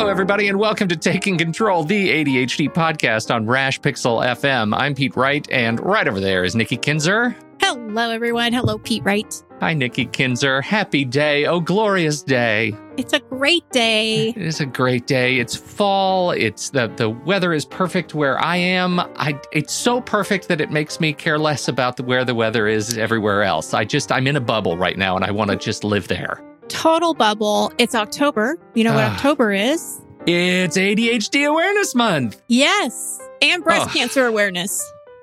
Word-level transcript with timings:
Hello, 0.00 0.10
everybody, 0.10 0.48
and 0.48 0.58
welcome 0.58 0.88
to 0.88 0.96
Taking 0.96 1.36
Control, 1.36 1.84
the 1.84 2.08
ADHD 2.08 2.72
podcast 2.72 3.32
on 3.32 3.44
Rashpixel 3.44 4.24
FM. 4.28 4.74
I'm 4.74 4.94
Pete 4.94 5.14
Wright, 5.14 5.46
and 5.50 5.78
right 5.78 6.08
over 6.08 6.18
there 6.18 6.42
is 6.42 6.56
Nikki 6.56 6.78
Kinzer. 6.78 7.36
Hello, 7.60 8.10
everyone. 8.10 8.54
Hello, 8.54 8.78
Pete 8.78 9.04
Wright. 9.04 9.44
Hi, 9.60 9.74
Nikki 9.74 10.06
Kinzer. 10.06 10.62
Happy 10.62 11.04
day. 11.04 11.44
Oh, 11.44 11.60
glorious 11.60 12.22
day. 12.22 12.74
It's 12.96 13.12
a 13.12 13.20
great 13.20 13.68
day. 13.72 14.30
It 14.30 14.38
is 14.38 14.58
a 14.58 14.64
great 14.64 15.06
day. 15.06 15.36
It's 15.36 15.54
fall. 15.54 16.30
It's 16.30 16.70
the 16.70 16.86
the 16.96 17.10
weather 17.10 17.52
is 17.52 17.66
perfect 17.66 18.14
where 18.14 18.42
I 18.42 18.56
am. 18.56 19.00
I 19.00 19.38
it's 19.52 19.74
so 19.74 20.00
perfect 20.00 20.48
that 20.48 20.62
it 20.62 20.70
makes 20.70 20.98
me 20.98 21.12
care 21.12 21.38
less 21.38 21.68
about 21.68 21.98
the, 21.98 22.04
where 22.04 22.24
the 22.24 22.34
weather 22.34 22.66
is 22.66 22.96
everywhere 22.96 23.42
else. 23.42 23.74
I 23.74 23.84
just 23.84 24.10
I'm 24.10 24.26
in 24.26 24.36
a 24.36 24.40
bubble 24.40 24.78
right 24.78 24.96
now, 24.96 25.14
and 25.14 25.26
I 25.26 25.30
want 25.30 25.50
to 25.50 25.58
just 25.58 25.84
live 25.84 26.08
there. 26.08 26.42
Total 26.70 27.12
bubble. 27.14 27.72
It's 27.78 27.94
October. 27.94 28.56
You 28.74 28.84
know 28.84 28.94
what 28.94 29.04
Ah. 29.04 29.14
October 29.14 29.52
is? 29.52 30.00
It's 30.26 30.76
ADHD 30.76 31.44
Awareness 31.46 31.94
Month. 31.94 32.40
Yes. 32.48 33.18
And 33.42 33.62
breast 33.64 33.88
Oh. 33.88 33.92
cancer 33.92 34.26
awareness. 34.26 34.82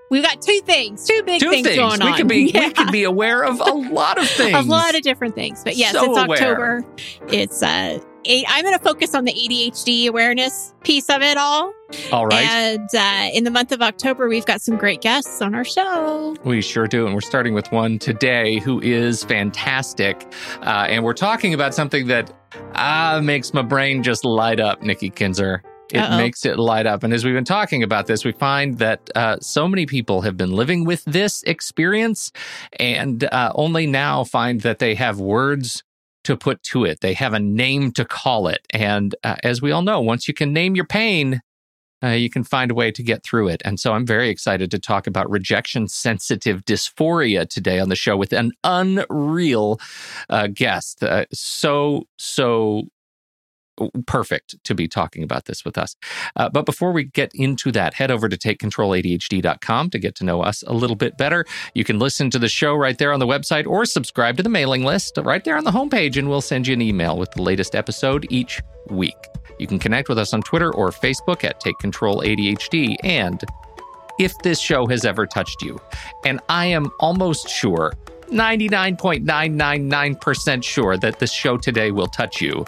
We've 0.09 0.23
got 0.23 0.42
two 0.42 0.59
things, 0.66 1.06
two 1.06 1.22
big 1.23 1.40
Two 1.42 1.50
things, 1.50 1.68
things. 1.68 1.78
going 1.78 2.00
we 2.00 2.08
on. 2.08 2.18
could 2.18 2.28
be 2.28 2.52
Yeah. 2.53 2.68
we 2.68 2.73
could 2.73 2.92
be 2.92 3.03
aware 3.03 3.44
of 3.44 3.59
a 3.59 3.72
lot 3.73 4.18
of 4.18 4.28
things. 4.30 4.56
a 4.58 4.62
lot 4.62 4.95
of 4.95 5.02
different 5.02 5.36
things. 5.36 5.62
But 5.64 5.75
yes, 5.75 5.92
So 5.94 6.03
it's 6.12 6.23
aware. 6.23 6.38
October. 6.42 6.86
It's 7.30 7.62
uh 7.62 8.00
i 8.28 8.44
I'm 8.47 8.64
going 8.64 8.78
to 8.78 8.83
focus 8.83 9.16
on 9.16 9.25
the 9.25 9.33
ADHD 9.33 10.08
awareness 10.08 10.73
piece 10.83 11.09
of 11.09 11.22
it 11.22 11.38
all. 11.38 11.73
All 12.11 12.25
right. 12.25 12.45
And 12.45 12.89
uh, 12.94 13.30
in 13.34 13.44
the 13.44 13.52
month 13.52 13.72
of 13.72 13.81
October, 13.81 14.28
we've 14.28 14.45
got 14.45 14.61
some 14.61 14.78
great 14.78 15.02
guests 15.02 15.42
on 15.42 15.56
our 15.56 15.64
show. 15.64 16.36
We 16.44 16.61
sure 16.61 16.88
do. 16.88 17.06
And 17.06 17.16
we're 17.16 17.22
starting 17.22 17.53
with 17.53 17.72
one 17.72 18.00
today 18.00 18.59
who 18.59 18.81
is 18.81 19.23
fantastic. 19.23 20.25
Uh, 20.61 20.88
and 20.89 21.03
we're 21.03 21.14
talking 21.14 21.53
about 21.53 21.73
something 21.73 22.08
that 22.08 22.31
uh, 22.75 23.22
makes 23.23 23.53
my 23.53 23.61
brain 23.61 24.03
just 24.03 24.25
light 24.25 24.59
up, 24.59 24.81
Nikki 24.81 25.09
Kinzer. 25.09 25.63
It 25.91 26.00
Uh-oh. 26.00 26.18
makes 26.18 26.46
it 26.46 26.59
light 26.59 26.85
up. 26.85 27.03
And 27.03 27.13
as 27.13 27.23
we've 27.23 27.34
been 27.34 27.46
talking 27.46 27.81
about 27.81 28.07
this, 28.07 28.25
we 28.25 28.34
find 28.34 28.78
that 28.79 29.09
uh, 29.16 29.38
so 29.40 29.69
many 29.69 29.85
people 29.85 30.22
have 30.22 30.35
been 30.35 30.52
living 30.52 30.84
with 30.84 31.06
this 31.06 31.44
experience 31.44 32.34
and 32.73 33.23
uh, 33.23 33.53
only 33.56 33.88
now 33.88 34.25
find 34.25 34.62
that 34.62 34.79
they 34.79 34.96
have 34.96 35.22
words 35.22 35.84
to 36.28 36.36
put 36.36 36.62
to 36.62 36.84
it. 36.84 37.00
They 37.00 37.14
have 37.14 37.34
a 37.34 37.40
name 37.40 37.94
to 37.94 38.04
call 38.04 38.50
it. 38.50 38.68
And 38.72 39.16
uh, 39.24 39.38
as 39.44 39.62
we 39.62 39.72
all 39.72 39.82
know, 39.82 40.02
once 40.02 40.28
you 40.28 40.34
can 40.34 40.52
name 40.52 40.76
your 40.76 40.86
pain, 40.86 41.40
uh, 42.04 42.10
you 42.10 42.30
can 42.30 42.44
find 42.44 42.70
a 42.70 42.74
way 42.74 42.92
to 42.92 43.02
get 43.02 43.24
through 43.24 43.48
it. 43.48 43.62
And 43.64 43.80
so 43.80 43.94
I'm 43.94 44.06
very 44.06 44.30
excited 44.30 44.70
to 44.72 44.78
talk 44.78 45.08
about 45.08 45.30
rejection 45.30 45.88
sensitive 45.88 46.66
dysphoria 46.66 47.48
today 47.48 47.80
on 47.80 47.88
the 47.88 47.96
show 47.96 48.18
with 48.18 48.34
an 48.34 48.52
unreal 48.66 49.80
uh, 50.30 50.48
guest. 50.48 51.02
Uh, 51.02 51.26
so, 51.32 52.04
so 52.18 52.84
perfect 54.06 54.56
to 54.64 54.76
be 54.76 54.88
talking 54.88 55.24
about 55.24 55.46
this 55.46 55.64
with 55.64 55.78
us. 55.78 55.96
Uh, 56.36 56.50
but 56.50 56.66
before 56.66 56.92
we 56.92 57.06
get 57.06 57.32
into 57.34 57.72
that, 57.72 57.94
head 57.94 58.12
over 58.12 58.30
to 58.30 58.38
takecontroladhd.com 58.38 59.90
to 59.90 60.00
get 60.00 60.16
to 60.16 60.24
know 60.24 60.42
us 60.42 60.64
a 60.68 60.74
little 60.74 60.96
bit 60.96 61.18
better. 61.18 61.46
You 61.74 61.84
can 61.84 62.00
listen 62.00 62.30
to 62.32 62.40
the 62.40 62.50
show 62.50 62.76
right 62.76 62.98
there 62.98 63.14
on 63.14 63.20
the 63.20 63.28
website 63.28 63.68
or 63.68 63.86
subscribe 63.86 64.38
to 64.38 64.44
the 64.44 64.50
mailing 64.50 64.84
list 64.84 65.18
right 65.18 65.44
there 65.44 65.58
on 65.58 65.64
the 65.64 65.72
homepage, 65.72 66.18
and 66.18 66.30
we'll 66.30 66.42
send 66.42 66.68
you 66.68 66.74
an 66.74 66.82
email 66.82 67.18
with 67.18 67.32
the 67.32 67.42
latest 67.42 67.76
episode 67.76 68.26
each 68.30 68.62
week. 68.90 69.16
You 69.60 69.68
can 69.68 69.80
connect 69.80 70.09
with 70.09 70.20
us 70.20 70.34
on 70.34 70.42
Twitter 70.42 70.74
or 70.74 70.92
Facebook 70.92 71.44
at 71.44 71.59
Take 71.59 71.78
Control 71.80 72.22
ADHD. 72.22 72.96
And 73.04 73.44
if 74.20 74.38
this 74.40 74.59
show 74.59 74.88
has 74.88 75.06
ever 75.06 75.26
touched 75.26 75.62
you, 75.62 75.80
and 76.26 76.40
I 76.50 76.66
am 76.68 76.90
almost 77.00 77.50
sure, 77.50 77.94
99.999% 78.28 80.64
sure 80.64 80.98
that 80.98 81.20
this 81.20 81.32
show 81.32 81.58
today 81.58 81.92
will 81.92 82.08
touch 82.08 82.42
you, 82.42 82.66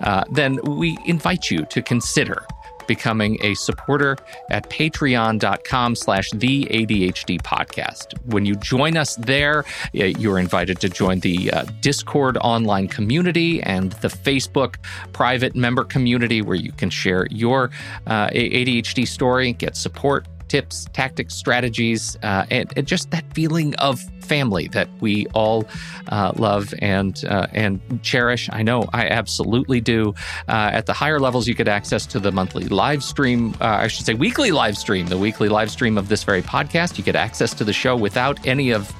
uh, 0.00 0.24
then 0.30 0.58
we 0.64 0.96
invite 1.06 1.50
you 1.50 1.64
to 1.66 1.82
consider 1.82 2.46
becoming 2.86 3.38
a 3.42 3.54
supporter 3.54 4.16
at 4.50 4.68
patreon.com 4.70 5.94
slash 5.94 6.30
the 6.32 6.64
ADHD 6.66 7.40
podcast. 7.40 8.14
When 8.26 8.46
you 8.46 8.54
join 8.56 8.96
us 8.96 9.16
there, 9.16 9.64
you're 9.92 10.38
invited 10.38 10.80
to 10.80 10.88
join 10.88 11.20
the 11.20 11.52
uh, 11.52 11.64
Discord 11.80 12.36
online 12.38 12.88
community 12.88 13.62
and 13.62 13.92
the 13.92 14.08
Facebook 14.08 14.76
private 15.12 15.54
member 15.54 15.84
community 15.84 16.42
where 16.42 16.56
you 16.56 16.72
can 16.72 16.90
share 16.90 17.26
your 17.30 17.70
uh, 18.06 18.28
ADHD 18.28 19.06
story, 19.06 19.52
get 19.52 19.76
support, 19.76 20.26
tips, 20.48 20.86
tactics, 20.92 21.34
strategies, 21.34 22.16
uh, 22.22 22.46
and, 22.50 22.72
and 22.76 22.86
just 22.86 23.10
that 23.10 23.24
feeling 23.34 23.74
of 23.76 24.00
family 24.24 24.68
that 24.68 24.88
we 25.00 25.26
all 25.34 25.66
uh, 26.08 26.32
love 26.36 26.72
and 26.80 27.24
uh, 27.28 27.46
and 27.52 27.80
cherish. 28.02 28.48
I 28.52 28.62
know 28.62 28.88
I 28.92 29.08
absolutely 29.08 29.80
do. 29.80 30.14
Uh, 30.48 30.70
at 30.72 30.86
the 30.86 30.92
higher 30.92 31.20
levels, 31.20 31.46
you 31.46 31.54
get 31.54 31.68
access 31.68 32.06
to 32.06 32.18
the 32.18 32.32
monthly 32.32 32.66
live 32.68 33.02
stream. 33.02 33.54
Uh, 33.60 33.82
I 33.82 33.88
should 33.88 34.06
say 34.06 34.14
weekly 34.14 34.50
live 34.50 34.76
stream, 34.76 35.06
the 35.06 35.18
weekly 35.18 35.48
live 35.48 35.70
stream 35.70 35.98
of 35.98 36.08
this 36.08 36.24
very 36.24 36.42
podcast. 36.42 36.98
You 36.98 37.04
get 37.04 37.16
access 37.16 37.54
to 37.54 37.64
the 37.64 37.72
show 37.72 37.96
without 37.96 38.44
any 38.46 38.70
of 38.70 38.92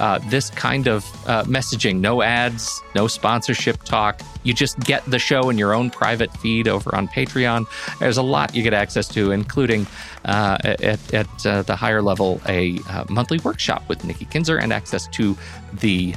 uh, 0.00 0.18
this 0.28 0.50
kind 0.50 0.88
of 0.88 1.04
uh, 1.28 1.44
messaging 1.44 2.00
no 2.00 2.22
ads, 2.22 2.82
no 2.94 3.06
sponsorship 3.06 3.82
talk. 3.84 4.20
You 4.42 4.54
just 4.54 4.80
get 4.80 5.04
the 5.04 5.18
show 5.18 5.50
in 5.50 5.58
your 5.58 5.74
own 5.74 5.90
private 5.90 6.32
feed 6.38 6.66
over 6.66 6.94
on 6.94 7.06
Patreon. 7.06 7.66
There's 8.00 8.16
a 8.16 8.22
lot 8.22 8.54
you 8.54 8.62
get 8.62 8.72
access 8.72 9.06
to, 9.08 9.30
including 9.30 9.86
uh, 10.24 10.56
at, 10.64 11.14
at 11.14 11.46
uh, 11.46 11.62
the 11.62 11.76
higher 11.76 12.00
level, 12.00 12.40
a 12.48 12.78
uh, 12.88 13.04
monthly 13.10 13.38
workshop 13.38 13.88
with 13.88 14.02
Nikki 14.04 14.24
Kinzer 14.24 14.58
and 14.58 14.72
access 14.72 15.06
to 15.08 15.36
the 15.74 16.14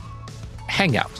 Hangout, 0.67 1.19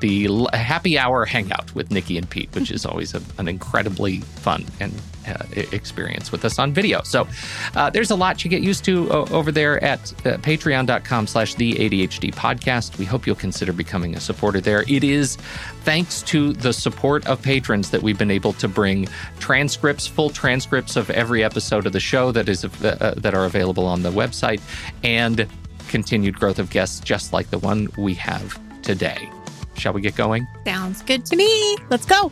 the 0.00 0.28
happy 0.52 0.98
hour 0.98 1.24
hangout 1.24 1.74
with 1.74 1.90
Nikki 1.90 2.18
and 2.18 2.28
Pete, 2.28 2.54
which 2.54 2.70
is 2.70 2.84
always 2.86 3.14
a, 3.14 3.22
an 3.38 3.48
incredibly 3.48 4.20
fun 4.20 4.64
and 4.80 4.92
uh, 5.26 5.44
experience 5.72 6.32
with 6.32 6.44
us 6.44 6.58
on 6.58 6.72
video. 6.72 7.02
So 7.02 7.26
uh, 7.74 7.90
there's 7.90 8.10
a 8.10 8.16
lot 8.16 8.44
you 8.44 8.50
get 8.50 8.62
used 8.62 8.84
to 8.84 9.10
o- 9.10 9.26
over 9.26 9.52
there 9.52 9.82
at 9.82 10.00
uh, 10.26 10.36
patreon.com 10.38 11.26
slash 11.26 11.54
the 11.54 11.74
ADHD 11.74 12.34
podcast. 12.34 12.98
We 12.98 13.04
hope 13.04 13.26
you'll 13.26 13.36
consider 13.36 13.72
becoming 13.72 14.14
a 14.16 14.20
supporter 14.20 14.60
there. 14.60 14.84
It 14.88 15.04
is 15.04 15.36
thanks 15.82 16.22
to 16.22 16.52
the 16.52 16.72
support 16.72 17.26
of 17.26 17.42
patrons 17.42 17.90
that 17.90 18.02
we've 18.02 18.18
been 18.18 18.30
able 18.30 18.52
to 18.54 18.68
bring 18.68 19.08
transcripts, 19.38 20.06
full 20.06 20.30
transcripts 20.30 20.96
of 20.96 21.10
every 21.10 21.42
episode 21.44 21.86
of 21.86 21.92
the 21.92 22.00
show 22.00 22.32
that 22.32 22.48
is 22.48 22.64
uh, 22.64 22.96
uh, 23.00 23.14
that 23.16 23.34
are 23.34 23.44
available 23.44 23.86
on 23.86 24.02
the 24.02 24.10
website 24.10 24.60
and 25.02 25.46
continued 25.88 26.38
growth 26.38 26.58
of 26.58 26.70
guests 26.70 27.00
just 27.00 27.32
like 27.32 27.50
the 27.50 27.58
one 27.58 27.88
we 27.98 28.14
have 28.14 28.58
today. 28.82 29.28
Shall 29.74 29.92
we 29.92 30.00
get 30.00 30.14
going? 30.14 30.46
Sounds 30.64 31.02
good 31.02 31.24
to 31.26 31.36
me. 31.36 31.76
Let's 31.88 32.06
go. 32.06 32.30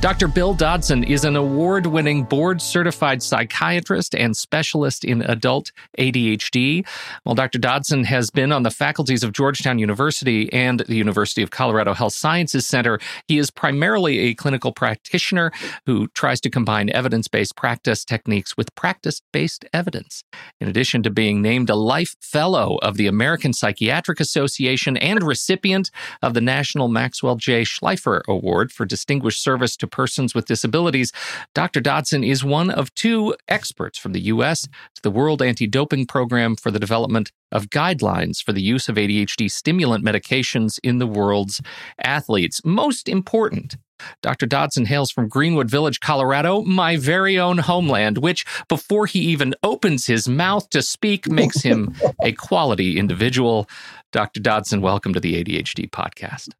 Dr. 0.00 0.28
Bill 0.28 0.54
Dodson 0.54 1.04
is 1.04 1.26
an 1.26 1.36
award 1.36 1.84
winning 1.84 2.24
board 2.24 2.62
certified 2.62 3.22
psychiatrist 3.22 4.14
and 4.14 4.34
specialist 4.34 5.04
in 5.04 5.20
adult 5.20 5.72
ADHD. 5.98 6.86
While 7.24 7.34
Dr. 7.34 7.58
Dodson 7.58 8.04
has 8.04 8.30
been 8.30 8.50
on 8.50 8.62
the 8.62 8.70
faculties 8.70 9.22
of 9.22 9.32
Georgetown 9.32 9.78
University 9.78 10.50
and 10.54 10.80
the 10.80 10.96
University 10.96 11.42
of 11.42 11.50
Colorado 11.50 11.92
Health 11.92 12.14
Sciences 12.14 12.66
Center, 12.66 12.98
he 13.28 13.36
is 13.36 13.50
primarily 13.50 14.20
a 14.20 14.34
clinical 14.34 14.72
practitioner 14.72 15.52
who 15.84 16.08
tries 16.08 16.40
to 16.40 16.50
combine 16.50 16.88
evidence 16.88 17.28
based 17.28 17.54
practice 17.54 18.02
techniques 18.02 18.56
with 18.56 18.74
practice 18.74 19.20
based 19.32 19.66
evidence. 19.74 20.24
In 20.62 20.68
addition 20.68 21.02
to 21.02 21.10
being 21.10 21.42
named 21.42 21.68
a 21.68 21.74
Life 21.74 22.16
Fellow 22.22 22.78
of 22.80 22.96
the 22.96 23.06
American 23.06 23.52
Psychiatric 23.52 24.18
Association 24.18 24.96
and 24.96 25.22
recipient 25.22 25.90
of 26.22 26.32
the 26.32 26.40
National 26.40 26.88
Maxwell 26.88 27.36
J. 27.36 27.64
Schleifer 27.64 28.22
Award 28.26 28.72
for 28.72 28.86
Distinguished 28.86 29.42
Service 29.42 29.76
to 29.76 29.89
persons 29.90 30.34
with 30.34 30.46
disabilities, 30.46 31.12
Dr. 31.54 31.80
Dodson 31.80 32.24
is 32.24 32.44
one 32.44 32.70
of 32.70 32.94
two 32.94 33.34
experts 33.48 33.98
from 33.98 34.12
the 34.12 34.20
U.S. 34.22 34.62
to 34.62 35.02
the 35.02 35.10
World 35.10 35.42
Anti 35.42 35.66
Doping 35.66 36.06
Program 36.06 36.56
for 36.56 36.70
the 36.70 36.78
development 36.78 37.32
of 37.52 37.66
guidelines 37.66 38.42
for 38.42 38.52
the 38.52 38.62
use 38.62 38.88
of 38.88 38.96
ADHD 38.96 39.50
stimulant 39.50 40.04
medications 40.04 40.78
in 40.82 40.98
the 40.98 41.06
world's 41.06 41.60
athletes. 42.02 42.60
Most 42.64 43.08
important, 43.08 43.76
Dr. 44.22 44.46
Dodson 44.46 44.86
hails 44.86 45.10
from 45.10 45.28
Greenwood 45.28 45.70
Village, 45.70 46.00
Colorado, 46.00 46.62
my 46.62 46.96
very 46.96 47.38
own 47.38 47.58
homeland, 47.58 48.18
which, 48.18 48.44
before 48.68 49.06
he 49.06 49.20
even 49.20 49.54
opens 49.62 50.06
his 50.06 50.28
mouth 50.28 50.68
to 50.70 50.82
speak, 50.82 51.28
makes 51.28 51.62
him 51.62 51.94
a 52.22 52.32
quality 52.32 52.98
individual. 52.98 53.68
Dr. 54.12 54.40
Dodson, 54.40 54.80
welcome 54.80 55.14
to 55.14 55.20
the 55.20 55.42
ADHD 55.42 55.90
podcast. 55.90 56.50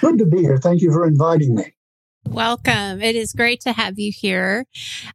Good 0.00 0.18
to 0.18 0.26
be 0.26 0.38
here. 0.38 0.58
Thank 0.58 0.82
you 0.82 0.92
for 0.92 1.06
inviting 1.06 1.54
me. 1.54 1.75
Welcome. 2.28 3.00
It 3.00 3.16
is 3.16 3.32
great 3.32 3.60
to 3.62 3.72
have 3.72 3.98
you 3.98 4.12
here. 4.14 4.66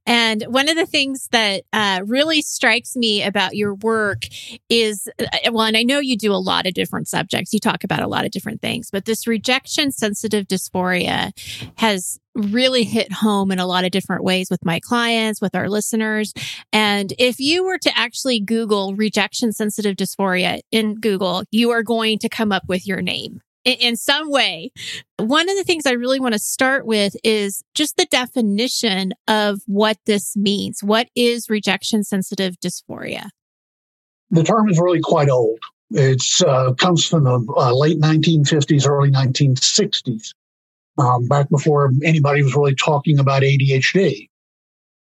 And 0.05 0.43
one 0.47 0.69
of 0.69 0.75
the 0.75 0.85
things 0.85 1.27
that 1.31 1.63
uh, 1.71 2.01
really 2.05 2.41
strikes 2.41 2.95
me 2.95 3.23
about 3.23 3.55
your 3.55 3.75
work 3.75 4.25
is 4.69 5.07
uh, 5.19 5.51
well, 5.51 5.65
and 5.65 5.77
I 5.77 5.83
know 5.83 5.99
you 5.99 6.17
do 6.17 6.33
a 6.33 6.35
lot 6.35 6.65
of 6.65 6.73
different 6.73 7.07
subjects, 7.07 7.53
you 7.53 7.59
talk 7.59 7.83
about 7.83 8.01
a 8.01 8.07
lot 8.07 8.25
of 8.25 8.31
different 8.31 8.61
things, 8.61 8.89
but 8.91 9.05
this 9.05 9.27
rejection 9.27 9.91
sensitive 9.91 10.47
dysphoria 10.47 11.31
has 11.77 12.19
really 12.33 12.83
hit 12.83 13.11
home 13.11 13.51
in 13.51 13.59
a 13.59 13.67
lot 13.67 13.83
of 13.83 13.91
different 13.91 14.23
ways 14.23 14.49
with 14.49 14.63
my 14.63 14.79
clients, 14.79 15.41
with 15.41 15.53
our 15.53 15.69
listeners. 15.69 16.33
And 16.71 17.13
if 17.19 17.39
you 17.39 17.65
were 17.65 17.77
to 17.79 17.97
actually 17.97 18.39
Google 18.39 18.95
rejection 18.95 19.51
sensitive 19.51 19.95
dysphoria 19.95 20.61
in 20.71 20.95
Google, 20.95 21.43
you 21.51 21.71
are 21.71 21.83
going 21.83 22.19
to 22.19 22.29
come 22.29 22.51
up 22.51 22.63
with 22.67 22.87
your 22.87 23.01
name 23.01 23.41
in 23.65 23.95
some 23.95 24.29
way. 24.29 24.71
One 25.17 25.49
of 25.49 25.57
the 25.57 25.63
things 25.63 25.85
I 25.85 25.91
really 25.91 26.19
want 26.19 26.33
to 26.33 26.39
start 26.39 26.85
with 26.85 27.15
is 27.23 27.63
just 27.75 27.97
the 27.97 28.05
definition 28.05 29.13
of 29.27 29.61
what 29.67 29.97
this 30.05 30.35
means. 30.35 30.83
What 30.83 31.09
is 31.15 31.49
rejection 31.49 32.03
sensitive 32.03 32.59
dysphoria? 32.59 33.29
The 34.31 34.43
term 34.43 34.69
is 34.69 34.79
really 34.79 35.01
quite 35.01 35.29
old. 35.29 35.59
It 35.91 36.23
uh, 36.45 36.73
comes 36.73 37.05
from 37.05 37.25
the 37.25 37.53
uh, 37.57 37.73
late 37.75 37.99
1950s, 37.99 38.87
early 38.87 39.11
1960s, 39.11 40.33
um, 40.97 41.27
back 41.27 41.49
before 41.49 41.91
anybody 42.03 42.41
was 42.41 42.55
really 42.55 42.75
talking 42.75 43.19
about 43.19 43.43
ADHD. 43.43 44.29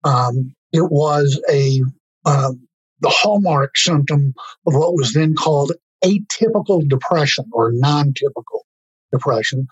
Um, 0.04 0.54
it 0.72 0.90
was 0.90 1.40
a 1.50 1.82
uh, 2.24 2.52
the 3.00 3.10
hallmark 3.10 3.76
symptom 3.76 4.32
of 4.66 4.74
what 4.74 4.94
was 4.94 5.12
then 5.12 5.34
called 5.34 5.72
atypical 6.04 6.87
depression 6.88 7.44
or 7.52 7.72
non-typical 7.72 8.66
depression. 9.12 9.66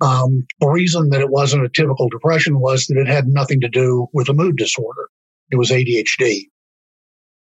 Um, 0.00 0.46
the 0.60 0.68
reason 0.68 1.10
that 1.10 1.20
it 1.20 1.30
wasn't 1.30 1.64
a 1.64 1.70
typical 1.70 2.08
depression 2.08 2.60
was 2.60 2.86
that 2.86 2.98
it 2.98 3.08
had 3.08 3.26
nothing 3.26 3.60
to 3.62 3.68
do 3.68 4.08
with 4.12 4.28
a 4.28 4.34
mood 4.34 4.56
disorder. 4.56 5.08
It 5.50 5.56
was 5.56 5.70
ADHD. 5.70 6.48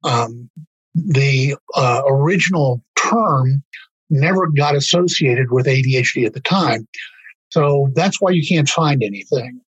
Um, 0.04 0.50
the 0.94 1.56
uh, 1.74 2.02
original 2.08 2.82
term 2.96 3.62
never 4.10 4.48
got 4.48 4.74
associated 4.74 5.50
with 5.50 5.66
ADHD 5.66 6.26
at 6.26 6.32
the 6.32 6.40
time. 6.40 6.88
So 7.50 7.88
that's 7.94 8.20
why 8.20 8.30
you 8.30 8.46
can't 8.46 8.68
find 8.68 9.02
anything. 9.02 9.60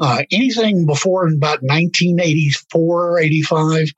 Uh, 0.00 0.22
anything 0.30 0.86
before 0.86 1.26
about 1.26 1.62
1984, 1.62 3.18
85, 3.20 3.88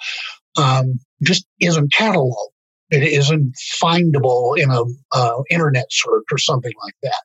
um, 0.56 1.00
just 1.22 1.46
isn't 1.60 1.92
cataloged. 1.92 2.51
It 2.92 3.02
isn't 3.02 3.56
findable 3.82 4.58
in 4.58 4.70
a 4.70 4.82
uh, 5.12 5.42
internet 5.50 5.86
search 5.90 6.24
or 6.30 6.36
something 6.36 6.74
like 6.84 6.94
that. 7.02 7.22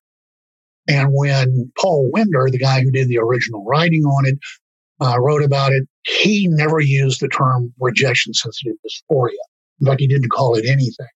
And 0.88 1.10
when 1.12 1.72
Paul 1.78 2.10
Wender, 2.14 2.48
the 2.50 2.58
guy 2.58 2.82
who 2.82 2.90
did 2.90 3.10
the 3.10 3.18
original 3.18 3.66
writing 3.66 4.04
on 4.04 4.26
it, 4.26 4.40
uh, 5.02 5.20
wrote 5.20 5.44
about 5.44 5.74
it, 5.74 5.84
he 6.06 6.48
never 6.48 6.80
used 6.80 7.20
the 7.20 7.28
term 7.28 7.74
rejection 7.80 8.34
sensitive 8.34 8.78
dysphoria. 8.78 9.34
In 9.82 9.88
fact, 9.88 10.00
he 10.00 10.08
didn't 10.08 10.30
call 10.30 10.56
it 10.56 10.66
anything. 10.66 11.08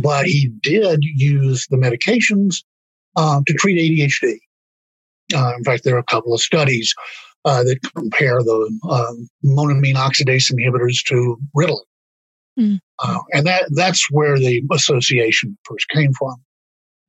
But 0.00 0.26
he 0.26 0.52
did 0.62 1.00
use 1.02 1.66
the 1.68 1.76
medications 1.76 2.62
uh, 3.16 3.40
to 3.44 3.54
treat 3.54 3.78
ADHD. 3.98 4.36
Uh, 5.34 5.56
in 5.56 5.64
fact, 5.64 5.82
there 5.82 5.96
are 5.96 5.98
a 5.98 6.04
couple 6.04 6.32
of 6.32 6.40
studies 6.40 6.94
uh, 7.44 7.64
that 7.64 7.80
compare 7.96 8.38
the 8.42 8.78
um, 8.88 9.28
monoamine 9.44 9.96
oxidase 9.96 10.52
inhibitors 10.52 11.04
to 11.08 11.36
Ritalin. 11.56 11.80
Mm. 12.58 12.78
Uh, 13.02 13.18
and 13.32 13.46
that 13.46 13.64
that's 13.74 14.06
where 14.10 14.38
the 14.38 14.62
association 14.72 15.56
first 15.64 15.88
came 15.88 16.12
from. 16.12 16.36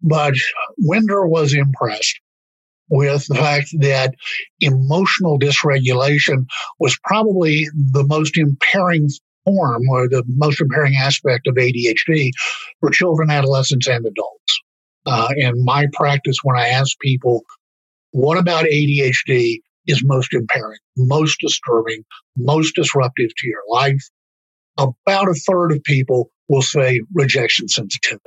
But 0.02 0.34
Wender 0.78 1.26
was 1.26 1.54
impressed 1.54 2.20
with 2.90 3.26
the 3.28 3.36
fact 3.36 3.70
that 3.80 4.14
emotional 4.60 5.40
dysregulation 5.40 6.46
was 6.80 6.98
probably 7.04 7.68
the 7.74 8.04
most 8.04 8.38
impairing 8.38 9.10
form 9.46 9.84
or 9.90 10.08
the 10.08 10.24
most 10.28 10.62
impairing 10.62 10.96
aspect 10.96 11.48
of 11.48 11.56
ADHD 11.56 12.32
for 12.80 12.90
children, 12.92 13.30
adolescents, 13.30 13.88
and 13.88 14.06
adults. 14.06 14.62
Uh, 15.06 15.30
in 15.36 15.64
my 15.64 15.88
practice, 15.94 16.38
when 16.44 16.58
I 16.58 16.68
ask 16.68 16.98
people, 17.00 17.44
what 18.12 18.38
about 18.38 18.66
ADHD 18.66 19.60
is 19.88 20.02
most 20.04 20.34
impairing, 20.34 20.80
most 20.98 21.40
disturbing, 21.42 22.04
most 22.38 22.76
disruptive 22.76 23.30
to 23.36 23.48
your 23.48 23.64
life, 23.70 24.02
about 24.78 25.30
a 25.30 25.34
third 25.34 25.72
of 25.72 25.84
people 25.84 26.32
will 26.48 26.62
say 26.62 27.02
rejection 27.14 27.68
sensitivity. 27.68 28.24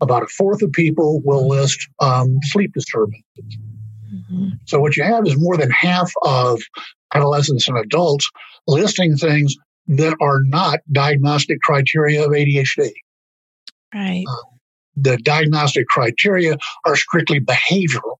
About 0.00 0.22
a 0.22 0.26
fourth 0.26 0.62
of 0.62 0.72
people 0.72 1.22
will 1.24 1.46
list 1.48 1.88
um, 2.00 2.38
sleep 2.42 2.72
disturbances. 2.74 3.24
Mm-hmm. 4.12 4.48
So 4.66 4.80
what 4.80 4.96
you 4.96 5.04
have 5.04 5.26
is 5.26 5.38
more 5.38 5.56
than 5.56 5.70
half 5.70 6.12
of 6.22 6.60
adolescents 7.14 7.68
and 7.68 7.78
adults 7.78 8.28
listing 8.66 9.16
things 9.16 9.54
that 9.88 10.16
are 10.20 10.40
not 10.44 10.80
diagnostic 10.90 11.60
criteria 11.60 12.24
of 12.24 12.30
ADHD. 12.30 12.90
Right. 13.94 14.24
Uh, 14.28 14.34
the 14.96 15.16
diagnostic 15.18 15.86
criteria 15.86 16.56
are 16.84 16.96
strictly 16.96 17.40
behavioral. 17.40 18.16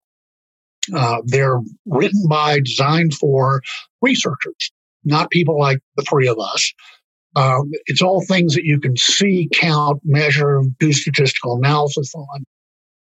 Uh, 0.92 1.18
they're 1.24 1.60
written 1.86 2.26
by, 2.28 2.60
designed 2.60 3.14
for 3.14 3.62
researchers, 4.00 4.72
not 5.04 5.30
people 5.30 5.58
like 5.58 5.78
the 5.96 6.02
three 6.02 6.26
of 6.26 6.38
us 6.38 6.72
um, 7.34 7.70
it's 7.86 8.02
all 8.02 8.24
things 8.24 8.54
that 8.54 8.64
you 8.64 8.78
can 8.80 8.96
see, 8.96 9.48
count, 9.52 10.00
measure, 10.04 10.60
do 10.78 10.92
statistical 10.92 11.56
analysis 11.56 12.12
on. 12.14 12.44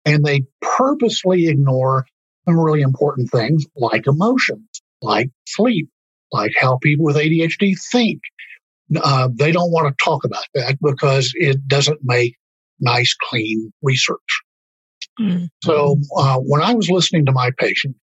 And 0.06 0.24
they 0.24 0.44
purposely 0.62 1.48
ignore 1.48 2.06
some 2.46 2.60
really 2.60 2.82
important 2.82 3.30
things 3.32 3.66
like 3.76 4.08
emotions, 4.08 4.68
like 5.02 5.30
sleep, 5.48 5.90
like 6.32 6.52
how 6.60 6.78
people 6.78 7.06
with 7.06 7.16
ADHD 7.16 7.76
think. 7.92 8.22
Uh, 8.96 9.30
they 9.34 9.52
don't 9.52 9.72
want 9.72 9.88
to 9.88 10.04
talk 10.04 10.24
about 10.26 10.44
that 10.54 10.78
because 10.82 11.32
it 11.36 11.68
doesn't 11.68 12.00
make 12.04 12.36
nice, 12.80 13.16
clean 13.30 13.72
research. 13.82 14.42
Mm-hmm. 15.20 15.46
So 15.64 15.98
uh, 16.18 16.38
when 16.40 16.62
I 16.62 16.74
was 16.74 16.90
listening 16.90 17.26
to 17.28 17.32
my 17.32 17.52
patient, 17.58 17.96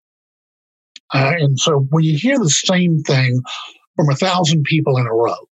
uh, 1.12 1.32
and 1.38 1.58
so 1.58 1.86
when 1.90 2.04
you 2.04 2.16
hear 2.16 2.38
the 2.38 2.50
same 2.50 3.02
thing 3.02 3.40
from 3.96 4.10
a 4.10 4.14
thousand 4.14 4.64
people 4.64 4.96
in 4.98 5.06
a 5.06 5.12
row, 5.12 5.47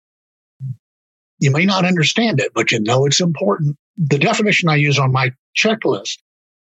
you 1.45 1.51
may 1.51 1.63
not 1.63 1.85
understand 1.85 2.39
it, 2.39 2.51
but 2.55 2.71
you 2.71 2.79
know 2.79 3.05
it's 3.05 3.21
important. 3.21 3.77
The 3.97 4.17
definition 4.17 4.67
I 4.67 4.77
use 4.77 4.97
on 4.97 5.11
my 5.11 5.31
checklist 5.55 6.17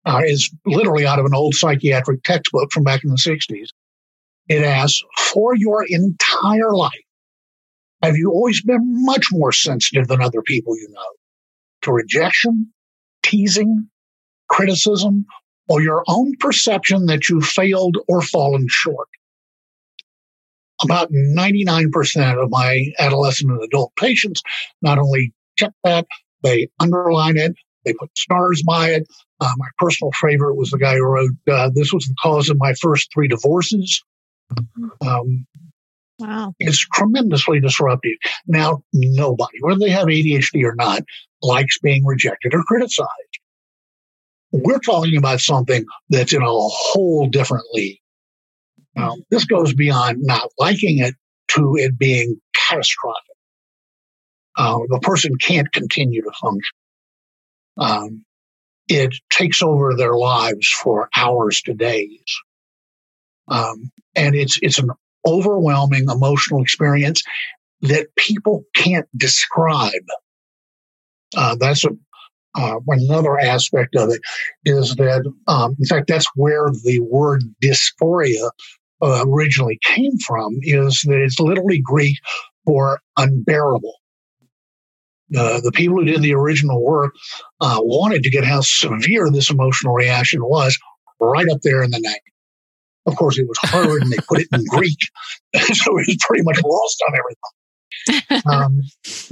uh, 0.07 0.23
is 0.25 0.49
literally 0.65 1.05
out 1.05 1.19
of 1.19 1.27
an 1.27 1.35
old 1.35 1.57
psychiatric 1.57 2.23
textbook 2.23 2.71
from 2.73 2.85
back 2.85 3.03
in 3.03 3.11
the 3.11 3.17
60s. 3.17 3.67
It 4.49 4.63
asks, 4.63 5.03
for 5.19 5.57
your 5.57 5.85
entire 5.89 6.73
life, 6.73 6.93
have 8.01 8.17
you 8.17 8.31
always 8.31 8.63
been 8.63 9.05
much 9.05 9.27
more 9.33 9.51
sensitive 9.51 10.07
than 10.07 10.23
other 10.23 10.41
people 10.41 10.77
you 10.77 10.89
know 10.89 11.03
to 11.83 11.93
rejection, 11.93 12.73
teasing, 13.25 13.89
criticism, 14.49 15.27
or 15.69 15.83
your 15.83 16.05
own 16.07 16.33
perception 16.39 17.07
that 17.07 17.29
you 17.29 17.41
failed 17.41 17.97
or 18.09 18.23
fallen 18.23 18.67
short? 18.69 19.09
About 20.83 21.11
99% 21.13 22.43
of 22.43 22.51
my 22.51 22.87
adolescent 22.99 23.51
and 23.51 23.63
adult 23.63 23.93
patients 23.97 24.43
not 24.83 24.99
only 24.99 25.33
check 25.59 25.73
that, 25.85 26.07
they 26.43 26.69
underline 26.81 27.37
it, 27.37 27.55
They 27.85 27.93
put 27.95 28.17
stars 28.17 28.63
by 28.67 28.91
it. 28.91 29.07
Uh, 29.41 29.53
my 29.57 29.69
personal 29.79 30.11
favorite 30.21 30.55
was 30.55 30.71
the 30.71 30.79
guy 30.79 30.95
who 30.95 31.05
wrote, 31.05 31.31
uh, 31.51 31.71
This 31.75 31.93
was 31.93 32.05
the 32.05 32.15
cause 32.21 32.49
of 32.49 32.59
my 32.59 32.75
first 32.75 33.11
three 33.13 33.29
divorces. 33.29 34.03
Um, 35.07 35.47
wow. 36.19 36.53
It's 36.59 36.79
tremendously 36.93 37.61
disruptive. 37.61 38.17
Now, 38.47 38.83
nobody, 38.93 39.59
whether 39.61 39.79
they 39.79 39.91
have 39.91 40.07
ADHD 40.07 40.65
or 40.65 40.75
not, 40.75 41.03
likes 41.43 41.79
being 41.79 42.05
rejected 42.05 42.55
or 42.55 42.63
criticized. 42.65 43.09
We're 44.53 44.81
talking 44.81 45.17
about 45.17 45.41
something 45.41 45.85
that's 46.09 46.33
in 46.33 46.43
a 46.43 46.47
whole 46.49 47.29
different 47.29 47.65
league. 47.73 48.01
Now, 49.01 49.17
this 49.31 49.45
goes 49.45 49.75
beyond 49.75 50.19
not 50.21 50.51
liking 50.59 50.99
it 50.99 51.15
to 51.57 51.77
it 51.77 51.99
being 51.99 52.41
catastrophic. 52.55 53.17
Uh, 54.57 54.79
the 54.89 55.01
person 55.01 55.37
can't 55.37 55.71
continue 55.73 56.23
to 56.23 56.31
function. 56.41 56.77
Um, 57.79 58.25
it 58.89 59.15
takes 59.31 59.63
over 59.63 59.95
their 59.95 60.15
lives 60.15 60.69
for 60.69 61.09
hours 61.17 61.63
to 61.63 61.75
days. 61.75 62.41
Um, 63.49 63.91
and 64.15 64.35
it's, 64.35 64.59
it's 64.63 64.79
an 64.79 64.91
overwhelming 65.27 66.09
emotional 66.11 66.63
experience 66.63 67.23
that 67.83 68.15
people 68.17 68.65
can't 68.75 69.07
describe. 69.17 69.93
Uh, 71.37 71.57
that's 71.59 71.85
a, 71.85 71.91
uh, 72.55 72.81
another 72.89 73.39
aspect 73.39 73.95
of 73.95 74.11
it 74.11 74.21
is 74.65 74.97
that, 74.97 75.33
um, 75.47 75.77
in 75.79 75.87
fact, 75.87 76.09
that's 76.09 76.27
where 76.35 76.69
the 76.85 76.99
word 77.01 77.43
dysphoria 77.63 78.51
uh, 79.03 79.25
originally 79.27 79.79
came 79.83 80.17
from, 80.27 80.59
is 80.63 81.03
that 81.07 81.21
it's 81.21 81.41
literally 81.41 81.81
Greek 81.83 82.17
for 82.67 83.01
unbearable. 83.17 83.95
Uh, 85.37 85.61
the 85.61 85.73
people 85.73 85.99
who 85.99 86.05
did 86.05 86.23
the 86.23 86.35
original 86.35 86.85
work 86.85 87.15
uh, 87.61 87.79
wanted 87.81 88.23
to 88.23 88.31
get 88.31 88.45
how 88.45 88.61
severe 88.61 89.31
this 89.31 89.51
emotional 89.51 89.95
reaction 89.95 90.43
was 90.43 90.77
right 91.21 91.49
up 91.51 91.61
there 91.63 91.83
in 91.83 91.91
the 91.91 92.01
neck. 92.01 92.21
Of 93.07 93.17
course, 93.17 93.39
it 93.39 93.47
was 93.47 93.59
hard 93.63 94.03
and 94.03 94.11
they 94.11 94.19
put 94.29 94.41
it 94.41 94.49
in 94.53 94.65
Greek, 94.69 94.99
so 95.55 95.99
it 95.99 96.07
was 96.09 96.17
pretty 96.27 96.43
much 96.43 96.61
lost 96.65 97.03
on 97.09 97.15
everything. 97.15 97.41
Um, 98.51 98.81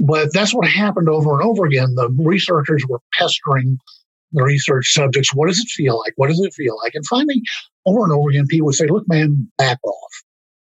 but 0.01 0.31
that's 0.33 0.53
what 0.53 0.67
happened 0.67 1.09
over 1.09 1.33
and 1.33 1.49
over 1.49 1.65
again. 1.65 1.95
The 1.95 2.09
researchers 2.17 2.85
were 2.87 2.99
pestering 3.13 3.79
the 4.31 4.43
research 4.43 4.91
subjects. 4.91 5.33
What 5.33 5.47
does 5.47 5.59
it 5.59 5.69
feel 5.69 5.97
like? 5.99 6.13
What 6.15 6.27
does 6.27 6.39
it 6.39 6.53
feel 6.53 6.77
like? 6.83 6.93
And 6.95 7.05
finally, 7.05 7.41
over 7.85 8.03
and 8.03 8.13
over 8.13 8.29
again, 8.29 8.47
people 8.47 8.67
would 8.67 8.75
say, 8.75 8.87
Look, 8.87 9.05
man, 9.07 9.49
back 9.57 9.79
off. 9.83 10.11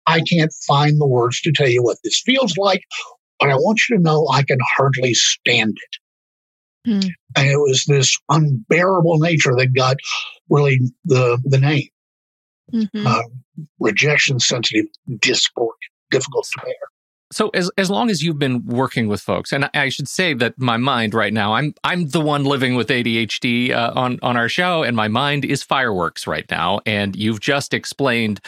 I 0.05 0.21
can't 0.21 0.53
find 0.65 1.01
the 1.01 1.07
words 1.07 1.41
to 1.41 1.51
tell 1.51 1.67
you 1.67 1.83
what 1.83 1.97
this 2.03 2.21
feels 2.25 2.57
like 2.57 2.81
but 3.39 3.49
I 3.49 3.55
want 3.55 3.81
you 3.87 3.97
to 3.97 4.01
know 4.03 4.27
I 4.31 4.43
can 4.43 4.57
hardly 4.61 5.13
stand 5.13 5.77
it. 5.77 6.89
Mm. 6.89 7.09
And 7.35 7.47
it 7.47 7.57
was 7.57 7.85
this 7.85 8.17
unbearable 8.29 9.19
nature 9.19 9.55
that 9.57 9.73
got 9.75 9.97
really 10.49 10.79
the 11.05 11.39
the 11.43 11.57
name. 11.57 11.89
Mm-hmm. 12.73 13.07
Uh, 13.07 13.23
rejection 13.79 14.39
sensitive 14.39 14.85
dysphoria, 15.09 15.71
difficult 16.11 16.47
to 16.53 16.61
bear. 16.63 16.75
So 17.31 17.49
as 17.49 17.69
as 17.77 17.89
long 17.89 18.09
as 18.09 18.23
you've 18.23 18.39
been 18.39 18.65
working 18.65 19.09
with 19.09 19.19
folks, 19.19 19.51
and 19.51 19.69
I 19.73 19.89
should 19.89 20.07
say 20.07 20.33
that 20.35 20.57
my 20.57 20.77
mind 20.77 21.13
right 21.13 21.33
now, 21.33 21.55
I'm 21.55 21.73
I'm 21.83 22.07
the 22.09 22.21
one 22.21 22.45
living 22.45 22.75
with 22.75 22.87
ADHD 22.87 23.71
uh, 23.71 23.91
on 23.95 24.17
on 24.21 24.37
our 24.37 24.47
show, 24.47 24.83
and 24.83 24.95
my 24.95 25.09
mind 25.09 25.43
is 25.43 25.61
fireworks 25.61 26.25
right 26.25 26.45
now. 26.49 26.79
And 26.85 27.17
you've 27.17 27.41
just 27.41 27.73
explained 27.73 28.39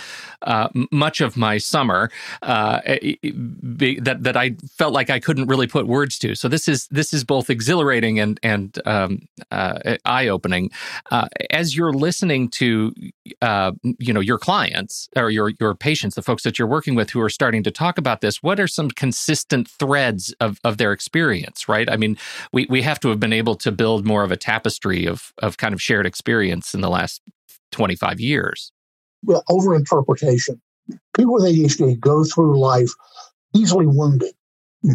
uh, 0.44 0.70
much 0.92 1.20
of 1.20 1.36
my 1.36 1.58
summer 1.58 2.10
uh, 2.42 2.80
that 2.82 4.18
that 4.22 4.38
I 4.38 4.56
felt 4.78 4.94
like 4.94 5.10
I 5.10 5.20
couldn't 5.20 5.48
really 5.48 5.68
put 5.68 5.86
words 5.86 6.18
to. 6.20 6.34
So 6.36 6.48
this 6.48 6.70
is 6.70 6.88
this 6.88 7.14
is 7.14 7.26
both 7.26 7.50
exhilarating 7.50 8.18
and 8.18 8.40
and 8.44 8.80
um, 8.86 9.28
uh, 9.52 9.98
eye 10.06 10.30
opening. 10.30 10.72
Uh, 11.12 11.28
as 11.52 11.76
you're 11.76 11.92
listening 11.92 12.48
to 12.52 12.94
uh, 13.42 13.74
you 13.84 14.14
know 14.14 14.22
your 14.22 14.38
clients 14.38 15.10
or 15.18 15.30
your 15.30 15.52
your 15.60 15.76
patients, 15.76 16.16
the 16.16 16.22
folks 16.22 16.44
that 16.44 16.58
you're 16.58 16.68
working 16.68 16.96
with 16.96 17.10
who 17.10 17.20
are 17.20 17.30
starting 17.30 17.62
to 17.64 17.72
talk 17.72 17.98
about 17.98 18.22
this, 18.22 18.42
what 18.42 18.58
are 18.58 18.69
some 18.70 18.90
consistent 18.90 19.68
threads 19.68 20.34
of, 20.40 20.60
of 20.64 20.78
their 20.78 20.92
experience, 20.92 21.68
right? 21.68 21.90
I 21.90 21.98
mean, 21.98 22.18
we, 22.54 22.66
we 22.70 22.82
have 22.84 23.00
to 23.02 23.10
have 23.10 23.20
been 23.20 23.34
able 23.34 23.56
to 23.56 23.72
build 23.72 24.06
more 24.06 24.24
of 24.24 24.32
a 24.32 24.38
tapestry 24.38 25.06
of, 25.06 25.34
of 25.40 25.58
kind 25.58 25.74
of 25.74 25.82
shared 25.82 26.06
experience 26.06 26.74
in 26.74 26.82
the 26.82 26.90
last 26.90 27.22
25 27.72 28.20
years. 28.20 28.72
Well, 29.24 29.44
overinterpretation. 29.50 30.60
People 31.16 31.34
with 31.34 31.44
ADHD 31.44 32.00
go 32.00 32.24
through 32.24 32.60
life 32.60 32.90
easily 33.56 33.86
wounded 33.86 34.34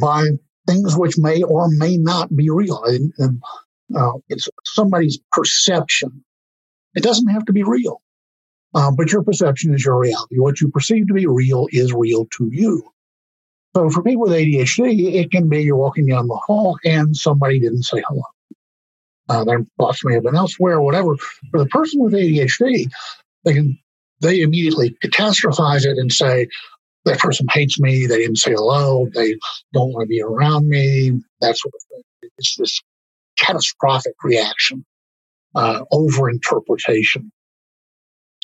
by 0.00 0.25
things 0.66 0.97
which 0.97 1.19
may 1.19 1.43
or 1.43 1.69
may 1.69 1.97
not 1.97 2.35
be 2.35 2.50
real. 2.50 2.83
And, 2.85 3.12
and 3.19 3.43
uh, 3.95 4.12
it's 4.28 4.49
somebody's 4.64 5.19
perception. 5.31 6.25
It 6.95 7.02
doesn't 7.02 7.28
have 7.28 7.45
to 7.47 7.52
be 7.52 7.62
real. 7.62 8.00
Uh, 8.75 8.90
but 8.90 9.12
your 9.12 9.23
perception 9.23 9.73
is 9.75 9.85
your 9.85 9.99
reality. 9.99 10.38
What 10.38 10.61
you 10.61 10.69
perceive 10.69 11.07
to 11.07 11.14
be 11.14 11.26
real 11.26 11.69
is 11.71 11.93
real 11.93 12.26
to 12.38 12.49
you. 12.50 12.83
So 13.76 13.90
for 13.90 14.02
people 14.02 14.23
with 14.23 14.33
ADHD, 14.33 15.14
it 15.14 15.31
can 15.33 15.49
be 15.49 15.62
you're 15.62 15.76
walking 15.76 16.07
down 16.07 16.28
the 16.28 16.37
hall 16.37 16.78
and 16.85 17.16
somebody 17.16 17.59
didn't 17.59 17.83
say 17.83 18.02
hello. 18.07 18.23
Uh, 19.28 19.45
their 19.45 19.64
thoughts 19.78 20.04
may 20.04 20.14
have 20.14 20.23
been 20.23 20.37
elsewhere, 20.37 20.75
or 20.75 20.83
whatever. 20.83 21.16
For 21.50 21.59
the 21.59 21.66
person 21.66 22.00
with 22.02 22.12
ADHD, 22.12 22.88
they 23.45 23.54
can 23.54 23.78
they 24.21 24.40
immediately 24.40 24.97
catastrophize 25.02 25.85
it 25.85 25.99
and 25.99 26.12
say 26.12 26.47
that 27.04 27.19
person 27.19 27.47
hates 27.50 27.81
me. 27.81 28.07
They 28.07 28.19
didn't 28.19 28.37
say 28.37 28.52
hello. 28.52 29.09
They 29.12 29.37
don't 29.73 29.93
want 29.93 30.04
to 30.04 30.09
be 30.09 30.23
around 30.23 30.69
me. 30.69 31.12
That 31.40 31.57
sort 31.57 31.75
of 31.75 31.83
thing. 31.90 32.31
It's 32.38 32.57
this 32.57 32.81
catastrophic 33.38 34.14
reaction, 34.23 34.85
uh, 35.54 35.85
over 35.90 36.31
interpretation. 36.31 37.33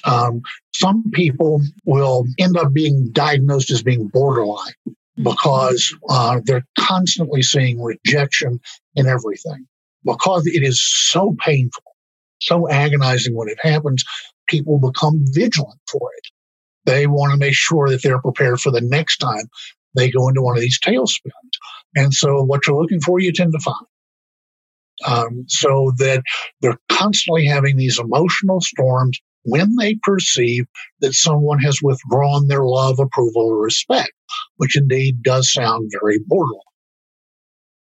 Um, 0.04 0.42
some 0.72 1.10
people 1.12 1.60
will 1.84 2.24
end 2.38 2.56
up 2.56 2.72
being 2.72 3.10
diagnosed 3.12 3.70
as 3.70 3.82
being 3.82 4.08
borderline 4.08 4.72
because 5.22 5.94
uh, 6.08 6.40
they're 6.44 6.66
constantly 6.78 7.42
seeing 7.42 7.82
rejection 7.82 8.60
in 8.94 9.06
everything. 9.06 9.66
Because 10.04 10.46
it 10.46 10.62
is 10.62 10.82
so 10.82 11.36
painful, 11.38 11.84
so 12.40 12.68
agonizing 12.70 13.36
when 13.36 13.48
it 13.48 13.58
happens, 13.60 14.02
people 14.48 14.78
become 14.78 15.24
vigilant 15.32 15.80
for 15.90 16.10
it. 16.16 16.26
They 16.86 17.06
want 17.06 17.32
to 17.32 17.38
make 17.38 17.54
sure 17.54 17.90
that 17.90 18.02
they're 18.02 18.20
prepared 18.20 18.60
for 18.60 18.70
the 18.70 18.80
next 18.80 19.18
time 19.18 19.44
they 19.94 20.10
go 20.10 20.28
into 20.28 20.42
one 20.42 20.56
of 20.56 20.62
these 20.62 20.78
tailspins. 20.80 21.32
And 21.94 22.14
so 22.14 22.42
what 22.42 22.66
you're 22.66 22.80
looking 22.80 23.00
for, 23.00 23.18
you 23.18 23.32
tend 23.32 23.52
to 23.52 23.58
find. 23.58 23.86
Um, 25.06 25.44
so 25.48 25.92
that 25.98 26.22
they're 26.60 26.78
constantly 26.90 27.46
having 27.46 27.76
these 27.76 27.98
emotional 27.98 28.60
storms 28.60 29.18
when 29.44 29.76
they 29.76 29.96
perceive 30.02 30.66
that 31.00 31.14
someone 31.14 31.58
has 31.60 31.80
withdrawn 31.82 32.46
their 32.46 32.64
love, 32.64 32.98
approval, 32.98 33.46
or 33.46 33.62
respect, 33.62 34.12
which 34.56 34.76
indeed 34.76 35.22
does 35.22 35.52
sound 35.52 35.90
very 36.00 36.18
borderline. 36.26 36.60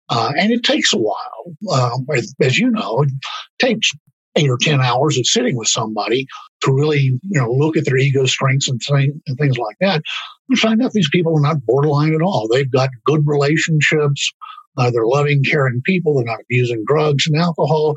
Uh, 0.08 0.32
and 0.38 0.52
it 0.52 0.62
takes 0.62 0.92
a 0.92 0.98
while. 0.98 1.56
Um, 1.72 2.06
as, 2.14 2.34
as, 2.40 2.58
you 2.58 2.70
know, 2.70 3.02
it 3.02 3.10
takes 3.58 3.92
eight 4.36 4.50
or 4.50 4.58
10 4.60 4.80
hours 4.80 5.16
of 5.16 5.26
sitting 5.26 5.56
with 5.56 5.68
somebody 5.68 6.26
to 6.62 6.72
really, 6.72 7.00
you 7.00 7.40
know, 7.40 7.50
look 7.50 7.76
at 7.76 7.84
their 7.84 7.96
ego 7.96 8.26
strengths 8.26 8.68
and, 8.68 8.80
th- 8.80 9.10
and 9.26 9.38
things 9.38 9.56
like 9.56 9.76
that. 9.80 10.02
We 10.48 10.56
find 10.56 10.82
out 10.82 10.92
these 10.92 11.08
people 11.10 11.36
are 11.36 11.40
not 11.40 11.64
borderline 11.64 12.14
at 12.14 12.20
all. 12.20 12.48
They've 12.48 12.70
got 12.70 12.90
good 13.04 13.22
relationships. 13.26 14.32
Uh, 14.76 14.90
they're 14.90 15.06
loving, 15.06 15.42
caring 15.44 15.80
people. 15.84 16.16
They're 16.16 16.24
not 16.24 16.40
abusing 16.42 16.84
drugs 16.86 17.26
and 17.26 17.40
alcohol. 17.40 17.94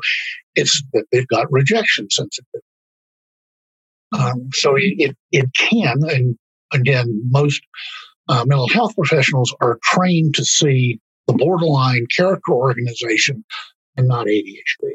It's 0.54 0.82
that 0.92 1.06
they've 1.10 1.26
got 1.26 1.50
rejection 1.50 2.08
sensitivity. 2.10 2.67
Um, 4.12 4.48
so 4.52 4.74
it, 4.76 5.16
it 5.32 5.46
can, 5.54 5.98
and 6.04 6.36
again, 6.72 7.22
most 7.30 7.60
uh, 8.28 8.44
mental 8.46 8.68
health 8.68 8.94
professionals 8.94 9.54
are 9.60 9.78
trained 9.82 10.34
to 10.36 10.44
see 10.44 11.00
the 11.26 11.34
borderline 11.34 12.06
character 12.14 12.52
organization 12.52 13.44
and 13.96 14.08
not 14.08 14.26
ADHD. 14.26 14.92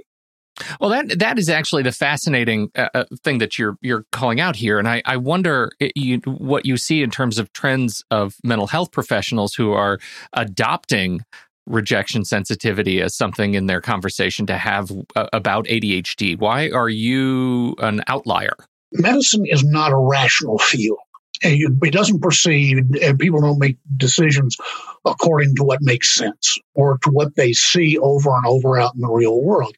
Well, 0.80 0.92
that 0.92 1.20
that 1.20 1.40
is 1.40 1.50
actually 1.50 1.84
the 1.84 1.92
fascinating 1.92 2.70
uh, 2.76 2.90
uh, 2.94 3.06
thing 3.24 3.40
that 3.40 3.58
you're 3.58 3.76
you're 3.82 4.06
calling 4.12 4.40
out 4.40 4.56
here, 4.56 4.78
and 4.78 4.88
I, 4.88 5.02
I 5.06 5.18
wonder 5.18 5.72
you, 5.96 6.20
what 6.26 6.66
you 6.66 6.78
see 6.78 7.02
in 7.02 7.10
terms 7.10 7.40
of 7.40 7.52
trends 7.54 8.04
of 8.12 8.36
mental 8.44 8.68
health 8.68 8.92
professionals 8.92 9.56
who 9.56 9.72
are 9.74 10.00
adopting 10.34 11.26
rejection 11.66 12.24
sensitivity 12.24 13.02
as 13.02 13.16
something 13.16 13.56
in 13.56 13.66
their 13.66 13.82
conversation 13.82 14.46
to 14.46 14.58
have 14.58 14.92
uh, 15.16 15.28
about 15.34 15.66
ADHD. 15.66 16.38
Why 16.38 16.70
are 16.70 16.90
you 16.90 17.76
an 17.80 18.04
outlier? 18.08 18.56
Medicine 18.94 19.46
is 19.46 19.64
not 19.64 19.92
a 19.92 19.98
rational 19.98 20.60
field. 20.60 21.00
It 21.42 21.94
doesn't 21.94 22.22
proceed, 22.22 22.78
and 23.02 23.20
people 23.20 23.42
don't 23.42 23.60
make 23.60 23.78
decisions 23.98 24.58
according 25.06 25.56
to 25.58 25.64
what 25.64 25.80
makes 25.82 26.16
sense 26.16 26.58
or 26.76 27.00
to 27.00 27.12
what 27.12 27.36
they 27.36 27.54
see 27.54 27.98
over 28.00 28.36
and 28.36 28.46
over 28.46 28.80
out 28.80 28.96
in 28.96 29.02
the 29.02 29.10
real 29.12 29.42
world. 29.42 29.76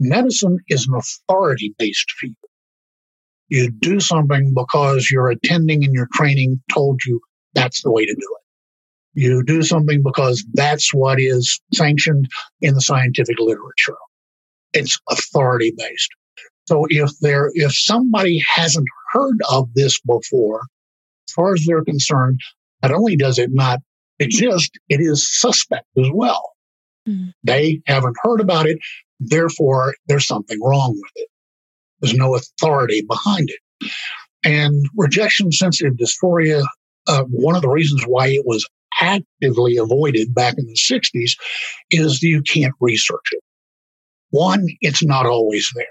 Medicine 0.00 0.58
is 0.68 0.88
an 0.88 0.94
authority 0.94 1.74
based 1.78 2.10
field. 2.12 2.36
You 3.48 3.70
do 3.70 4.00
something 4.00 4.54
because 4.54 5.10
your 5.10 5.28
attending 5.30 5.84
and 5.84 5.94
your 5.94 6.08
training 6.14 6.62
told 6.72 7.00
you 7.06 7.20
that's 7.54 7.82
the 7.82 7.90
way 7.92 8.06
to 8.06 8.14
do 8.14 8.36
it. 9.00 9.20
You 9.20 9.42
do 9.44 9.62
something 9.62 10.02
because 10.04 10.44
that's 10.54 10.94
what 10.94 11.20
is 11.20 11.60
sanctioned 11.74 12.28
in 12.62 12.74
the 12.74 12.82
scientific 12.82 13.38
literature. 13.40 13.96
it's 14.72 14.98
authority 15.10 15.74
based. 15.76 16.10
So 16.68 16.84
if 16.90 17.18
there, 17.20 17.50
if 17.54 17.74
somebody 17.74 18.42
hasn't 18.46 18.86
heard 19.10 19.38
of 19.50 19.72
this 19.72 19.98
before, 20.00 20.66
as 21.26 21.32
far 21.32 21.54
as 21.54 21.64
they're 21.66 21.82
concerned, 21.82 22.40
not 22.82 22.92
only 22.92 23.16
does 23.16 23.38
it 23.38 23.48
not 23.54 23.80
exist, 24.18 24.78
it 24.90 25.00
is 25.00 25.26
suspect 25.40 25.86
as 25.96 26.10
well. 26.12 26.52
Mm. 27.08 27.32
They 27.42 27.80
haven't 27.86 28.16
heard 28.22 28.42
about 28.42 28.66
it. 28.66 28.78
Therefore, 29.18 29.94
there's 30.08 30.26
something 30.26 30.58
wrong 30.62 30.92
with 30.94 31.12
it. 31.16 31.28
There's 32.00 32.14
no 32.14 32.34
authority 32.34 33.00
behind 33.00 33.48
it. 33.48 33.90
And 34.44 34.84
rejection 34.94 35.50
sensitive 35.50 35.94
dysphoria, 35.94 36.66
uh, 37.06 37.24
one 37.30 37.56
of 37.56 37.62
the 37.62 37.70
reasons 37.70 38.04
why 38.04 38.26
it 38.26 38.44
was 38.44 38.68
actively 39.00 39.78
avoided 39.78 40.34
back 40.34 40.56
in 40.58 40.66
the 40.66 40.74
60s 40.76 41.30
is 41.90 42.22
you 42.22 42.42
can't 42.42 42.74
research 42.78 43.24
it. 43.32 43.40
One, 44.28 44.66
it's 44.82 45.02
not 45.02 45.24
always 45.24 45.70
there. 45.74 45.86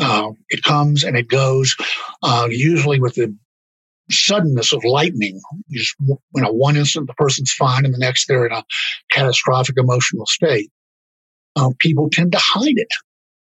Uh, 0.00 0.30
it 0.48 0.62
comes 0.62 1.02
and 1.02 1.16
it 1.16 1.28
goes, 1.28 1.76
uh, 2.22 2.46
usually 2.50 3.00
with 3.00 3.14
the 3.14 3.34
suddenness 4.10 4.72
of 4.72 4.84
lightning. 4.84 5.40
Just, 5.70 5.94
you 6.00 6.18
know, 6.34 6.52
one 6.52 6.76
instant 6.76 7.06
the 7.06 7.14
person's 7.14 7.52
fine 7.52 7.84
and 7.84 7.92
the 7.92 7.98
next 7.98 8.26
they're 8.26 8.46
in 8.46 8.52
a 8.52 8.64
catastrophic 9.10 9.76
emotional 9.76 10.26
state. 10.26 10.70
Uh, 11.56 11.70
people 11.78 12.08
tend 12.10 12.32
to 12.32 12.38
hide 12.40 12.76
it. 12.76 12.92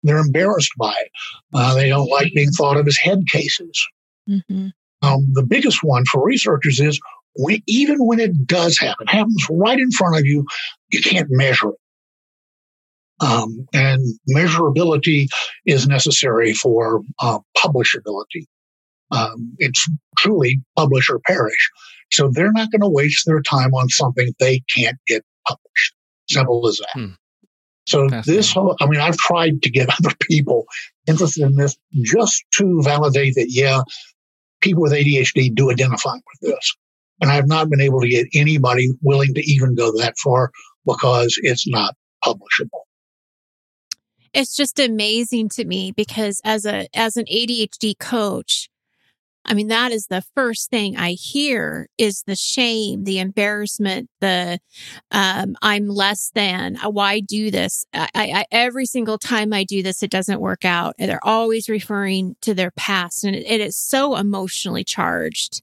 They're 0.02 0.18
embarrassed 0.18 0.72
by 0.76 0.94
it. 0.98 1.10
Uh, 1.54 1.74
they 1.74 1.88
don't 1.88 2.10
like 2.10 2.32
being 2.34 2.50
thought 2.50 2.76
of 2.76 2.88
as 2.88 2.96
head 2.96 3.20
cases. 3.30 3.86
Mm-hmm. 4.28 4.68
Um, 5.02 5.26
the 5.32 5.44
biggest 5.44 5.82
one 5.82 6.04
for 6.10 6.24
researchers 6.24 6.80
is 6.80 7.00
when, 7.36 7.62
even 7.66 8.04
when 8.04 8.20
it 8.20 8.46
does 8.46 8.78
happen, 8.78 9.06
happens 9.06 9.46
right 9.50 9.78
in 9.78 9.90
front 9.92 10.18
of 10.18 10.24
you, 10.24 10.44
you 10.90 11.00
can't 11.00 11.28
measure 11.30 11.70
it. 11.70 11.76
Um, 13.22 13.66
and 13.72 14.02
measurability 14.34 15.26
is 15.64 15.86
necessary 15.86 16.52
for 16.54 17.02
uh, 17.20 17.38
publishability. 17.56 18.46
Um, 19.12 19.54
it's 19.58 19.88
truly 20.18 20.60
publish 20.76 21.08
or 21.08 21.20
perish. 21.20 21.70
So 22.10 22.30
they're 22.32 22.52
not 22.52 22.70
going 22.70 22.80
to 22.80 22.88
waste 22.88 23.24
their 23.26 23.40
time 23.40 23.72
on 23.74 23.88
something 23.88 24.32
they 24.38 24.62
can't 24.74 24.98
get 25.06 25.22
published. 25.46 25.94
Simple 26.28 26.66
as 26.66 26.78
that. 26.78 27.00
Hmm. 27.00 27.12
So 27.86 28.08
this 28.24 28.52
whole, 28.52 28.76
I 28.80 28.86
mean, 28.86 29.00
I've 29.00 29.16
tried 29.16 29.62
to 29.62 29.70
get 29.70 29.88
other 29.98 30.14
people 30.20 30.66
interested 31.06 31.44
in 31.44 31.56
this 31.56 31.76
just 32.04 32.44
to 32.54 32.80
validate 32.82 33.34
that, 33.34 33.48
yeah, 33.48 33.82
people 34.60 34.82
with 34.82 34.92
ADHD 34.92 35.54
do 35.54 35.70
identify 35.70 36.14
with 36.14 36.52
this. 36.52 36.76
And 37.20 37.30
I've 37.30 37.48
not 37.48 37.70
been 37.70 37.80
able 37.80 38.00
to 38.00 38.08
get 38.08 38.26
anybody 38.34 38.90
willing 39.00 39.34
to 39.34 39.42
even 39.42 39.74
go 39.74 39.92
that 39.98 40.16
far 40.18 40.50
because 40.86 41.38
it's 41.42 41.68
not 41.68 41.94
publishable. 42.24 42.82
It's 44.32 44.56
just 44.56 44.78
amazing 44.78 45.50
to 45.50 45.64
me 45.64 45.92
because 45.92 46.40
as 46.44 46.64
a 46.64 46.88
as 46.96 47.16
an 47.16 47.26
ADHD 47.26 47.98
coach, 47.98 48.70
I 49.44 49.54
mean, 49.54 49.68
that 49.68 49.90
is 49.90 50.06
the 50.06 50.22
first 50.34 50.70
thing 50.70 50.96
I 50.96 51.12
hear 51.12 51.88
is 51.98 52.22
the 52.26 52.36
shame, 52.36 53.04
the 53.04 53.18
embarrassment, 53.18 54.08
the, 54.20 54.60
um, 55.10 55.56
I'm 55.60 55.88
less 55.88 56.30
than, 56.34 56.76
uh, 56.76 56.90
why 56.90 57.20
do 57.20 57.50
this? 57.50 57.84
I, 57.92 58.08
I, 58.14 58.44
every 58.52 58.86
single 58.86 59.18
time 59.18 59.52
I 59.52 59.64
do 59.64 59.82
this, 59.82 60.02
it 60.02 60.10
doesn't 60.10 60.40
work 60.40 60.64
out. 60.64 60.94
And 60.98 61.10
they're 61.10 61.26
always 61.26 61.68
referring 61.68 62.36
to 62.42 62.54
their 62.54 62.70
past 62.70 63.24
and 63.24 63.34
it, 63.34 63.44
it 63.46 63.60
is 63.60 63.76
so 63.76 64.16
emotionally 64.16 64.84
charged. 64.84 65.62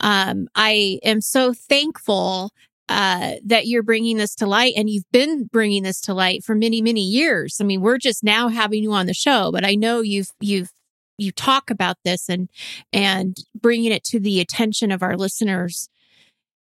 Um, 0.00 0.48
I 0.54 0.98
am 1.04 1.20
so 1.20 1.52
thankful 1.52 2.50
uh, 2.92 3.36
that 3.44 3.66
you're 3.66 3.82
bringing 3.82 4.18
this 4.18 4.34
to 4.36 4.46
light 4.46 4.74
and 4.76 4.90
you've 4.90 5.10
been 5.12 5.44
bringing 5.44 5.82
this 5.82 6.00
to 6.02 6.14
light 6.14 6.44
for 6.44 6.54
many 6.54 6.82
many 6.82 7.02
years. 7.02 7.58
I 7.60 7.64
mean 7.64 7.80
we're 7.80 7.98
just 7.98 8.22
now 8.22 8.48
having 8.48 8.82
you 8.82 8.92
on 8.92 9.06
the 9.06 9.14
show 9.14 9.50
but 9.50 9.64
i 9.64 9.74
know 9.74 10.00
you've 10.00 10.30
you've 10.40 10.70
you 11.18 11.32
talk 11.32 11.70
about 11.70 11.96
this 12.04 12.28
and 12.28 12.48
and 12.92 13.36
bringing 13.58 13.92
it 13.92 14.04
to 14.04 14.20
the 14.20 14.40
attention 14.40 14.90
of 14.90 15.02
our 15.02 15.16
listeners. 15.16 15.88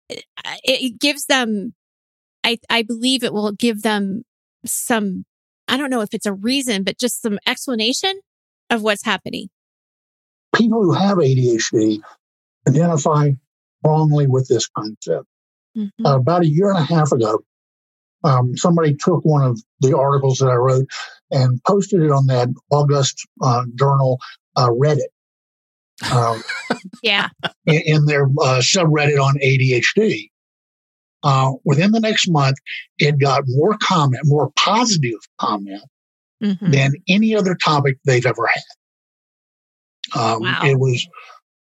It, 0.10 0.24
it 0.64 1.00
gives 1.00 1.26
them 1.26 1.74
i 2.44 2.58
i 2.70 2.84
believe 2.84 3.24
it 3.24 3.34
will 3.34 3.52
give 3.52 3.82
them 3.82 4.24
some 4.66 5.26
i 5.68 5.78
don't 5.78 5.90
know 5.90 6.02
if 6.02 6.14
it's 6.14 6.28
a 6.28 6.34
reason 6.34 6.84
but 6.84 7.00
just 7.00 7.22
some 7.22 7.40
explanation 7.48 8.20
of 8.70 8.82
what's 8.82 9.04
happening. 9.04 9.50
People 10.56 10.84
who 10.84 10.94
have 10.94 11.18
adhd 11.18 12.00
identify 12.68 13.32
wrongly 13.84 14.28
with 14.28 14.48
this 14.48 14.68
concept 14.68 15.28
mm-hmm. 15.76 16.06
uh, 16.06 16.18
about 16.18 16.44
a 16.44 16.48
year 16.48 16.70
and 16.70 16.80
a 16.80 16.84
half 16.84 17.12
ago 17.12 17.40
um, 18.26 18.58
somebody 18.58 18.96
took 18.96 19.24
one 19.24 19.44
of 19.44 19.62
the 19.82 19.96
articles 19.96 20.40
that 20.40 20.48
I 20.48 20.56
wrote 20.56 20.88
and 21.32 21.64
posted 21.64 22.02
it 22.02 22.12
on 22.12 22.26
that 22.28 22.50
August 22.72 23.26
uh, 23.42 23.64
journal 23.76 24.20
uh, 24.56 24.70
Reddit. 24.70 25.12
Um, 26.12 26.44
yeah. 27.04 27.30
In, 27.66 27.82
in 27.86 28.06
their 28.06 28.24
uh, 28.24 28.62
subreddit 28.62 29.22
on 29.22 29.36
ADHD. 29.44 30.30
Uh, 31.24 31.54
within 31.64 31.92
the 31.92 32.00
next 32.00 32.30
month, 32.30 32.58
it 33.00 33.20
got 33.20 33.44
more 33.48 33.78
comment, 33.82 34.22
more 34.26 34.52
positive 34.56 35.20
comment 35.40 35.82
mm-hmm. 36.44 36.72
than 36.72 36.94
any 37.08 37.36
other 37.36 37.56
topic 37.56 37.98
they've 38.06 38.26
ever 38.26 38.48
had. 38.54 40.20
Um, 40.20 40.42
wow. 40.44 40.60
It 40.64 40.80
was 40.80 41.08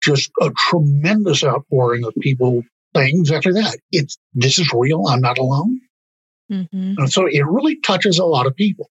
just 0.02 0.30
a 0.40 0.50
tremendous 0.68 1.42
outpouring 1.42 2.04
of 2.04 2.14
people 2.20 2.62
saying 2.96 3.20
exactly 3.20 3.52
that. 3.52 3.78
It's 3.92 4.16
this 4.34 4.58
is 4.58 4.70
real. 4.72 5.06
I'm 5.08 5.20
not 5.20 5.38
alone. 5.38 5.80
Mm-hmm. 6.50 6.94
And 6.98 7.12
so 7.12 7.26
it 7.26 7.44
really 7.46 7.76
touches 7.80 8.18
a 8.18 8.24
lot 8.24 8.46
of 8.46 8.54
people. 8.54 8.90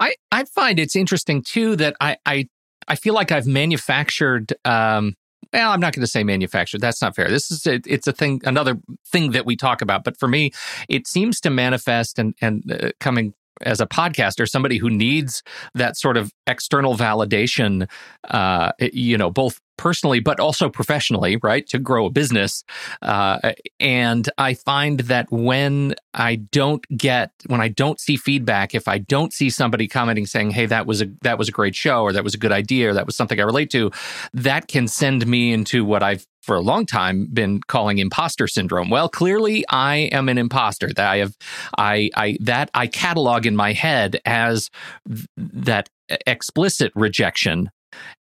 I, 0.00 0.14
I 0.32 0.44
find 0.44 0.78
it's 0.78 0.96
interesting 0.96 1.42
too 1.42 1.76
that 1.76 1.96
I, 2.00 2.16
I 2.24 2.48
I 2.86 2.94
feel 2.94 3.14
like 3.14 3.30
I've 3.30 3.46
manufactured. 3.46 4.54
Um, 4.64 5.14
well, 5.52 5.70
I'm 5.70 5.80
not 5.80 5.94
going 5.94 6.02
to 6.02 6.10
say 6.10 6.24
manufactured. 6.24 6.80
That's 6.80 7.00
not 7.00 7.14
fair. 7.14 7.28
This 7.28 7.50
is 7.50 7.66
a, 7.66 7.80
it's 7.86 8.06
a 8.06 8.12
thing, 8.12 8.40
another 8.44 8.78
thing 9.06 9.32
that 9.32 9.46
we 9.46 9.56
talk 9.56 9.82
about. 9.82 10.04
But 10.04 10.18
for 10.18 10.28
me, 10.28 10.52
it 10.88 11.06
seems 11.06 11.40
to 11.42 11.50
manifest 11.50 12.18
and 12.18 12.34
and 12.40 12.70
uh, 12.70 12.90
coming 13.00 13.34
as 13.62 13.80
a 13.80 13.86
podcaster, 13.86 14.48
somebody 14.48 14.78
who 14.78 14.88
needs 14.88 15.42
that 15.74 15.96
sort 15.96 16.16
of 16.16 16.32
external 16.46 16.96
validation, 16.96 17.88
uh, 18.28 18.72
you 18.78 19.18
know, 19.18 19.30
both 19.30 19.60
personally, 19.78 20.20
but 20.20 20.38
also 20.38 20.68
professionally, 20.68 21.38
right, 21.42 21.66
to 21.68 21.78
grow 21.78 22.06
a 22.06 22.10
business. 22.10 22.64
Uh, 23.00 23.52
and 23.80 24.28
I 24.36 24.54
find 24.54 25.00
that 25.00 25.30
when 25.30 25.94
I 26.12 26.36
don't 26.36 26.84
get, 26.96 27.30
when 27.46 27.62
I 27.62 27.68
don't 27.68 27.98
see 27.98 28.16
feedback, 28.16 28.74
if 28.74 28.88
I 28.88 28.98
don't 28.98 29.32
see 29.32 29.48
somebody 29.48 29.88
commenting 29.88 30.26
saying, 30.26 30.50
"Hey, 30.50 30.66
that 30.66 30.86
was 30.86 31.00
a 31.00 31.06
that 31.22 31.38
was 31.38 31.48
a 31.48 31.52
great 31.52 31.74
show," 31.74 32.02
or 32.02 32.12
"That 32.12 32.24
was 32.24 32.34
a 32.34 32.38
good 32.38 32.52
idea," 32.52 32.90
or 32.90 32.94
"That 32.94 33.06
was 33.06 33.16
something 33.16 33.40
I 33.40 33.44
relate 33.44 33.70
to," 33.70 33.90
that 34.34 34.68
can 34.68 34.88
send 34.88 35.26
me 35.26 35.52
into 35.52 35.84
what 35.84 36.02
I've 36.02 36.26
for 36.42 36.56
a 36.56 36.60
long 36.60 36.86
time 36.86 37.26
been 37.30 37.60
calling 37.60 37.98
imposter 37.98 38.46
syndrome. 38.46 38.88
Well, 38.88 39.10
clearly 39.10 39.66
I 39.68 40.08
am 40.12 40.30
an 40.30 40.38
imposter. 40.38 40.88
That 40.94 41.10
I 41.10 41.18
have, 41.18 41.36
I, 41.76 42.10
I 42.16 42.38
that 42.40 42.70
I 42.72 42.86
catalog 42.86 43.44
in 43.44 43.54
my 43.54 43.74
head 43.74 44.20
as 44.24 44.70
th- 45.06 45.26
that 45.36 45.90
explicit 46.26 46.90
rejection 46.94 47.70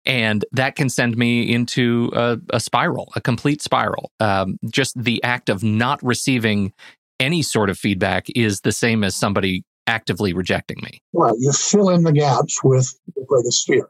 and 0.04 0.44
that 0.52 0.76
can 0.76 0.88
send 0.88 1.16
me 1.16 1.52
into 1.52 2.10
a, 2.14 2.38
a 2.50 2.60
spiral, 2.60 3.12
a 3.16 3.20
complete 3.20 3.62
spiral. 3.62 4.12
Um, 4.20 4.58
just 4.70 5.02
the 5.02 5.22
act 5.22 5.48
of 5.48 5.62
not 5.62 6.02
receiving 6.02 6.72
any 7.20 7.42
sort 7.42 7.70
of 7.70 7.78
feedback 7.78 8.26
is 8.34 8.60
the 8.60 8.72
same 8.72 9.04
as 9.04 9.14
somebody 9.14 9.64
actively 9.86 10.32
rejecting 10.32 10.78
me. 10.82 11.02
Right. 11.12 11.34
You 11.38 11.52
fill 11.52 11.90
in 11.90 12.02
the 12.02 12.12
gaps 12.12 12.62
with 12.62 12.92
the 13.14 13.24
greatest 13.26 13.66
fear. 13.66 13.86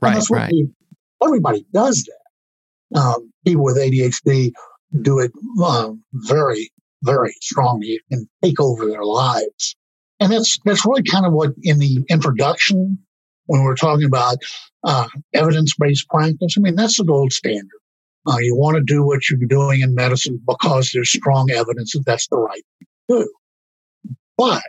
Right. 0.00 0.22
right. 0.30 0.52
We, 0.52 0.68
everybody 1.24 1.66
does 1.72 2.04
that. 2.04 2.98
Um, 2.98 3.32
people 3.44 3.64
with 3.64 3.76
ADHD 3.76 4.52
do 5.00 5.18
it 5.20 5.32
uh, 5.62 5.90
very, 6.12 6.70
very 7.02 7.34
strongly 7.40 8.00
and 8.10 8.26
take 8.42 8.60
over 8.60 8.86
their 8.86 9.04
lives. 9.04 9.76
And 10.20 10.32
that's, 10.32 10.58
that's 10.64 10.86
really 10.86 11.02
kind 11.02 11.26
of 11.26 11.32
what 11.32 11.50
in 11.62 11.78
the 11.78 12.04
introduction 12.08 12.98
when 13.46 13.62
we're 13.62 13.74
talking 13.74 14.06
about 14.06 14.38
uh, 14.84 15.08
evidence 15.34 15.74
based 15.78 16.08
practice, 16.08 16.54
I 16.56 16.60
mean, 16.60 16.74
that's 16.74 16.98
the 16.98 17.04
gold 17.04 17.32
standard. 17.32 17.68
Uh, 18.26 18.36
you 18.40 18.56
want 18.56 18.76
to 18.76 18.82
do 18.84 19.04
what 19.04 19.28
you're 19.28 19.48
doing 19.48 19.80
in 19.80 19.94
medicine 19.94 20.40
because 20.46 20.90
there's 20.92 21.10
strong 21.10 21.50
evidence 21.50 21.92
that 21.92 22.04
that's 22.06 22.28
the 22.28 22.36
right 22.36 22.62
thing 22.78 22.88
to 23.10 23.24
do. 23.24 24.14
But 24.36 24.62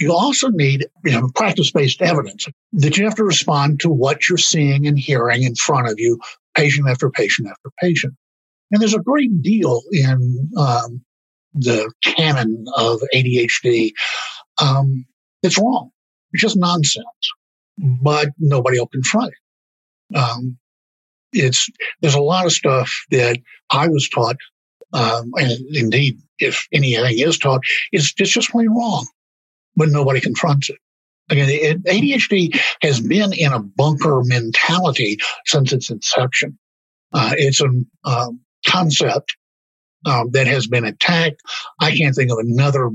you 0.00 0.12
also 0.12 0.48
need 0.48 0.86
you 1.04 1.12
know, 1.12 1.28
practice 1.34 1.70
based 1.70 2.02
evidence 2.02 2.46
that 2.72 2.96
you 2.96 3.04
have 3.04 3.14
to 3.16 3.24
respond 3.24 3.80
to 3.80 3.90
what 3.90 4.28
you're 4.28 4.38
seeing 4.38 4.86
and 4.86 4.98
hearing 4.98 5.42
in 5.42 5.54
front 5.54 5.88
of 5.88 5.94
you, 5.98 6.18
patient 6.56 6.88
after 6.88 7.10
patient 7.10 7.48
after 7.48 7.70
patient. 7.80 8.14
And 8.72 8.80
there's 8.80 8.94
a 8.94 9.00
great 9.00 9.42
deal 9.42 9.82
in 9.92 10.50
um, 10.56 11.04
the 11.54 11.92
canon 12.02 12.64
of 12.76 13.00
ADHD 13.14 13.92
um, 14.60 15.04
that's 15.42 15.58
wrong. 15.58 15.90
It's 16.32 16.42
just 16.42 16.56
nonsense 16.56 17.04
but 17.80 18.28
nobody 18.38 18.78
will 18.78 18.86
confront 18.86 19.32
it. 19.32 20.16
Um, 20.16 20.58
it's 21.32 21.68
there's 22.00 22.14
a 22.14 22.20
lot 22.20 22.46
of 22.46 22.52
stuff 22.52 22.92
that 23.10 23.38
I 23.70 23.88
was 23.88 24.08
taught, 24.08 24.36
um, 24.92 25.32
and 25.36 25.52
indeed, 25.72 26.18
if 26.38 26.66
anything 26.72 27.18
is 27.18 27.38
taught, 27.38 27.60
it's, 27.92 28.12
it's 28.18 28.30
just 28.30 28.50
plain 28.50 28.68
wrong, 28.68 29.06
but 29.76 29.88
nobody 29.88 30.20
confronts 30.20 30.70
it. 30.70 30.78
Again, 31.30 31.82
ADHD 31.84 32.60
has 32.82 33.00
been 33.00 33.32
in 33.32 33.52
a 33.52 33.60
bunker 33.60 34.22
mentality 34.24 35.18
since 35.46 35.72
its 35.72 35.88
inception. 35.88 36.58
Uh, 37.12 37.32
it's 37.36 37.60
a 37.60 37.68
um, 38.04 38.40
concept 38.66 39.36
um, 40.06 40.30
that 40.32 40.48
has 40.48 40.66
been 40.66 40.84
attacked. 40.84 41.40
I 41.80 41.94
can't 41.96 42.16
think 42.16 42.32
of 42.32 42.38
another 42.38 42.90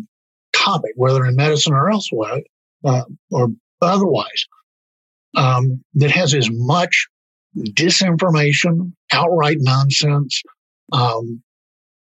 topic, 0.54 0.92
whether 0.96 1.26
in 1.26 1.38
medicine 1.38 1.74
or 1.74 1.90
elsewhere 1.90 2.42
uh, 2.84 3.04
or 3.32 3.50
otherwise, 3.82 4.46
um, 5.36 5.82
that 5.96 6.12
has 6.12 6.34
as 6.34 6.50
much 6.52 7.08
disinformation, 7.58 8.92
outright 9.14 9.58
nonsense, 9.60 10.42
um, 10.92 11.42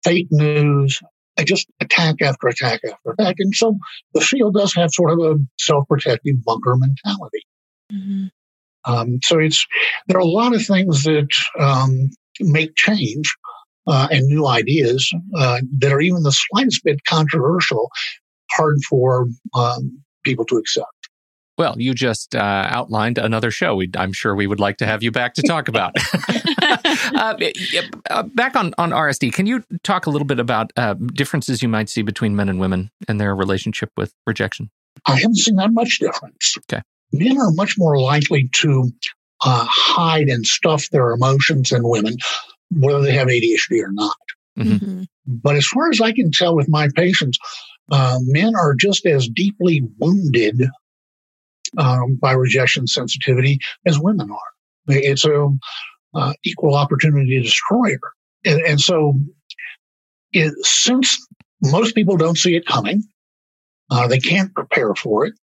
fake 0.03 0.27
news, 0.31 0.99
just 1.43 1.67
attack 1.79 2.21
after 2.21 2.47
attack 2.47 2.81
after 2.85 3.11
attack. 3.11 3.35
And 3.39 3.55
so 3.55 3.77
the 4.13 4.21
field 4.21 4.55
does 4.55 4.73
have 4.75 4.91
sort 4.91 5.11
of 5.11 5.19
a 5.19 5.35
self-protective 5.59 6.43
bunker 6.43 6.75
mentality. 6.75 7.45
Mm-hmm. 7.91 8.25
Um, 8.85 9.19
so 9.23 9.39
it's 9.39 9.65
there 10.07 10.17
are 10.17 10.21
a 10.21 10.25
lot 10.25 10.53
of 10.53 10.65
things 10.65 11.03
that 11.03 11.29
um, 11.59 12.09
make 12.39 12.75
change 12.75 13.33
uh, 13.87 14.07
and 14.11 14.25
new 14.27 14.47
ideas 14.47 15.11
uh, 15.37 15.59
that 15.79 15.91
are 15.91 16.01
even 16.01 16.23
the 16.23 16.31
slightest 16.31 16.83
bit 16.83 16.99
controversial, 17.07 17.89
hard 18.51 18.77
for 18.89 19.27
um, 19.55 20.03
people 20.23 20.45
to 20.45 20.57
accept. 20.57 20.87
Well, 21.57 21.75
you 21.77 21.93
just 21.93 22.35
uh, 22.35 22.67
outlined 22.67 23.19
another 23.19 23.51
show. 23.51 23.75
We, 23.75 23.89
I'm 23.95 24.11
sure 24.11 24.33
we 24.33 24.47
would 24.47 24.59
like 24.59 24.77
to 24.77 24.87
have 24.87 25.03
you 25.03 25.11
back 25.11 25.35
to 25.35 25.43
talk 25.43 25.67
about. 25.67 25.95
uh, 27.15 27.35
uh, 28.09 28.23
back 28.23 28.55
on, 28.55 28.73
on 28.77 28.89
RSD, 28.89 29.33
can 29.33 29.45
you 29.45 29.63
talk 29.83 30.07
a 30.07 30.09
little 30.09 30.25
bit 30.25 30.39
about 30.39 30.71
uh, 30.77 30.95
differences 31.13 31.61
you 31.61 31.69
might 31.69 31.89
see 31.89 32.01
between 32.01 32.35
men 32.35 32.49
and 32.49 32.59
women 32.59 32.89
and 33.07 33.19
their 33.19 33.35
relationship 33.35 33.91
with 33.95 34.13
rejection? 34.25 34.71
I 35.05 35.15
haven't 35.17 35.37
seen 35.37 35.55
that 35.57 35.73
much 35.73 35.99
difference. 35.99 36.55
Okay. 36.71 36.81
Men 37.11 37.37
are 37.37 37.51
much 37.51 37.75
more 37.77 37.99
likely 37.99 38.49
to 38.53 38.91
uh, 39.45 39.67
hide 39.69 40.29
and 40.29 40.45
stuff 40.45 40.89
their 40.89 41.11
emotions 41.11 41.69
than 41.69 41.87
women, 41.87 42.15
whether 42.71 43.01
they 43.01 43.13
have 43.13 43.27
ADHD 43.27 43.83
or 43.83 43.91
not. 43.91 44.15
Mm-hmm. 44.57 44.71
mm-hmm. 44.73 45.03
But 45.25 45.55
as 45.55 45.65
far 45.65 45.89
as 45.89 46.01
I 46.01 46.11
can 46.11 46.31
tell 46.31 46.53
with 46.53 46.67
my 46.67 46.89
patients, 46.95 47.37
uh, 47.89 48.17
men 48.23 48.55
are 48.55 48.75
just 48.75 49.05
as 49.05 49.29
deeply 49.29 49.81
wounded 49.97 50.67
um, 51.77 52.15
by 52.15 52.31
rejection 52.31 52.87
sensitivity 52.87 53.59
as 53.85 53.99
women 53.99 54.29
are. 54.31 54.39
It's 54.87 55.25
a 55.25 55.49
uh, 56.13 56.33
equal 56.43 56.75
opportunity 56.75 57.41
destroyer, 57.41 57.99
and, 58.45 58.61
and 58.61 58.81
so 58.81 59.13
it, 60.31 60.53
since 60.65 61.25
most 61.61 61.95
people 61.95 62.17
don't 62.17 62.37
see 62.37 62.55
it 62.55 62.65
coming, 62.65 63.03
uh, 63.89 64.07
they 64.07 64.19
can't 64.19 64.53
prepare 64.53 64.93
for 64.95 65.25
it. 65.25 65.33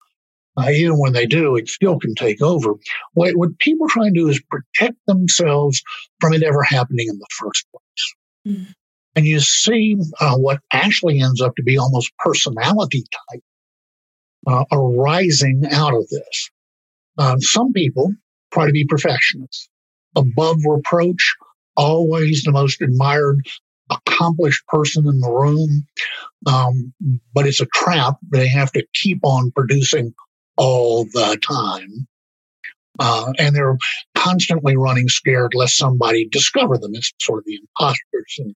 Uh, 0.57 0.69
even 0.71 0.99
when 0.99 1.13
they 1.13 1.27
do, 1.27 1.57
it 1.57 1.69
still 1.69 1.99
can 1.99 2.15
take 2.15 2.43
over. 2.43 2.75
What, 3.15 3.37
what 3.37 3.59
people 3.61 3.89
try 3.89 4.07
and 4.07 4.15
do 4.15 4.29
is 4.29 4.43
protect 4.51 4.97
themselves 5.07 5.81
from 6.21 6.33
it 6.33 6.43
ever 6.43 6.63
happening 6.63 7.07
in 7.09 7.19
the 7.19 7.27
first 7.31 7.67
place. 7.71 8.57
Mm. 8.57 8.75
And 9.17 9.27
you 9.27 9.41
see 9.41 9.97
uh, 10.21 10.37
what 10.37 10.61
actually 10.73 11.21
ends 11.21 11.41
up 11.41 11.55
to 11.57 11.63
be 11.63 11.79
almost 11.79 12.13
personality 12.19 13.05
type 13.31 13.43
uh, 14.47 14.65
arising 14.73 15.63
out 15.71 15.95
of 15.95 16.09
this. 16.09 16.51
Uh, 17.19 17.37
some 17.39 17.73
people 17.73 18.13
try 18.53 18.67
to 18.67 18.73
be 18.73 18.87
perfectionists, 18.87 19.69
above 20.17 20.57
reproach, 20.67 21.35
always 21.77 22.43
the 22.43 22.53
most 22.53 22.81
admired, 22.81 23.41
accomplished 23.91 24.67
person 24.69 25.07
in 25.07 25.21
the 25.21 25.31
room. 25.31 25.87
Um, 26.47 26.93
but 27.35 27.47
it's 27.47 27.61
a 27.61 27.67
trap. 27.67 28.17
They 28.33 28.49
have 28.49 28.73
to 28.73 28.87
keep 28.95 29.21
on 29.25 29.51
producing 29.51 30.15
all 30.57 31.05
the 31.05 31.39
time. 31.43 32.07
Uh, 32.99 33.33
and 33.39 33.57
they're 33.57 33.79
constantly 34.15 34.77
running 34.77 35.09
scared 35.09 35.55
lest 35.55 35.77
somebody 35.77 36.29
discover 36.29 36.77
them. 36.77 36.93
It's 36.95 37.13
sort 37.21 37.39
of 37.39 37.45
the 37.47 37.57
imposter 37.57 38.25
syndrome. 38.29 38.55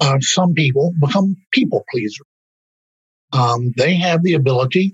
Uh, 0.00 0.18
some 0.20 0.52
people 0.52 0.92
become 1.00 1.36
people 1.52 1.84
pleasers. 1.90 2.26
Um, 3.34 3.72
they 3.76 3.96
have 3.96 4.22
the 4.22 4.34
ability 4.34 4.92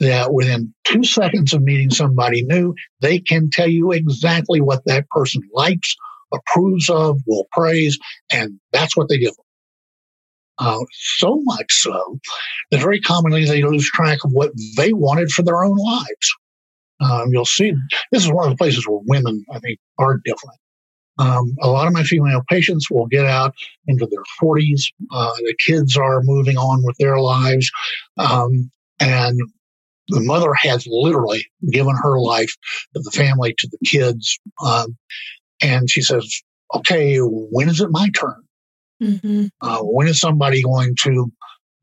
that 0.00 0.32
within 0.32 0.74
two 0.84 1.04
seconds 1.04 1.54
of 1.54 1.62
meeting 1.62 1.90
somebody 1.90 2.42
new, 2.42 2.74
they 3.00 3.18
can 3.20 3.48
tell 3.50 3.68
you 3.68 3.92
exactly 3.92 4.60
what 4.60 4.84
that 4.86 5.08
person 5.08 5.42
likes, 5.54 5.94
approves 6.32 6.90
of, 6.90 7.18
will 7.26 7.46
praise, 7.52 7.98
and 8.32 8.60
that's 8.72 8.96
what 8.96 9.08
they 9.08 9.18
give 9.18 9.34
them. 9.34 9.44
Uh, 10.58 10.84
so 10.92 11.40
much 11.44 11.66
so 11.70 12.18
that 12.70 12.80
very 12.80 13.00
commonly 13.00 13.44
they 13.44 13.62
lose 13.62 13.90
track 13.90 14.18
of 14.24 14.30
what 14.32 14.50
they 14.76 14.92
wanted 14.92 15.30
for 15.30 15.42
their 15.42 15.62
own 15.64 15.76
lives. 15.76 16.36
Um, 17.00 17.28
you'll 17.30 17.44
see 17.44 17.74
this 18.10 18.24
is 18.24 18.32
one 18.32 18.44
of 18.44 18.50
the 18.50 18.56
places 18.56 18.86
where 18.88 19.00
women, 19.04 19.44
I 19.52 19.58
think, 19.58 19.78
are 19.98 20.20
different. 20.24 20.58
Um, 21.18 21.54
a 21.62 21.68
lot 21.68 21.86
of 21.86 21.92
my 21.92 22.02
female 22.02 22.42
patients 22.48 22.90
will 22.90 23.06
get 23.06 23.24
out 23.24 23.54
into 23.86 24.06
their 24.06 24.24
40s. 24.40 24.92
Uh, 25.10 25.32
the 25.36 25.56
kids 25.64 25.96
are 25.96 26.22
moving 26.22 26.56
on 26.56 26.84
with 26.84 26.96
their 26.98 27.18
lives. 27.18 27.70
Um, 28.18 28.70
and 29.00 29.38
the 30.08 30.20
mother 30.20 30.52
has 30.54 30.86
literally 30.88 31.44
given 31.70 31.96
her 31.96 32.20
life 32.20 32.54
to 32.94 33.02
the 33.02 33.10
family, 33.10 33.54
to 33.58 33.68
the 33.68 33.78
kids. 33.86 34.38
Um, 34.64 34.96
and 35.62 35.90
she 35.90 36.02
says, 36.02 36.42
okay, 36.74 37.18
when 37.18 37.68
is 37.68 37.80
it 37.80 37.90
my 37.90 38.08
turn? 38.10 38.42
Mm-hmm. 39.02 39.46
Uh, 39.60 39.80
when 39.82 40.08
is 40.08 40.20
somebody 40.20 40.62
going 40.62 40.94
to 41.02 41.32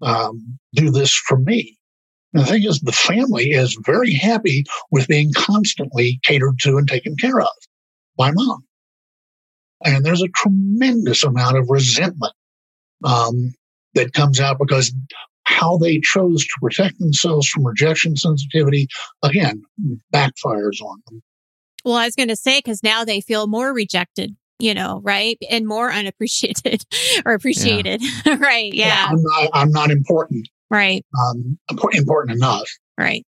um, 0.01 0.59
do 0.73 0.89
this 0.89 1.13
for 1.13 1.37
me? 1.37 1.77
And 2.33 2.43
the 2.43 2.47
thing 2.47 2.63
is, 2.63 2.79
the 2.79 2.91
family 2.91 3.51
is 3.51 3.77
very 3.85 4.13
happy 4.13 4.63
with 4.91 5.07
being 5.07 5.31
constantly 5.35 6.19
catered 6.23 6.59
to 6.59 6.77
and 6.77 6.87
taken 6.87 7.15
care 7.15 7.39
of 7.39 7.51
by 8.17 8.31
mom. 8.31 8.65
And 9.83 10.05
there's 10.05 10.23
a 10.23 10.29
tremendous 10.29 11.23
amount 11.23 11.57
of 11.57 11.69
resentment 11.69 12.33
um, 13.03 13.53
that 13.95 14.13
comes 14.13 14.39
out 14.39 14.57
because 14.59 14.93
how 15.43 15.77
they 15.77 15.99
chose 15.99 16.45
to 16.45 16.53
protect 16.61 16.99
themselves 16.99 17.47
from 17.47 17.65
rejection 17.65 18.15
sensitivity, 18.15 18.87
again, 19.21 19.61
backfires 20.13 20.81
on 20.81 21.01
them. 21.07 21.21
Well, 21.83 21.95
I 21.95 22.05
was 22.05 22.15
going 22.15 22.29
to 22.29 22.35
say, 22.35 22.59
because 22.59 22.81
now 22.81 23.03
they 23.03 23.19
feel 23.19 23.47
more 23.47 23.73
rejected, 23.73 24.35
you 24.59 24.73
know, 24.73 25.01
right? 25.03 25.37
And 25.49 25.67
more 25.67 25.91
unappreciated 25.91 26.83
or 27.25 27.33
appreciated, 27.33 28.01
yeah. 28.25 28.37
right? 28.39 28.73
Yeah. 28.73 28.87
yeah. 28.87 29.07
I'm, 29.09 29.21
not, 29.21 29.49
I'm 29.53 29.71
not 29.71 29.91
important. 29.91 30.47
Right. 30.69 31.05
Um, 31.19 31.59
important 31.91 32.37
enough. 32.37 32.69
Right. 32.97 33.25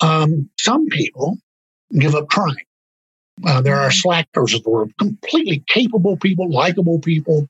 Um, 0.00 0.48
some 0.58 0.86
people 0.86 1.36
give 1.98 2.14
up 2.14 2.30
trying. 2.30 2.64
Uh, 3.46 3.60
there 3.60 3.76
are 3.76 3.90
slackers 3.90 4.54
of 4.54 4.62
the 4.62 4.70
world, 4.70 4.92
completely 4.98 5.64
capable 5.68 6.16
people, 6.16 6.50
likable 6.50 6.98
people. 6.98 7.48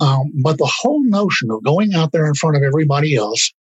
Um, 0.00 0.32
but 0.42 0.58
the 0.58 0.70
whole 0.72 1.02
notion 1.04 1.50
of 1.50 1.62
going 1.62 1.92
out 1.94 2.12
there 2.12 2.26
in 2.26 2.34
front 2.34 2.56
of 2.56 2.62
everybody 2.62 3.16
else 3.16 3.52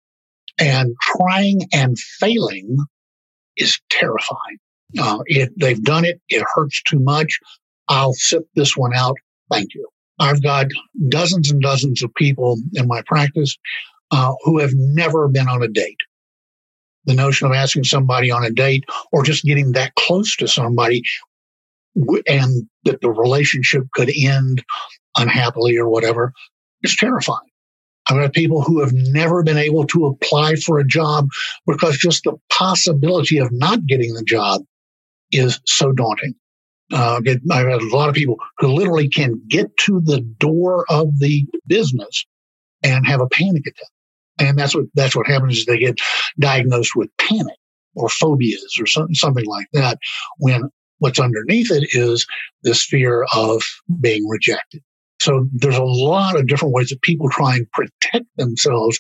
and 0.61 0.95
trying 1.01 1.61
and 1.73 1.99
failing 1.99 2.79
is 3.57 3.81
terrifying. 3.91 4.59
Uh, 4.99 5.19
it, 5.27 5.51
they've 5.59 5.83
done 5.83 6.05
it. 6.05 6.21
It 6.29 6.45
hurts 6.55 6.83
too 6.83 7.01
much. 7.01 7.39
I'll 7.89 8.15
sit 8.15 8.43
this 8.55 8.77
one 8.77 8.95
out. 8.95 9.17
Thank 9.51 9.75
you. 9.75 9.89
I've 10.19 10.43
got 10.43 10.67
dozens 11.09 11.51
and 11.51 11.61
dozens 11.61 12.03
of 12.03 12.15
people 12.15 12.59
in 12.75 12.87
my 12.87 13.03
practice 13.07 13.57
uh, 14.11 14.35
who 14.45 14.59
have 14.59 14.73
never 14.75 15.29
been 15.29 15.49
on 15.49 15.63
a 15.63 15.69
date. 15.69 15.99
The 17.05 17.15
notion 17.15 17.47
of 17.47 17.55
asking 17.55 17.85
somebody 17.85 18.31
on 18.31 18.45
a 18.45 18.51
date 18.51 18.85
or 19.13 19.23
just 19.23 19.45
getting 19.45 19.73
that 19.73 19.95
close 19.95 20.37
to 20.37 20.49
somebody 20.49 21.03
and 21.97 22.69
that 22.85 23.01
the 23.01 23.11
relationship 23.11 23.85
could 23.95 24.11
end 24.17 24.65
unhappily 25.17 25.77
or 25.77 25.89
whatever 25.89 26.33
is 26.83 26.97
terrifying. 26.97 27.39
I've 28.09 28.17
had 28.17 28.33
people 28.33 28.63
who 28.63 28.81
have 28.81 28.93
never 28.93 29.43
been 29.43 29.59
able 29.59 29.87
to 29.89 30.07
apply 30.07 30.55
for 30.55 30.79
a 30.79 30.87
job 30.87 31.29
because 31.67 31.99
just 31.99 32.25
the 32.25 32.37
possibility 32.51 33.39
of 33.39 33.49
not 33.53 33.87
getting 33.87 34.15
the 34.15 34.23
job 34.23 34.63
is 35.31 35.61
so 35.67 35.93
daunting. 35.93 36.35
Uh, 36.91 37.21
I've 37.51 37.69
had 37.69 37.83
a 37.83 37.95
lot 37.95 38.09
of 38.09 38.15
people 38.15 38.37
who 38.59 38.69
literally 38.69 39.09
can 39.11 39.43
get 39.49 39.77
to 39.85 40.01
the 40.03 40.21
door 40.21 40.87
of 40.89 41.19
the 41.19 41.45
business 41.67 42.25
and 42.83 43.07
have 43.07 43.21
a 43.21 43.29
panic 43.29 43.67
attack. 43.67 43.91
And 44.41 44.59
that's 44.59 44.75
what, 44.75 44.87
that's 44.95 45.15
what 45.15 45.27
happens 45.27 45.59
is 45.59 45.67
they 45.67 45.79
get 45.79 45.99
diagnosed 46.39 46.93
with 46.97 47.11
panic 47.19 47.57
or 47.95 48.09
phobias 48.09 48.79
or 48.81 48.87
something, 48.87 49.15
something 49.15 49.45
like 49.45 49.67
that 49.75 49.99
when 50.39 50.71
What's 50.99 51.21
underneath 51.21 51.71
it 51.71 51.89
is 51.93 52.27
this 52.63 52.85
fear 52.85 53.25
of 53.35 53.63
being 54.01 54.27
rejected. 54.27 54.83
So 55.21 55.47
there's 55.53 55.77
a 55.77 55.83
lot 55.83 56.39
of 56.39 56.47
different 56.47 56.75
ways 56.75 56.91
that 56.91 57.03
people 57.03 57.29
try 57.29 57.57
and 57.57 57.71
protect 57.73 58.27
themselves 58.37 58.99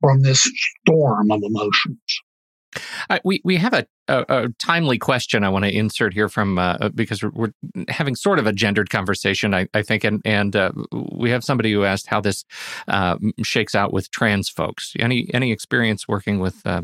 from 0.00 0.22
this 0.22 0.48
storm 0.86 1.30
of 1.30 1.42
emotions. 1.42 2.20
Uh, 3.08 3.18
we 3.24 3.40
we 3.44 3.56
have 3.56 3.72
a, 3.72 3.86
a, 4.08 4.24
a, 4.28 4.48
timely 4.58 4.98
question 4.98 5.44
I 5.44 5.48
want 5.48 5.64
to 5.64 5.74
insert 5.74 6.12
here 6.12 6.28
from 6.28 6.58
uh, 6.58 6.76
uh, 6.80 6.88
because 6.90 7.22
we're, 7.22 7.52
having 7.88 8.14
sort 8.14 8.38
of 8.38 8.46
a 8.46 8.52
gendered 8.52 8.90
conversation, 8.90 9.54
I, 9.54 9.66
I 9.72 9.80
think, 9.82 10.04
and 10.04 10.20
and 10.24 10.54
uh, 10.54 10.72
we 11.12 11.30
have 11.30 11.42
somebody 11.42 11.72
who 11.72 11.84
asked 11.84 12.06
how 12.06 12.20
this 12.20 12.44
uh, 12.88 13.16
shakes 13.42 13.74
out 13.74 13.94
with 13.94 14.10
trans 14.10 14.50
folks. 14.50 14.92
Any 14.98 15.28
any 15.32 15.52
experience 15.52 16.06
working 16.06 16.38
with 16.38 16.60
uh, 16.66 16.82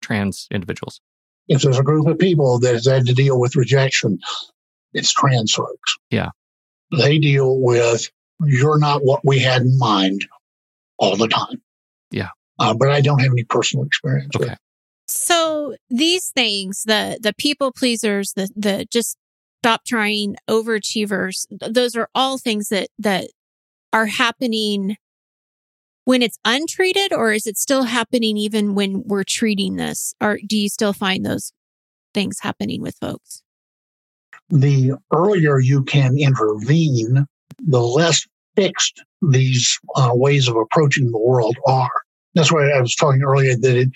trans 0.00 0.48
individuals? 0.50 1.00
If 1.48 1.62
there's 1.62 1.78
a 1.78 1.82
group 1.82 2.06
of 2.06 2.18
people 2.18 2.58
that 2.60 2.74
has 2.74 2.86
had 2.86 3.06
to 3.06 3.14
deal 3.14 3.40
with 3.40 3.56
rejection, 3.56 4.18
it's 4.92 5.12
trans 5.12 5.52
folks. 5.52 5.96
Yeah, 6.10 6.30
they 6.96 7.18
deal 7.18 7.58
with 7.60 8.10
you're 8.44 8.78
not 8.78 9.02
what 9.02 9.20
we 9.24 9.38
had 9.38 9.62
in 9.62 9.78
mind 9.78 10.26
all 10.98 11.16
the 11.16 11.28
time. 11.28 11.62
Yeah. 12.10 12.28
Uh, 12.58 12.74
but 12.74 12.90
I 12.90 13.00
don't 13.00 13.20
have 13.20 13.32
any 13.32 13.44
personal 13.44 13.84
experience. 13.84 14.34
Okay. 14.36 14.54
So 15.06 15.76
these 15.88 16.30
things, 16.30 16.82
the 16.84 17.18
the 17.20 17.32
people 17.32 17.72
pleasers, 17.72 18.32
the 18.34 18.50
the 18.54 18.86
just 18.90 19.16
stop 19.62 19.84
trying 19.84 20.36
overachievers, 20.48 21.46
those 21.50 21.96
are 21.96 22.08
all 22.14 22.38
things 22.38 22.68
that 22.68 22.88
that 22.98 23.28
are 23.92 24.06
happening 24.06 24.96
when 26.08 26.22
it's 26.22 26.38
untreated, 26.42 27.12
or 27.12 27.34
is 27.34 27.46
it 27.46 27.58
still 27.58 27.82
happening 27.82 28.38
even 28.38 28.74
when 28.74 29.02
we're 29.04 29.24
treating 29.24 29.76
this? 29.76 30.14
Or 30.22 30.38
do 30.46 30.56
you 30.56 30.70
still 30.70 30.94
find 30.94 31.22
those 31.22 31.52
things 32.14 32.38
happening 32.40 32.80
with 32.80 32.96
folks? 32.98 33.42
The 34.48 34.92
earlier 35.12 35.58
you 35.58 35.84
can 35.84 36.16
intervene, 36.18 37.26
the 37.58 37.82
less 37.82 38.26
fixed 38.56 39.04
these 39.20 39.78
uh, 39.96 40.12
ways 40.14 40.48
of 40.48 40.56
approaching 40.56 41.10
the 41.10 41.18
world 41.18 41.58
are. 41.66 41.90
That's 42.34 42.50
why 42.50 42.70
I 42.70 42.80
was 42.80 42.94
talking 42.94 43.22
earlier 43.22 43.54
that 43.54 43.76
it, 43.76 43.90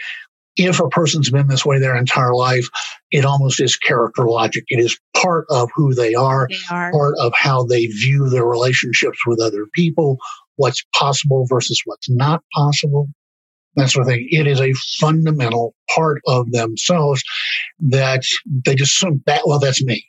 if 0.59 0.81
a 0.81 0.91
person's 0.91 1.31
been 1.31 1.49
this 1.49 1.65
way 1.65 1.79
their 1.79 1.97
entire 1.97 2.35
life, 2.35 2.69
it 3.11 3.25
almost 3.25 3.59
is 3.59 3.79
character 3.79 4.27
logic. 4.27 4.65
It 4.69 4.81
is 4.81 4.99
part 5.17 5.47
of 5.49 5.71
who 5.75 5.95
they 5.95 6.13
are, 6.13 6.47
they 6.51 6.57
are, 6.71 6.93
part 6.93 7.15
of 7.19 7.33
how 7.35 7.65
they 7.65 7.87
view 7.87 8.29
their 8.29 8.45
relationships 8.45 9.21
with 9.27 9.41
other 9.41 9.65
people, 9.73 10.19
what's 10.57 10.85
possible 10.95 11.47
versus 11.49 11.81
what's 11.85 12.11
not 12.11 12.43
possible. 12.55 13.09
That 13.77 13.91
sort 13.91 14.07
of 14.07 14.13
thing. 14.13 14.29
It 14.31 14.47
is 14.47 14.61
a 14.61 14.75
fundamental 15.01 15.75
part 15.95 16.21
of 16.27 16.51
themselves 16.53 17.23
that 17.81 18.23
they 18.47 18.75
just 18.75 18.97
assume 18.97 19.23
that, 19.27 19.43
well, 19.47 19.59
that's 19.59 19.83
me, 19.83 20.07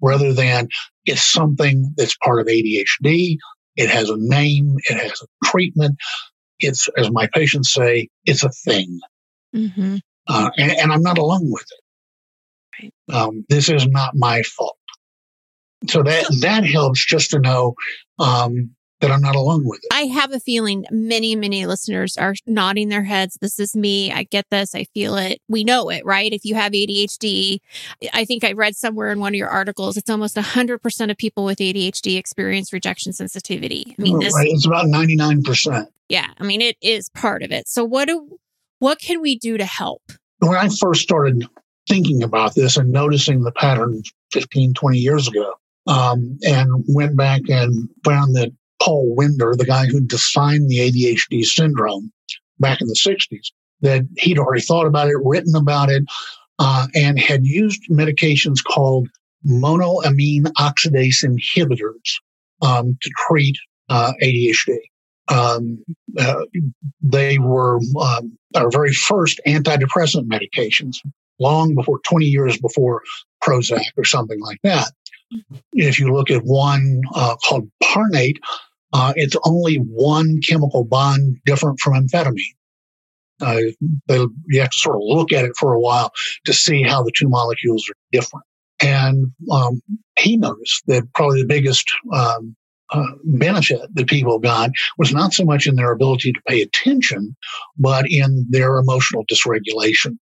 rather 0.00 0.32
than 0.32 0.68
it's 1.04 1.24
something 1.24 1.92
that's 1.96 2.16
part 2.18 2.40
of 2.40 2.46
ADHD. 2.46 3.36
It 3.76 3.90
has 3.90 4.10
a 4.10 4.16
name. 4.16 4.76
It 4.88 4.96
has 5.02 5.20
a 5.20 5.46
treatment. 5.46 5.96
It's, 6.60 6.88
as 6.96 7.10
my 7.10 7.28
patients 7.34 7.72
say, 7.72 8.08
it's 8.24 8.44
a 8.44 8.50
thing. 8.50 9.00
Mm-hmm. 9.54 9.96
Uh, 10.28 10.50
and, 10.56 10.72
and, 10.72 10.92
I'm 10.92 11.02
not 11.02 11.18
alone 11.18 11.50
with 11.50 11.66
it. 11.70 12.92
Right. 13.12 13.20
Um, 13.20 13.44
this 13.48 13.68
is 13.68 13.86
not 13.86 14.14
my 14.14 14.42
fault. 14.42 14.78
So 15.88 16.02
that 16.02 16.24
that 16.40 16.64
helps 16.64 17.04
just 17.04 17.30
to 17.30 17.38
know 17.38 17.74
um, 18.18 18.70
that 19.04 19.12
I'm 19.12 19.20
not 19.20 19.36
alone 19.36 19.64
with 19.64 19.80
it. 19.82 19.88
I 19.92 20.02
have 20.02 20.32
a 20.32 20.40
feeling 20.40 20.84
many, 20.90 21.36
many 21.36 21.66
listeners 21.66 22.16
are 22.16 22.34
nodding 22.46 22.88
their 22.88 23.04
heads. 23.04 23.38
This 23.40 23.58
is 23.58 23.76
me. 23.76 24.12
I 24.12 24.24
get 24.24 24.46
this. 24.50 24.74
I 24.74 24.84
feel 24.84 25.16
it. 25.16 25.40
We 25.48 25.64
know 25.64 25.90
it, 25.90 26.04
right? 26.04 26.32
If 26.32 26.44
you 26.44 26.54
have 26.54 26.72
ADHD, 26.72 27.58
I 28.12 28.24
think 28.24 28.44
I 28.44 28.52
read 28.52 28.76
somewhere 28.76 29.10
in 29.10 29.20
one 29.20 29.32
of 29.32 29.36
your 29.36 29.48
articles, 29.48 29.96
it's 29.96 30.10
almost 30.10 30.36
100% 30.36 31.10
of 31.10 31.16
people 31.16 31.44
with 31.44 31.58
ADHD 31.58 32.18
experience 32.18 32.72
rejection 32.72 33.12
sensitivity. 33.12 33.94
I 33.98 34.02
mean, 34.02 34.18
this, 34.18 34.34
right. 34.34 34.48
It's 34.48 34.66
about 34.66 34.86
99%. 34.86 35.86
Yeah. 36.08 36.26
I 36.38 36.44
mean, 36.44 36.60
it 36.60 36.76
is 36.80 37.08
part 37.10 37.42
of 37.42 37.52
it. 37.52 37.68
So 37.68 37.84
what 37.84 38.08
do, 38.08 38.38
what 38.78 38.98
can 38.98 39.20
we 39.20 39.38
do 39.38 39.56
to 39.58 39.64
help? 39.64 40.02
When 40.38 40.56
I 40.56 40.68
first 40.68 41.02
started 41.02 41.46
thinking 41.88 42.22
about 42.22 42.54
this 42.54 42.76
and 42.76 42.90
noticing 42.90 43.42
the 43.42 43.52
pattern 43.52 44.02
15, 44.32 44.74
20 44.74 44.98
years 44.98 45.28
ago, 45.28 45.54
um, 45.86 46.38
and 46.42 46.84
went 46.88 47.16
back 47.16 47.42
and 47.48 47.88
found 48.04 48.34
that 48.36 48.50
Paul 48.82 49.14
Wender, 49.14 49.54
the 49.56 49.64
guy 49.64 49.86
who 49.86 50.00
defined 50.00 50.68
the 50.68 50.78
ADHD 50.78 51.44
syndrome 51.44 52.12
back 52.58 52.80
in 52.80 52.86
the 52.86 52.94
60s, 52.94 53.52
that 53.80 54.02
he'd 54.18 54.38
already 54.38 54.62
thought 54.62 54.86
about 54.86 55.08
it, 55.08 55.16
written 55.22 55.54
about 55.56 55.90
it, 55.90 56.04
uh, 56.58 56.86
and 56.94 57.18
had 57.18 57.44
used 57.44 57.82
medications 57.90 58.62
called 58.62 59.08
monoamine 59.46 60.46
oxidase 60.58 61.24
inhibitors 61.24 62.20
um, 62.62 62.96
to 63.00 63.10
treat 63.28 63.56
uh, 63.88 64.12
ADHD. 64.22 64.78
Um, 65.28 65.82
uh, 66.18 66.44
they 67.00 67.38
were 67.38 67.78
um, 68.00 68.38
our 68.54 68.70
very 68.70 68.92
first 68.92 69.40
antidepressant 69.46 70.28
medications, 70.28 70.96
long 71.38 71.74
before 71.74 71.98
20 72.00 72.26
years 72.26 72.58
before 72.58 73.02
Prozac 73.42 73.84
or 73.96 74.04
something 74.04 74.40
like 74.40 74.58
that. 74.62 74.92
If 75.72 75.98
you 75.98 76.12
look 76.12 76.30
at 76.30 76.42
one 76.42 77.02
uh, 77.14 77.36
called 77.36 77.70
Parnate, 77.82 78.38
uh, 78.92 79.12
it's 79.16 79.36
only 79.44 79.76
one 79.76 80.40
chemical 80.40 80.84
bond 80.84 81.38
different 81.44 81.80
from 81.80 81.94
amphetamine. 81.94 82.54
Uh, 83.40 83.58
you 84.08 84.60
have 84.60 84.70
to 84.70 84.78
sort 84.78 84.96
of 84.96 85.02
look 85.04 85.32
at 85.32 85.44
it 85.44 85.52
for 85.58 85.72
a 85.72 85.80
while 85.80 86.12
to 86.46 86.52
see 86.52 86.82
how 86.82 87.02
the 87.02 87.12
two 87.18 87.28
molecules 87.28 87.88
are 87.90 87.96
different. 88.12 88.46
And 88.80 89.32
um, 89.50 89.82
he 90.18 90.36
noticed 90.36 90.82
that 90.86 91.12
probably 91.14 91.42
the 91.42 91.48
biggest 91.48 91.90
um, 92.12 92.54
uh, 92.90 93.06
benefit 93.24 93.80
that 93.94 94.06
people 94.06 94.38
got 94.38 94.70
was 94.98 95.12
not 95.12 95.32
so 95.32 95.44
much 95.44 95.66
in 95.66 95.74
their 95.74 95.90
ability 95.90 96.32
to 96.32 96.40
pay 96.46 96.62
attention, 96.62 97.34
but 97.76 98.04
in 98.08 98.46
their 98.50 98.78
emotional 98.78 99.24
dysregulation. 99.26 100.16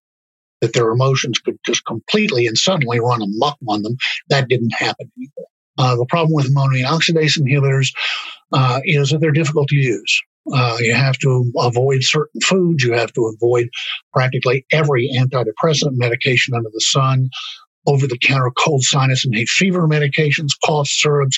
That 0.63 0.73
their 0.73 0.91
emotions 0.91 1.39
could 1.39 1.57
just 1.65 1.83
completely 1.85 2.47
and 2.47 2.57
suddenly 2.57 3.01
run 3.01 3.21
amok 3.21 3.57
on 3.67 3.83
them. 3.83 3.97
That 4.29 4.47
didn't 4.47 4.73
happen 4.73 5.11
anymore. 5.17 5.47
Uh, 5.77 5.97
the 5.97 6.05
problem 6.07 6.33
with 6.33 6.55
monoamine 6.55 6.85
oxidase 6.85 7.37
inhibitors 7.37 7.89
uh, 8.53 8.79
is 8.85 9.09
that 9.09 9.19
they're 9.19 9.31
difficult 9.31 9.67
to 9.67 9.75
use. 9.75 10.21
Uh, 10.53 10.77
you 10.79 10.93
have 10.93 11.17
to 11.17 11.51
avoid 11.57 12.01
certain 12.03 12.39
foods. 12.41 12.83
You 12.83 12.93
have 12.93 13.11
to 13.13 13.33
avoid 13.35 13.67
practically 14.13 14.65
every 14.71 15.09
antidepressant 15.17 15.93
medication 15.93 16.53
under 16.53 16.69
the 16.71 16.81
sun 16.81 17.29
over 17.85 18.07
the 18.07 18.17
counter 18.17 18.51
cold 18.63 18.83
sinus 18.83 19.25
and 19.25 19.35
hay 19.35 19.45
fever 19.45 19.87
medications, 19.87 20.51
cough 20.65 20.87
syrups. 20.87 21.37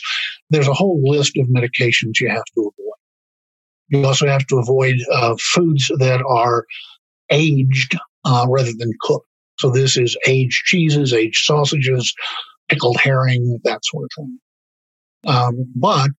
There's 0.49 0.67
a 0.67 0.73
whole 0.73 1.01
list 1.03 1.37
of 1.37 1.47
medications 1.47 2.19
you 2.19 2.29
have 2.29 2.45
to 2.55 2.61
avoid. 2.61 2.93
You 3.89 4.05
also 4.05 4.27
have 4.27 4.45
to 4.47 4.57
avoid 4.57 4.95
uh, 5.11 5.35
foods 5.39 5.91
that 5.99 6.23
are 6.27 6.65
aged 7.31 7.97
uh, 8.25 8.45
rather 8.49 8.71
than 8.77 8.91
cooked. 9.01 9.27
So 9.59 9.69
this 9.69 9.97
is 9.97 10.17
aged 10.27 10.63
cheeses, 10.65 11.13
aged 11.13 11.45
sausages, 11.45 12.13
pickled 12.67 12.97
herring, 12.99 13.59
that 13.63 13.85
sort 13.85 14.05
of 14.05 14.09
thing. 14.17 14.39
Um, 15.25 15.71
but 15.75 16.09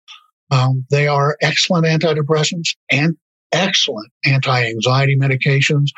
um, 0.51 0.87
they 0.91 1.07
are 1.09 1.37
excellent 1.43 1.87
antidepressants 1.87 2.77
and 2.91 3.17
excellent 3.53 4.11
anti-anxiety 4.25 5.17
medications 5.17 5.89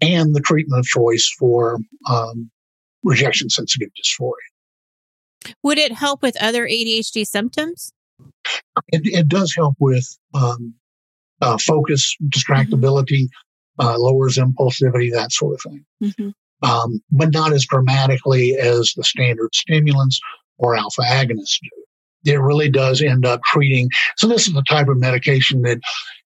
and 0.00 0.34
the 0.34 0.40
treatment 0.40 0.80
of 0.80 0.86
choice 0.86 1.32
for 1.38 1.78
um, 2.08 2.50
rejection 3.02 3.50
sensitive 3.50 3.88
dysphoria. 3.90 5.52
Would 5.62 5.78
it 5.78 5.92
help 5.92 6.22
with 6.22 6.40
other 6.40 6.66
ADHD 6.66 7.26
symptoms? 7.26 7.92
It, 8.88 9.02
it 9.04 9.28
does 9.28 9.54
help 9.54 9.74
with 9.78 10.06
um, 10.34 10.74
uh, 11.40 11.58
focus, 11.58 12.16
distractibility, 12.28 13.24
mm-hmm. 13.24 13.43
Uh, 13.78 13.96
lowers 13.98 14.38
impulsivity, 14.38 15.10
that 15.12 15.32
sort 15.32 15.54
of 15.54 15.60
thing. 15.62 15.84
Mm-hmm. 16.02 16.68
Um, 16.68 17.02
but 17.10 17.32
not 17.32 17.52
as 17.52 17.66
dramatically 17.66 18.56
as 18.56 18.94
the 18.96 19.04
standard 19.04 19.54
stimulants 19.54 20.20
or 20.56 20.76
alpha 20.76 21.02
agonists 21.02 21.58
do. 21.60 22.32
It 22.32 22.40
really 22.40 22.70
does 22.70 23.02
end 23.02 23.26
up 23.26 23.42
treating. 23.44 23.90
So 24.16 24.26
this 24.26 24.46
is 24.46 24.54
the 24.54 24.62
type 24.62 24.88
of 24.88 24.98
medication 24.98 25.62
that 25.62 25.80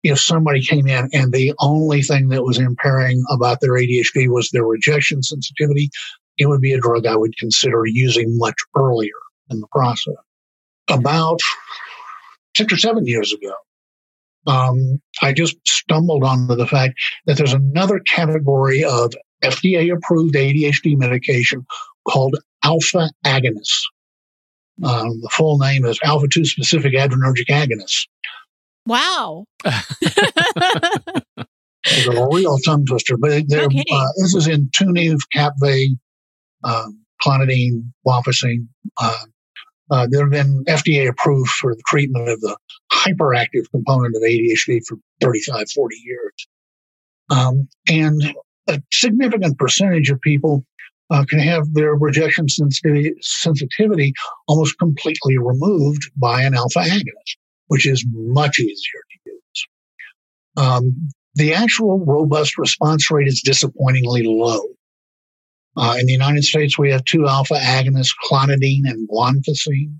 if 0.03 0.19
somebody 0.19 0.63
came 0.63 0.87
in 0.87 1.09
and 1.13 1.33
the 1.33 1.53
only 1.61 2.03
thing 2.03 2.29
that 2.29 2.45
was 2.45 2.59
impairing 2.59 3.23
about 3.31 3.61
their 3.61 3.73
ADHD 3.73 4.29
was 4.29 4.49
their 4.51 4.65
rejection 4.65 5.23
sensitivity, 5.23 5.91
it 6.39 6.47
would 6.47 6.61
be 6.61 6.73
a 6.73 6.81
drug 6.81 7.07
I 7.07 7.17
would 7.17 7.37
consider 7.37 7.83
using 7.87 8.39
much 8.39 8.57
earlier 8.77 9.11
in 9.51 9.61
the 9.61 9.67
process. 9.69 10.15
About 10.89 11.41
six 12.57 12.73
or 12.73 12.79
seven 12.79 13.07
years 13.07 13.33
ago, 13.33 13.53
um, 14.47 15.01
I 15.21 15.33
just 15.33 15.57
stumbled 15.67 16.25
onto 16.25 16.55
the 16.55 16.67
fact 16.67 16.95
that 17.27 17.37
there's 17.37 17.53
another 17.53 18.01
category 18.01 18.85
of 18.85 19.13
FDA 19.43 19.95
approved 19.95 20.35
ADHD 20.35 20.97
medication 20.97 21.67
called 22.09 22.37
alpha 22.65 23.11
agonists. 23.25 23.83
Um, 24.83 25.21
the 25.21 25.31
full 25.33 25.59
name 25.59 25.85
is 25.85 25.99
alpha 26.03 26.27
2 26.29 26.45
specific 26.45 26.95
adrenergic 26.95 27.47
agonists. 27.51 28.07
Wow. 28.87 29.45
it's 31.85 32.07
a 32.09 32.29
real 32.33 32.59
tongue 32.59 32.85
twister, 32.85 33.17
but 33.17 33.31
uh, 33.33 34.09
this 34.17 34.35
is 34.35 34.49
in 34.49 34.67
Intuniv, 34.67 35.19
Kapvay, 35.35 35.87
um, 36.65 37.01
clonidine, 37.25 37.93
guanfacine. 38.07 38.67
Uh, 39.01 39.25
uh, 39.91 40.07
they've 40.11 40.31
been 40.31 40.65
FDA 40.65 41.09
approved 41.09 41.51
for 41.51 41.75
the 41.75 41.83
treatment 41.87 42.29
of 42.29 42.41
the 42.41 42.57
hyperactive 43.03 43.71
component 43.71 44.15
of 44.17 44.23
ADHD 44.23 44.81
for 44.87 44.97
35, 45.21 45.71
40 45.71 45.97
years. 46.05 46.49
Um, 47.31 47.69
and 47.88 48.23
a 48.69 48.81
significant 48.93 49.59
percentage 49.59 50.11
of 50.11 50.21
people 50.21 50.65
uh, 51.11 51.25
can 51.29 51.41
have 51.41 51.73
their 51.75 51.95
rejection 51.95 52.49
sensitivity, 52.49 53.12
sensitivity 53.21 54.12
almost 54.49 54.79
completely 54.79 55.37
removed 55.38 56.11
by 56.17 56.43
an 56.43 56.55
alpha 56.55 56.81
agonist, 56.81 57.37
which 57.67 57.87
is 57.87 58.05
much 58.12 58.59
easier 58.59 59.03
to 59.11 59.31
use. 59.31 59.67
Um, 60.57 61.09
the 61.35 61.55
actual 61.55 62.05
robust 62.05 62.59
response 62.59 63.11
rate 63.11 63.29
is 63.29 63.43
disappointingly 63.43 64.23
low. 64.25 64.62
Uh, 65.77 65.97
in 65.99 66.07
the 66.07 66.12
United 66.12 66.45
States, 66.45 66.79
we 66.79 66.91
have 66.91 67.05
two 67.05 67.27
alpha 67.27 67.55
agonists, 67.55 68.15
clonidine 68.31 68.83
and 68.85 69.09
guanfacine, 69.09 69.97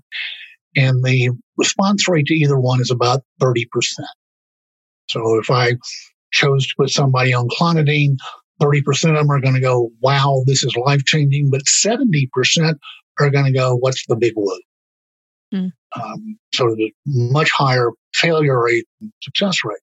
and 0.75 1.03
the 1.03 1.31
response 1.57 2.07
rate 2.07 2.25
to 2.27 2.33
either 2.33 2.59
one 2.59 2.81
is 2.81 2.91
about 2.91 3.23
30%. 3.41 3.65
So 5.07 5.39
if 5.39 5.51
I 5.51 5.73
chose 6.31 6.67
to 6.67 6.73
put 6.77 6.89
somebody 6.89 7.33
on 7.33 7.47
clonidine, 7.49 8.17
30% 8.61 9.09
of 9.09 9.15
them 9.15 9.29
are 9.29 9.41
going 9.41 9.55
to 9.55 9.59
go, 9.59 9.91
wow, 10.01 10.43
this 10.45 10.63
is 10.63 10.75
life 10.75 11.03
changing, 11.05 11.49
but 11.49 11.63
70% 11.63 12.27
are 13.19 13.29
going 13.29 13.45
to 13.45 13.51
go, 13.51 13.75
what's 13.75 14.05
the 14.07 14.15
big 14.15 14.33
whoop? 14.35 14.61
Mm. 15.53 15.71
Um, 16.01 16.37
so 16.53 16.75
there's 16.75 16.91
much 17.05 17.51
higher 17.51 17.91
failure 18.13 18.63
rate 18.63 18.85
and 19.01 19.11
success 19.21 19.57
rate. 19.63 19.77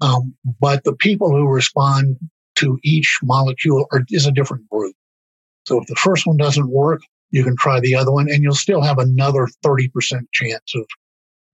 Um, 0.00 0.34
but 0.60 0.84
the 0.84 0.94
people 0.94 1.30
who 1.30 1.48
respond 1.48 2.16
to 2.56 2.78
each 2.82 3.18
molecule 3.22 3.86
are, 3.92 4.04
is 4.10 4.26
a 4.26 4.32
different 4.32 4.68
group. 4.68 4.94
So 5.66 5.80
if 5.80 5.86
the 5.86 5.96
first 5.96 6.26
one 6.26 6.36
doesn't 6.36 6.70
work, 6.70 7.02
you 7.32 7.42
can 7.42 7.56
try 7.56 7.80
the 7.80 7.96
other 7.96 8.12
one 8.12 8.28
and 8.30 8.42
you'll 8.42 8.54
still 8.54 8.82
have 8.82 8.98
another 8.98 9.48
30% 9.64 9.88
chance 10.32 10.74
of, 10.76 10.86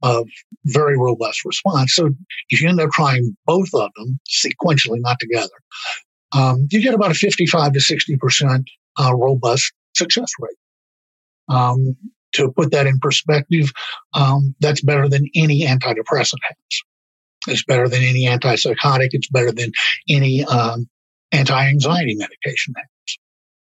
of 0.02 0.28
very 0.66 0.98
robust 0.98 1.44
response. 1.44 1.94
So 1.94 2.10
if 2.50 2.60
you 2.60 2.68
end 2.68 2.80
up 2.80 2.90
trying 2.90 3.36
both 3.46 3.68
of 3.72 3.90
them 3.96 4.20
sequentially, 4.28 5.00
not 5.00 5.18
together, 5.20 5.48
um, 6.32 6.66
you 6.70 6.82
get 6.82 6.94
about 6.94 7.12
a 7.12 7.14
55 7.14 7.72
to 7.72 7.78
60% 7.78 8.64
uh, 9.00 9.14
robust 9.14 9.72
success 9.96 10.30
rate. 10.38 10.56
Um, 11.48 11.96
to 12.32 12.52
put 12.52 12.72
that 12.72 12.86
in 12.86 12.98
perspective, 12.98 13.72
um, 14.12 14.54
that's 14.60 14.82
better 14.82 15.08
than 15.08 15.26
any 15.34 15.62
antidepressant 15.62 16.40
has. 16.42 16.82
It's 17.46 17.64
better 17.64 17.88
than 17.88 18.02
any 18.02 18.26
antipsychotic. 18.26 19.08
It's 19.12 19.30
better 19.30 19.50
than 19.50 19.72
any 20.10 20.44
um, 20.44 20.88
anti-anxiety 21.32 22.16
medication 22.16 22.74
has. 22.76 23.16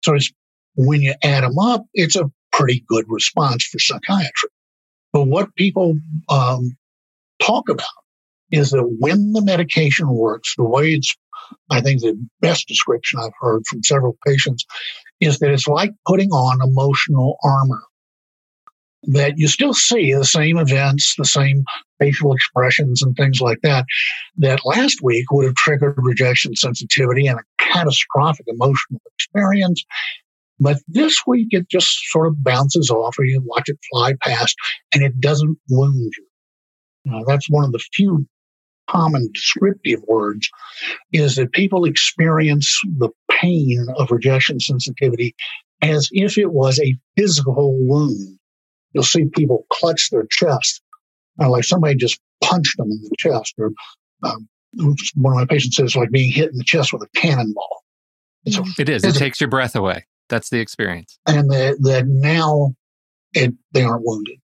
So 0.03 0.15
it's 0.15 0.33
when 0.77 1.03
you 1.03 1.15
add 1.23 1.45
them 1.45 1.59
up, 1.59 1.85
it's 1.95 2.17
a 2.17 2.31
pretty 2.53 2.85
good 2.87 3.05
response 3.09 3.65
for 3.65 3.79
psychiatry. 3.79 4.51
But 5.13 5.27
what 5.27 5.55
people 5.57 5.99
um, 6.29 6.77
talk 7.43 7.69
about 7.69 7.87
is 8.51 8.71
that 8.71 8.97
when 9.01 9.33
the 9.33 9.43
medication 9.43 10.09
works, 10.09 10.55
the 10.57 10.65
way 10.65 10.93
it's 10.93 11.15
I 11.71 11.81
think 11.81 12.01
the 12.01 12.19
best 12.41 12.67
description 12.67 13.21
I've 13.21 13.33
heard 13.41 13.67
from 13.67 13.83
several 13.83 14.17
patients 14.27 14.65
is 15.21 15.39
that 15.39 15.51
it's 15.51 15.69
like 15.69 15.93
putting 16.07 16.31
on 16.31 16.61
emotional 16.61 17.39
armor. 17.43 17.83
That 19.05 19.35
you 19.37 19.47
still 19.47 19.73
see 19.73 20.13
the 20.13 20.25
same 20.25 20.59
events, 20.59 21.15
the 21.17 21.25
same 21.25 21.65
facial 22.01 22.33
expressions 22.33 23.03
and 23.03 23.17
things 23.17 23.41
like 23.41 23.59
that, 23.63 23.85
that 24.39 24.67
last 24.67 24.99
week 25.03 25.31
would 25.31 25.45
have 25.45 25.55
triggered 25.55 25.95
rejection 25.97 26.57
sensitivity 26.57 27.29
and 27.29 27.39
a 27.39 27.43
catastrophic 27.59 28.47
emotional 28.49 29.01
experience. 29.15 29.85
But 30.59 30.79
this 30.89 31.21
week 31.27 31.49
it 31.51 31.69
just 31.69 31.89
sort 32.11 32.29
of 32.29 32.43
bounces 32.43 32.91
off 32.91 33.19
or 33.19 33.25
you 33.25 33.43
watch 33.45 33.69
it 33.69 33.79
fly 33.91 34.15
past 34.21 34.57
and 34.95 35.03
it 35.03 35.21
doesn't 35.21 35.59
wound 35.69 36.13
you. 36.17 36.27
Now, 37.05 37.23
that's 37.27 37.49
one 37.49 37.65
of 37.65 37.73
the 37.73 37.83
few 37.95 38.27
common 38.89 39.31
descriptive 39.33 40.01
words 40.07 40.49
is 41.13 41.37
that 41.37 41.53
people 41.53 41.85
experience 41.85 42.81
the 42.99 43.11
pain 43.31 43.87
of 43.97 44.11
rejection 44.11 44.61
sensitivity 44.61 45.35
as 45.83 46.09
if 46.13 46.39
it 46.39 46.53
was 46.53 46.81
a 46.81 46.97
physical 47.17 47.77
wound. 47.79 48.39
You'll 48.93 49.05
see 49.05 49.27
people 49.27 49.67
clutch 49.71 50.09
their 50.11 50.27
chest, 50.31 50.81
like 51.39 51.65
somebody 51.65 51.97
just 51.97 52.19
punched 52.43 52.77
them 52.79 52.91
in 52.91 53.03
the 53.03 53.15
chest, 53.19 53.55
or 53.59 53.73
um, 54.23 54.49
one 55.15 55.33
of 55.35 55.39
my 55.39 55.47
patients 55.47 55.77
says 55.77 55.97
like 55.97 56.11
being 56.11 56.33
hit 56.33 56.51
in 56.51 56.57
the 56.57 56.65
chest 56.65 56.93
with 56.93 57.03
a 57.03 57.09
cannonball. 57.19 57.85
It's 58.45 58.57
a, 58.57 58.65
it 58.79 58.89
is. 58.89 59.05
It 59.05 59.17
takes 59.17 59.41
your 59.41 59.51
breath 59.51 59.77
away. 59.77 60.07
That's 60.29 60.51
the 60.51 60.61
experience. 60.61 61.19
And 61.27 61.51
that, 61.51 61.77
that 61.81 62.07
now 62.07 62.75
it, 63.33 63.55
they 63.73 63.83
aren't 63.83 64.05
wounded 64.05 64.39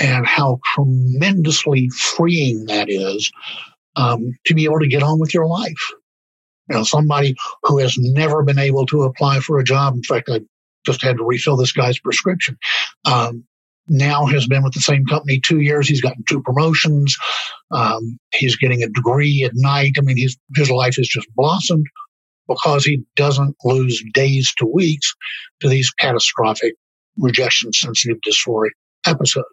and 0.00 0.26
how 0.26 0.60
tremendously 0.74 1.88
freeing 1.88 2.66
that 2.66 2.88
is 2.90 3.30
um, 3.96 4.36
to 4.44 4.54
be 4.54 4.64
able 4.64 4.80
to 4.80 4.88
get 4.88 5.02
on 5.02 5.18
with 5.18 5.32
your 5.32 5.46
life. 5.46 5.90
You 6.68 6.76
know, 6.76 6.84
somebody 6.84 7.34
who 7.62 7.78
has 7.78 7.96
never 7.98 8.42
been 8.42 8.58
able 8.58 8.86
to 8.86 9.04
apply 9.04 9.40
for 9.40 9.58
a 9.58 9.64
job. 9.64 9.94
In 9.94 10.02
fact, 10.02 10.28
I 10.30 10.40
just 10.84 11.02
had 11.02 11.16
to 11.18 11.24
refill 11.24 11.56
this 11.56 11.72
guy's 11.72 11.98
prescription. 11.98 12.58
Um, 13.04 13.44
now 13.88 14.26
has 14.26 14.48
been 14.48 14.64
with 14.64 14.74
the 14.74 14.80
same 14.80 15.06
company 15.06 15.40
two 15.40 15.60
years. 15.60 15.88
He's 15.88 16.00
gotten 16.00 16.24
two 16.28 16.42
promotions. 16.42 17.16
Um, 17.70 18.18
he's 18.34 18.56
getting 18.56 18.82
a 18.82 18.88
degree 18.88 19.44
at 19.44 19.52
night. 19.54 19.92
I 19.96 20.00
mean, 20.00 20.16
his 20.16 20.36
his 20.56 20.70
life 20.70 20.96
has 20.96 21.06
just 21.06 21.28
blossomed 21.36 21.86
because 22.48 22.84
he 22.84 23.02
doesn't 23.16 23.56
lose 23.64 24.02
days 24.12 24.52
to 24.58 24.66
weeks 24.66 25.14
to 25.60 25.68
these 25.68 25.90
catastrophic 25.90 26.74
rejection 27.18 27.72
sensitive 27.72 28.18
dysphoric 28.26 28.70
episodes. 29.06 29.46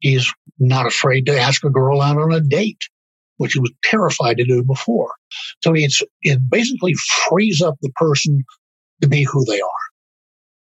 He's 0.00 0.32
not 0.58 0.86
afraid 0.86 1.26
to 1.26 1.38
ask 1.38 1.64
a 1.64 1.70
girl 1.70 2.00
out 2.00 2.18
on 2.18 2.32
a 2.32 2.40
date, 2.40 2.82
which 3.36 3.52
he 3.52 3.60
was 3.60 3.72
terrified 3.84 4.36
to 4.38 4.44
do 4.44 4.62
before. 4.62 5.12
So 5.62 5.72
it's, 5.74 6.02
it 6.22 6.38
basically 6.50 6.94
frees 7.28 7.62
up 7.62 7.76
the 7.80 7.92
person 7.96 8.44
to 9.00 9.08
be 9.08 9.22
who 9.22 9.44
they 9.44 9.60
are. 9.60 9.68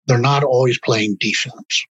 They're 0.07 0.19
not 0.19 0.45
always 0.45 0.79
playing 0.79 1.17
defense. 1.19 1.87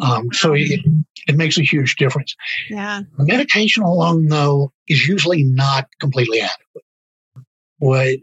Um, 0.00 0.28
so 0.32 0.54
it, 0.54 0.80
it 1.26 1.36
makes 1.36 1.58
a 1.58 1.62
huge 1.62 1.96
difference. 1.96 2.34
Yeah. 2.70 3.02
Medication 3.18 3.82
alone, 3.82 4.28
though, 4.28 4.72
is 4.88 5.06
usually 5.06 5.42
not 5.42 5.88
completely 6.00 6.40
adequate. 6.40 6.84
What 7.80 8.18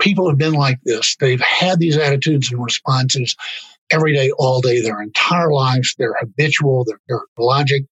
people 0.00 0.28
have 0.28 0.38
been 0.38 0.54
like 0.54 0.78
this, 0.84 1.16
they've 1.20 1.40
had 1.40 1.78
these 1.78 1.96
attitudes 1.96 2.50
and 2.50 2.62
responses 2.62 3.36
every 3.90 4.14
day, 4.14 4.30
all 4.38 4.60
day, 4.60 4.80
their 4.80 5.02
entire 5.02 5.52
lives. 5.52 5.94
They're 5.98 6.16
habitual, 6.18 6.86
they're 6.86 7.00
characterologic. 7.38 7.86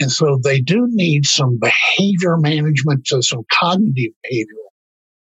And 0.00 0.10
so 0.10 0.38
they 0.42 0.60
do 0.60 0.86
need 0.90 1.26
some 1.26 1.58
behavior 1.58 2.36
management, 2.36 3.06
so 3.06 3.20
some 3.20 3.44
cognitive 3.52 4.12
behavioral 4.26 4.70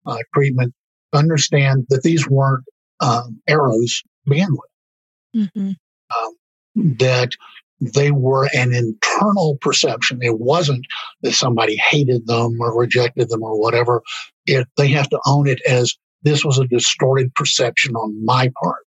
uh, 0.07 0.18
treatment 0.35 0.75
to 1.12 1.18
understand 1.18 1.87
that 1.90 2.03
these 2.03 2.29
weren't 2.29 2.64
um, 3.01 3.40
arrows 3.49 4.03
to 4.25 4.31
begin 4.31 4.49
with. 4.51 5.49
Mm-hmm. 5.55 5.70
Um, 6.16 6.94
that 6.99 7.33
they 7.81 8.11
were 8.11 8.49
an 8.55 8.72
internal 8.72 9.59
perception. 9.61 10.20
It 10.22 10.38
wasn't 10.38 10.87
that 11.22 11.33
somebody 11.33 11.77
hated 11.77 12.27
them 12.27 12.59
or 12.61 12.79
rejected 12.79 13.29
them 13.29 13.42
or 13.42 13.61
whatever. 13.61 14.03
It, 14.46 14.66
they 14.76 14.88
have 14.88 15.09
to 15.11 15.20
own 15.26 15.48
it 15.48 15.61
as 15.66 15.94
this 16.22 16.44
was 16.44 16.59
a 16.59 16.66
distorted 16.66 17.35
perception 17.35 17.94
on 17.94 18.24
my 18.24 18.50
part 18.62 18.87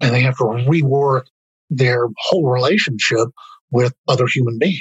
and 0.00 0.14
they 0.14 0.22
have 0.22 0.36
to 0.38 0.44
rework 0.44 1.24
their 1.68 2.08
whole 2.16 2.48
relationship 2.48 3.28
with 3.70 3.94
other 4.08 4.26
human 4.26 4.58
beings. 4.58 4.80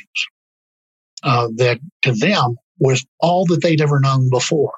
Uh, 1.21 1.49
that 1.58 1.80
to 2.02 2.13
them 2.13 2.56
was 2.80 3.06
all 3.19 3.45
that 3.45 3.62
they'd 3.62 3.82
ever 3.82 3.99
known 3.99 4.30
before. 4.30 4.73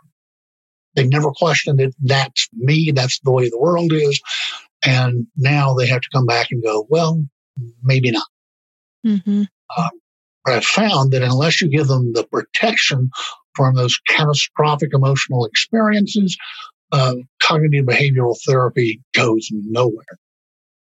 They 0.95 1.05
never 1.05 1.31
questioned 1.31 1.79
it. 1.79 1.93
That's 2.01 2.49
me. 2.53 2.91
That's 2.93 3.19
the 3.19 3.31
way 3.31 3.49
the 3.49 3.59
world 3.59 3.93
is. 3.93 4.19
And 4.83 5.27
now 5.37 5.75
they 5.75 5.87
have 5.87 6.01
to 6.01 6.09
come 6.11 6.25
back 6.25 6.47
and 6.49 6.63
go, 6.63 6.87
well, 6.89 7.23
maybe 7.83 8.09
not. 8.09 8.27
Mm-hmm. 9.05 9.43
But 10.43 10.55
I 10.55 10.59
found 10.61 11.11
that 11.11 11.21
unless 11.21 11.61
you 11.61 11.69
give 11.69 11.87
them 11.87 12.13
the 12.13 12.23
protection 12.23 13.11
from 13.55 13.75
those 13.75 13.99
catastrophic 14.07 14.91
emotional 14.93 15.45
experiences, 15.45 16.37
uh, 16.91 17.15
cognitive 17.41 17.85
behavioral 17.85 18.37
therapy 18.45 19.01
goes 19.13 19.47
nowhere. 19.51 20.19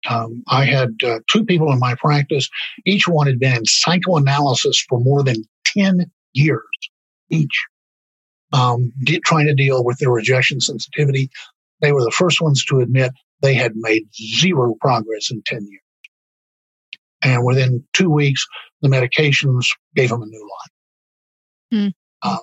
Um, 0.09 0.43
I 0.49 0.64
had 0.64 0.90
uh, 1.03 1.21
two 1.31 1.45
people 1.45 1.73
in 1.73 1.79
my 1.79 1.95
practice. 1.95 2.49
Each 2.85 3.09
one 3.09 3.27
had 3.27 3.38
been 3.38 3.57
in 3.57 3.64
psychoanalysis 3.64 4.85
for 4.88 5.01
more 5.01 5.23
than 5.23 5.37
10 5.67 6.11
years 6.35 6.61
each, 7.31 7.67
um, 8.53 8.93
trying 9.25 9.47
to 9.47 9.55
deal 9.55 9.83
with 9.85 9.99
their 9.99 10.11
rejection 10.11 10.61
sensitivity. 10.61 11.31
They 11.81 11.93
were 11.93 12.05
the 12.05 12.11
first 12.11 12.40
ones 12.40 12.64
to 12.67 12.81
admit 12.81 13.12
they 13.40 13.55
had 13.55 13.73
made 13.75 14.05
zero 14.14 14.75
progress 14.81 15.31
in 15.31 15.43
10 15.47 15.67
years. 15.67 15.81
And 17.23 17.45
within 17.45 17.85
two 17.95 18.11
weeks, 18.11 18.47
the 18.83 18.88
medications 18.88 19.69
gave 19.95 20.11
them 20.11 20.23
a 20.23 20.27
new 20.27 20.43
life. 20.43 20.71
Mm. 21.73 21.93
Um, 22.24 22.40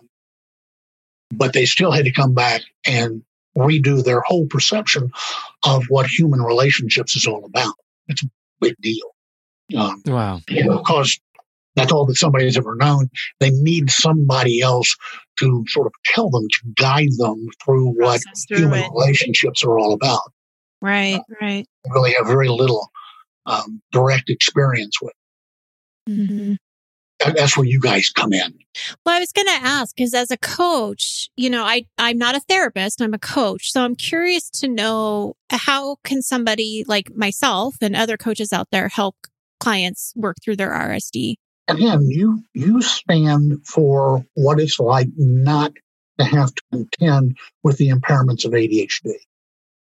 but 1.32 1.54
they 1.54 1.66
still 1.66 1.92
had 1.92 2.06
to 2.06 2.12
come 2.12 2.34
back 2.34 2.62
and 2.86 3.24
redo 3.58 4.04
their 4.04 4.22
whole 4.22 4.46
perception 4.48 5.12
of 5.66 5.84
what 5.90 6.06
human 6.08 6.42
relationships 6.42 7.16
is 7.16 7.28
all 7.28 7.44
about. 7.46 7.74
It's 8.08 8.24
a 8.24 8.30
big 8.60 8.76
deal. 8.82 9.12
Um, 9.78 10.02
wow. 10.06 10.40
You 10.50 10.66
know, 10.66 10.78
because 10.78 11.20
that's 11.76 11.92
all 11.92 12.06
that 12.06 12.16
somebody 12.16 12.46
has 12.46 12.58
ever 12.58 12.76
known. 12.76 13.10
They 13.40 13.50
need 13.52 13.90
somebody 13.90 14.62
else 14.62 14.96
to 15.40 15.64
sort 15.68 15.88
of 15.88 15.94
tell 16.06 16.30
them, 16.30 16.48
to 16.50 16.60
guide 16.76 17.10
them 17.18 17.48
through 17.64 17.88
what 17.98 18.22
through 18.48 18.58
human 18.58 18.84
it. 18.84 18.92
relationships 18.94 19.64
are 19.64 19.80
all 19.80 19.94
about. 19.94 20.22
Right, 20.82 21.22
right. 21.42 21.66
They 21.84 21.92
really 21.92 22.14
have 22.18 22.28
very 22.28 22.50
little 22.50 22.90
um, 23.46 23.82
direct 23.92 24.30
experience 24.30 25.02
with. 25.02 25.14
Mhm. 26.10 26.58
That- 27.24 27.36
That's 27.38 27.56
where 27.58 27.66
you 27.66 27.80
guys 27.80 28.10
come 28.10 28.34
in. 28.34 28.54
Well, 29.06 29.16
I 29.16 29.20
was 29.20 29.32
going 29.32 29.48
to 29.48 29.66
ask 29.66 29.96
because 29.96 30.14
as 30.14 30.32
a 30.32 30.38
coach, 30.38 31.30
you 31.36 31.50
know, 31.50 31.64
I 31.64 31.86
I'm 31.98 32.18
not 32.18 32.36
a 32.36 32.40
therapist, 32.40 33.02
I'm 33.02 33.14
a 33.14 33.20
coach. 33.20 33.72
So 33.72 33.84
I'm 33.84 33.96
curious 33.96 34.50
to 34.52 34.68
know 34.68 35.36
how 35.50 35.98
can 36.04 36.22
somebody 36.22 36.84
like 36.88 37.14
myself 37.16 37.76
and 37.82 37.96
other 37.96 38.18
coaches 38.18 38.54
out 38.54 38.68
there 38.72 38.88
help 38.88 39.16
clients 39.60 40.14
work 40.16 40.38
through 40.44 40.56
their 40.56 40.72
RSD? 40.72 41.36
Again, 41.68 42.02
you 42.10 42.44
you 42.54 42.82
stand 42.82 43.66
for 43.66 44.26
what 44.34 44.60
it's 44.60 44.80
like 44.80 45.08
not 45.18 45.74
to 46.20 46.26
have 46.26 46.54
to 46.56 46.62
contend 46.72 47.38
with 47.64 47.78
the 47.78 47.90
impairments 47.90 48.46
of 48.46 48.52
ADHD. 48.52 49.14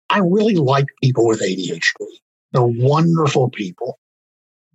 I 0.09 0.19
really 0.19 0.55
like 0.55 0.85
people 1.01 1.25
with 1.27 1.41
ADHD. 1.41 2.05
They're 2.51 2.61
wonderful 2.63 3.49
people, 3.49 3.97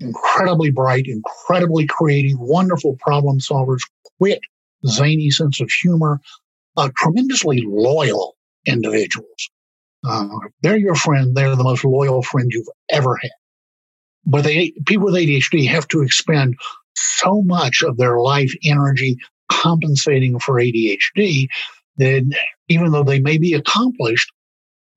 incredibly 0.01 0.71
bright, 0.71 1.07
incredibly 1.07 1.87
creative, 1.87 2.39
wonderful 2.39 2.97
problem 3.01 3.39
solvers, 3.39 3.81
quick, 4.19 4.41
zany 4.87 5.31
sense 5.31 5.61
of 5.61 5.71
humor, 5.71 6.21
uh, 6.77 6.89
tremendously 6.97 7.63
loyal 7.67 8.37
individuals. 8.67 9.51
Uh, 10.07 10.29
they're 10.63 10.77
your 10.77 10.95
friend. 10.95 11.37
They're 11.37 11.57
the 11.57 11.65
most 11.65 11.85
loyal 11.85 12.23
friend 12.23 12.51
you've 12.53 12.69
ever 12.91 13.17
had. 13.17 13.31
But 14.25 14.45
they, 14.45 14.73
people 14.87 15.07
with 15.07 15.15
ADHD 15.15 15.69
have 15.69 15.89
to 15.89 16.03
expend 16.03 16.57
so 16.95 17.43
much 17.43 17.83
of 17.83 17.97
their 17.97 18.19
life 18.19 18.53
energy 18.65 19.17
compensating 19.51 20.39
for 20.39 20.55
ADHD 20.55 21.49
that 21.97 22.39
even 22.69 22.93
though 22.93 23.03
they 23.03 23.21
may 23.21 23.39
be 23.39 23.55
accomplished, 23.55 24.31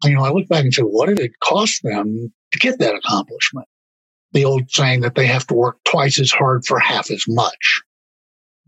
you 0.03 0.15
know, 0.15 0.23
I 0.23 0.31
look 0.31 0.47
back 0.47 0.63
and 0.63 0.73
say, 0.73 0.83
what 0.83 1.07
did 1.07 1.19
it 1.19 1.31
cost 1.43 1.81
them 1.83 2.33
to 2.51 2.59
get 2.59 2.79
that 2.79 2.95
accomplishment? 2.95 3.67
The 4.33 4.45
old 4.45 4.71
saying 4.71 5.01
that 5.01 5.15
they 5.15 5.27
have 5.27 5.45
to 5.47 5.53
work 5.53 5.77
twice 5.83 6.19
as 6.19 6.31
hard 6.31 6.65
for 6.65 6.79
half 6.79 7.11
as 7.11 7.25
much. 7.27 7.81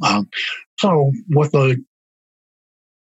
Um, 0.02 0.30
so 0.78 1.12
with 1.30 1.52
the 1.52 1.84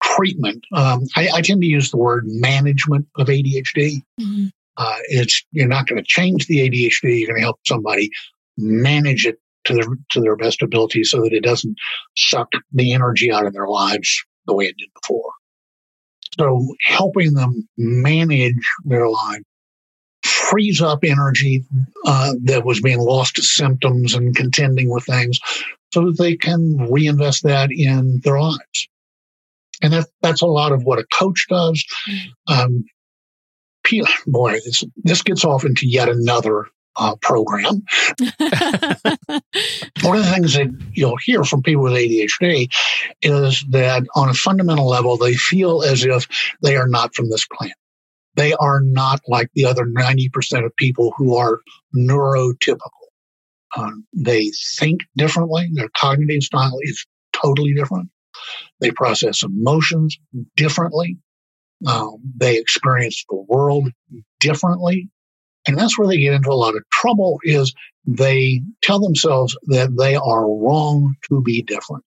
treatment, 0.04 0.64
um, 0.74 1.04
I, 1.16 1.30
I 1.36 1.42
tend 1.42 1.62
to 1.62 1.68
use 1.68 1.92
the 1.92 1.98
word 1.98 2.26
management 2.28 3.08
of 3.18 3.28
ADHD. 3.28 4.02
Uh, 4.78 4.98
it's 5.06 5.44
you're 5.52 5.68
not 5.68 5.88
going 5.88 5.98
to 5.98 6.08
change 6.08 6.48
the 6.48 6.70
ADHD. 6.70 7.20
You're 7.20 7.28
going 7.28 7.40
to 7.40 7.46
help 7.46 7.60
somebody 7.66 8.10
manage 8.58 9.26
it 9.26 9.38
to 9.66 9.74
their 9.74 9.86
to 10.12 10.22
their 10.22 10.36
best 10.36 10.62
ability, 10.62 11.04
so 11.04 11.22
that 11.22 11.34
it 11.34 11.44
doesn't 11.44 11.78
suck 12.18 12.52
the 12.72 12.94
energy 12.94 13.32
out 13.32 13.46
of 13.46 13.54
their 13.54 13.68
lives 13.68 14.24
the 14.46 14.54
way 14.54 14.66
it 14.66 14.78
did 14.78 14.90
before. 15.02 15.32
So 16.38 16.76
helping 16.84 17.34
them 17.34 17.68
manage 17.78 18.70
their 18.84 19.08
life 19.08 19.42
frees 20.50 20.82
up 20.82 21.00
energy 21.04 21.64
uh, 22.06 22.34
that 22.44 22.66
was 22.66 22.82
being 22.82 23.00
lost 23.00 23.36
to 23.36 23.44
symptoms 23.44 24.14
and 24.14 24.36
contending 24.36 24.90
with 24.90 25.06
things, 25.06 25.40
so 25.94 26.06
that 26.06 26.18
they 26.18 26.36
can 26.36 26.78
reinvest 26.92 27.44
that 27.44 27.72
in 27.72 28.22
their 28.24 28.40
lives. 28.40 28.90
And 29.82 29.94
that, 29.94 30.08
that's 30.22 30.42
a 30.42 30.48
lot 30.48 30.72
of 30.72 30.84
what 30.84 31.00
a 31.00 31.06
coach 31.14 31.48
does. 31.50 31.84
Um, 32.48 32.86
boy, 34.28 34.54
this, 34.54 34.84
this 35.04 35.22
gets 35.22 35.46
off 35.46 35.66
into 35.66 35.88
yet 35.88 36.10
another 36.10 36.66
uh, 36.98 37.16
program. 37.22 37.84
One 40.02 40.18
of 40.18 40.26
the 40.26 40.32
things 40.34 40.54
that 40.54 40.74
you'll 40.94 41.18
hear 41.18 41.44
from 41.44 41.62
people 41.62 41.84
with 41.84 41.94
ADHD 41.94 42.72
is 43.22 43.66
that 43.70 44.04
on 44.16 44.30
a 44.30 44.34
fundamental 44.34 44.88
level, 44.88 45.18
they 45.18 45.36
feel 45.36 45.84
as 45.84 46.06
if 46.06 46.28
they 46.62 46.76
are 46.76 46.88
not 46.88 47.14
from 47.14 47.30
this 47.30 47.46
planet. 47.46 47.76
They 48.36 48.54
are 48.54 48.82
not 48.82 49.22
like 49.28 49.50
the 49.54 49.66
other 49.66 49.86
90% 49.86 50.66
of 50.66 50.76
people 50.76 51.14
who 51.18 51.36
are 51.36 51.62
neurotypical. 51.96 52.80
Um, 53.78 54.06
they 54.14 54.52
think 54.78 55.02
differently. 55.18 55.70
Their 55.74 55.90
cognitive 55.98 56.44
style 56.44 56.78
is 56.82 57.06
totally 57.34 57.74
different. 57.74 58.10
They 58.80 58.92
process 58.92 59.44
emotions 59.44 60.18
differently. 60.56 61.18
Um, 61.86 62.18
they 62.38 62.58
experience 62.58 63.24
the 63.30 63.44
world 63.48 63.90
differently. 64.40 65.10
And 65.68 65.78
that's 65.78 65.98
where 65.98 66.08
they 66.08 66.20
get 66.20 66.34
into 66.34 66.52
a 66.52 66.54
lot 66.54 66.76
of 66.76 66.84
trouble 66.92 67.40
is 67.44 67.74
they 68.06 68.62
tell 68.82 69.00
themselves 69.00 69.58
that 69.68 69.96
they 69.98 70.16
are 70.16 70.48
wrong 70.48 71.16
to 71.30 71.42
be 71.42 71.64
different. 71.64 72.04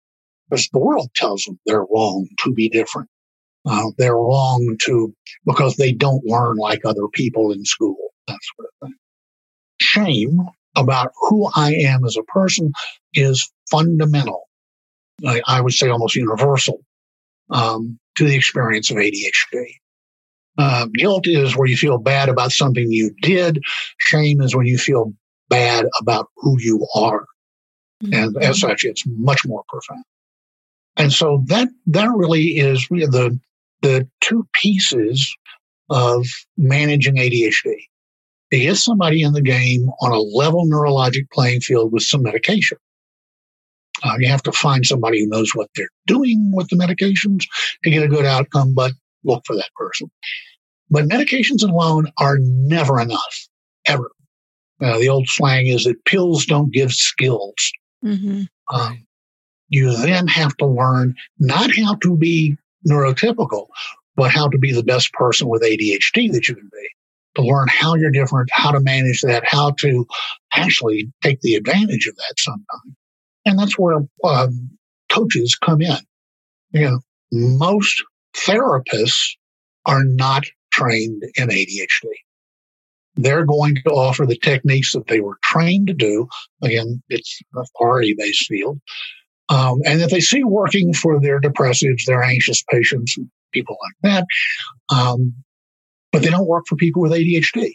Because 0.49 0.69
the 0.73 0.79
world 0.79 1.11
tells 1.15 1.45
them 1.45 1.59
they're 1.67 1.85
wrong 1.85 2.29
to 2.45 2.53
be 2.53 2.69
different. 2.69 3.09
Uh, 3.67 3.91
they're 3.99 4.15
wrong 4.15 4.77
to, 4.81 5.15
because 5.45 5.77
they 5.77 5.93
don't 5.93 6.25
learn 6.25 6.57
like 6.57 6.85
other 6.85 7.09
people 7.13 7.53
in 7.53 7.65
school, 7.65 7.97
that 8.27 8.39
sort 8.57 8.69
of 8.69 8.89
thing. 8.89 8.97
Shame 9.81 10.41
about 10.77 11.13
who 11.29 11.51
I 11.55 11.73
am 11.73 12.05
as 12.05 12.17
a 12.17 12.23
person 12.23 12.73
is 13.15 13.51
fundamental. 13.71 14.49
I, 15.27 15.43
I 15.47 15.61
would 15.61 15.73
say 15.73 15.89
almost 15.89 16.15
universal 16.15 16.81
um, 17.51 17.99
to 18.17 18.25
the 18.25 18.35
experience 18.35 18.91
of 18.91 18.97
ADHD. 18.97 19.65
Uh, 20.57 20.87
guilt 20.95 21.27
is 21.27 21.57
where 21.57 21.69
you 21.69 21.77
feel 21.77 21.99
bad 21.99 22.29
about 22.29 22.53
something 22.53 22.91
you 22.91 23.15
did. 23.23 23.61
Shame 23.99 24.41
is 24.41 24.57
when 24.57 24.67
you 24.67 24.79
feel 24.79 25.13
bad 25.49 25.87
about 26.01 26.29
who 26.37 26.57
you 26.61 26.87
are. 26.95 27.25
And 28.13 28.37
as 28.39 28.61
such, 28.61 28.85
it's 28.85 29.05
much 29.07 29.41
more 29.45 29.65
profound. 29.69 30.05
And 30.97 31.13
so 31.13 31.43
that, 31.47 31.69
that 31.87 32.11
really 32.15 32.59
is 32.59 32.87
the, 32.89 33.39
the 33.83 34.09
two 34.21 34.47
pieces 34.55 35.35
of 35.91 36.27
managing 36.57 37.17
ADHD. 37.17 37.75
To 38.53 38.59
get 38.59 38.77
somebody 38.77 39.23
in 39.23 39.35
the 39.35 39.43
game 39.43 39.91
on 40.01 40.11
a 40.11 40.19
level 40.19 40.67
neurologic 40.67 41.31
playing 41.33 41.61
field 41.61 41.93
with 41.93 42.03
some 42.03 42.23
medication. 42.23 42.79
Uh, 44.03 44.15
you 44.19 44.29
have 44.29 44.43
to 44.45 44.53
find 44.53 44.87
somebody 44.87 45.21
who 45.21 45.29
knows 45.29 45.51
what 45.55 45.69
they're 45.75 45.89
doing 46.07 46.51
with 46.55 46.69
the 46.69 46.77
medications 46.77 47.43
to 47.85 47.91
get 47.91 48.03
a 48.03 48.09
good 48.09 48.25
outcome, 48.25 48.73
but 48.73 48.93
look 49.25 49.43
for 49.45 49.55
that 49.57 49.69
person. 49.77 50.11
But 50.89 51.09
medications 51.09 51.63
alone 51.63 52.07
are 52.19 52.39
never 52.41 53.01
enough, 53.01 53.49
ever. 53.87 54.11
Uh, 54.81 54.99
the 54.99 55.09
old 55.09 55.29
slang 55.29 55.67
is 55.67 55.85
that 55.85 56.05
pills 56.05 56.47
don't 56.47 56.73
give 56.73 56.93
skills. 56.93 57.73
Mm-hmm. 58.05 58.45
Um, 58.75 59.07
you 59.69 59.95
then 59.97 60.29
have 60.29 60.57
to 60.59 60.67
learn 60.67 61.15
not 61.39 61.71
how 61.77 61.97
to 61.97 62.17
be 62.17 62.57
neurotypical, 62.87 63.69
but 64.17 64.31
how 64.31 64.49
to 64.49 64.59
be 64.59 64.73
the 64.73 64.83
best 64.83 65.13
person 65.13 65.49
with 65.49 65.63
ADHD 65.63 66.33
that 66.33 66.49
you 66.49 66.55
can 66.55 66.71
be. 66.73 66.89
To 67.37 67.43
learn 67.43 67.69
how 67.69 67.95
you're 67.95 68.11
different, 68.11 68.49
how 68.53 68.73
to 68.73 68.81
manage 68.81 69.21
that, 69.21 69.45
how 69.47 69.73
to 69.79 70.07
actually 70.53 71.13
take 71.23 71.41
the 71.41 71.55
advantage 71.55 72.09
of 72.09 72.17
that 72.17 72.35
sometimes. 72.37 72.97
And 73.45 73.59
that's 73.59 73.79
where 73.79 73.99
um, 74.25 74.71
coaches 75.09 75.55
come 75.55 75.81
in. 75.81 75.99
You 76.73 76.85
know, 76.85 77.01
most 77.31 78.03
therapists 78.35 79.37
are 79.87 80.05
not 80.05 80.45
trained 80.73 81.23
in 81.37 81.49
ADHD. 81.49 82.09
They're 83.17 83.47
going 83.47 83.77
to 83.77 83.91
offer 83.91 84.27
the 84.27 84.39
techniques 84.39 84.93
that 84.93 85.09
they 85.09 85.21
were 85.21 85.39
trained 85.43 85.89
to 85.89 85.95
do. 85.95 86.29
Again, 86.63 87.03
it's 87.09 87.41
a 87.57 87.61
authority 87.61 88.15
based 88.17 88.47
field. 88.47 88.81
Um, 89.51 89.81
and 89.87 90.01
that 90.01 90.11
they 90.11 90.21
see 90.21 90.45
working 90.45 90.93
for 90.93 91.21
their 91.21 91.41
depressives, 91.41 92.05
their 92.07 92.23
anxious 92.23 92.63
patients, 92.71 93.17
and 93.17 93.31
people 93.53 93.77
like 93.83 94.13
that. 94.13 94.95
Um, 94.95 95.35
but 96.13 96.23
they 96.23 96.29
don't 96.29 96.47
work 96.47 96.65
for 96.69 96.77
people 96.77 97.03
with 97.03 97.13
ADHD. 97.13 97.75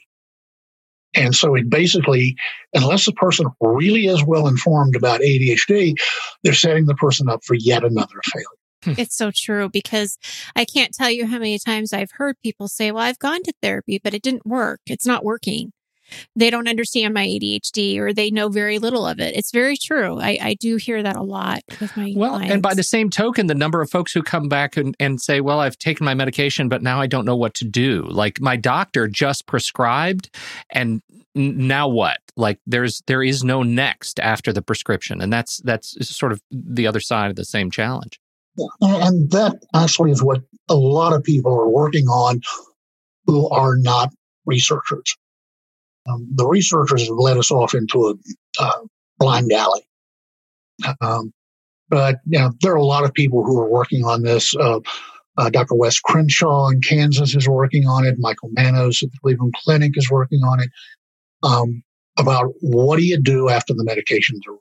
And 1.15 1.35
so 1.35 1.55
it 1.55 1.69
basically, 1.69 2.35
unless 2.73 3.05
the 3.05 3.11
person 3.13 3.47
really 3.61 4.05
is 4.07 4.23
well 4.25 4.47
informed 4.47 4.95
about 4.95 5.21
ADHD, 5.21 5.95
they're 6.43 6.53
setting 6.53 6.85
the 6.85 6.95
person 6.95 7.29
up 7.29 7.43
for 7.43 7.55
yet 7.55 7.83
another 7.83 8.19
failure. 8.31 8.97
It's 8.99 9.15
so 9.15 9.31
true 9.33 9.69
because 9.69 10.17
I 10.55 10.65
can't 10.65 10.93
tell 10.93 11.09
you 11.09 11.25
how 11.25 11.37
many 11.37 11.57
times 11.59 11.93
I've 11.93 12.11
heard 12.11 12.35
people 12.43 12.67
say, 12.67 12.91
Well, 12.91 13.03
I've 13.03 13.19
gone 13.19 13.43
to 13.43 13.53
therapy, 13.61 13.99
but 14.03 14.13
it 14.13 14.21
didn't 14.21 14.45
work. 14.45 14.81
It's 14.87 15.05
not 15.05 15.23
working. 15.23 15.71
They 16.35 16.49
don't 16.49 16.67
understand 16.67 17.13
my 17.13 17.25
ADHD 17.25 17.97
or 17.99 18.13
they 18.13 18.29
know 18.31 18.49
very 18.49 18.79
little 18.79 19.05
of 19.05 19.19
it. 19.19 19.35
It's 19.35 19.51
very 19.51 19.77
true. 19.77 20.19
I, 20.19 20.37
I 20.41 20.53
do 20.55 20.75
hear 20.77 21.03
that 21.03 21.15
a 21.15 21.21
lot 21.21 21.61
with 21.79 21.95
my 21.97 22.13
Well, 22.15 22.31
clients. 22.31 22.53
and 22.53 22.61
by 22.61 22.73
the 22.73 22.83
same 22.83 23.09
token, 23.09 23.47
the 23.47 23.55
number 23.55 23.81
of 23.81 23.89
folks 23.89 24.11
who 24.13 24.23
come 24.23 24.49
back 24.49 24.77
and, 24.77 24.95
and 24.99 25.21
say, 25.21 25.41
Well, 25.41 25.59
I've 25.59 25.77
taken 25.77 26.05
my 26.05 26.13
medication, 26.13 26.69
but 26.69 26.81
now 26.81 26.99
I 27.01 27.07
don't 27.07 27.25
know 27.25 27.35
what 27.35 27.53
to 27.55 27.65
do. 27.65 28.03
Like 28.09 28.39
my 28.41 28.55
doctor 28.55 29.07
just 29.07 29.45
prescribed, 29.47 30.29
and 30.69 31.01
n- 31.35 31.67
now 31.67 31.87
what? 31.87 32.17
Like 32.35 32.59
there's 32.65 33.01
there 33.07 33.21
is 33.23 33.43
no 33.43 33.61
next 33.63 34.19
after 34.19 34.51
the 34.51 34.61
prescription. 34.61 35.21
And 35.21 35.31
that's 35.31 35.57
that's 35.63 35.95
sort 36.07 36.31
of 36.31 36.41
the 36.51 36.87
other 36.87 36.99
side 36.99 37.29
of 37.29 37.35
the 37.35 37.45
same 37.45 37.69
challenge. 37.69 38.19
And 38.81 39.29
that 39.31 39.55
actually 39.75 40.11
is 40.11 40.21
what 40.23 40.41
a 40.69 40.75
lot 40.75 41.13
of 41.13 41.23
people 41.23 41.53
are 41.53 41.69
working 41.69 42.05
on 42.07 42.41
who 43.25 43.49
are 43.49 43.75
not 43.77 44.09
researchers. 44.45 45.15
Um, 46.09 46.27
the 46.35 46.45
researchers 46.45 47.07
have 47.07 47.17
led 47.17 47.37
us 47.37 47.51
off 47.51 47.73
into 47.73 48.07
a 48.07 48.13
uh, 48.59 48.79
blind 49.19 49.51
alley. 49.51 49.87
Um, 51.01 51.33
But 51.89 52.17
you 52.25 52.39
know, 52.39 52.51
there 52.61 52.73
are 52.73 52.77
a 52.77 52.85
lot 52.85 53.03
of 53.03 53.13
people 53.13 53.43
who 53.43 53.59
are 53.59 53.69
working 53.69 54.03
on 54.03 54.23
this. 54.23 54.55
Uh, 54.55 54.79
uh, 55.37 55.49
Dr. 55.49 55.75
Wes 55.75 55.99
Crenshaw 55.99 56.69
in 56.69 56.81
Kansas 56.81 57.35
is 57.35 57.47
working 57.47 57.87
on 57.87 58.05
it. 58.05 58.15
Michael 58.19 58.49
Manos 58.53 59.01
at 59.01 59.11
the 59.11 59.17
Cleveland 59.21 59.53
Clinic 59.63 59.91
is 59.95 60.09
working 60.09 60.41
on 60.41 60.59
it. 60.59 60.69
Um, 61.43 61.83
about 62.19 62.53
what 62.61 62.97
do 62.97 63.05
you 63.05 63.19
do 63.19 63.49
after 63.49 63.73
the 63.73 63.83
medications 63.83 64.41
are 64.47 64.57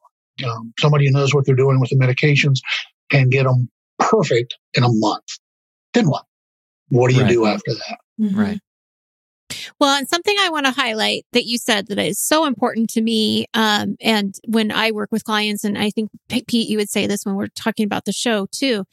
um, 0.49 0.73
somebody 0.79 1.07
who 1.07 1.13
knows 1.13 1.35
what 1.35 1.45
they're 1.47 1.55
doing 1.55 1.81
with 1.81 1.91
the 1.91 1.97
medications 1.97 2.61
can 3.11 3.29
get 3.29 3.45
them 3.45 3.69
perfect 3.99 4.57
in 4.75 4.83
a 4.83 4.89
month. 4.91 5.39
Then 5.93 6.09
what? 6.09 6.25
What 6.89 7.11
do 7.11 7.17
you 7.17 7.23
right. 7.23 7.31
do 7.31 7.47
after 7.47 7.73
that? 7.73 7.99
Mm-hmm. 8.21 8.39
Right. 8.39 8.61
Well, 9.81 9.97
and 9.97 10.09
something 10.09 10.37
I 10.41 10.51
want 10.51 10.67
to 10.67 10.73
highlight 10.73 11.27
that 11.33 11.47
you 11.47 11.59
said 11.59 11.89
that 11.89 11.99
is 11.99 12.19
so 12.19 12.47
important 12.47 12.91
to 12.91 13.03
me. 13.03 13.47
Um, 13.55 13.97
and 14.01 14.35
when 14.47 14.71
I 14.71 14.91
work 14.91 15.11
with 15.13 15.25
clients, 15.25 15.65
and 15.65 15.79
I 15.79 15.91
think 15.91 16.11
Pete, 16.29 16.69
you 16.69 16.79
would 16.79 16.91
say 16.91 17.07
this 17.07 17.25
when 17.25 17.37
we're 17.37 17.49
talking 17.49 17.85
about 17.85 18.05
the 18.05 18.13
show 18.13 18.47
too, 18.51 18.85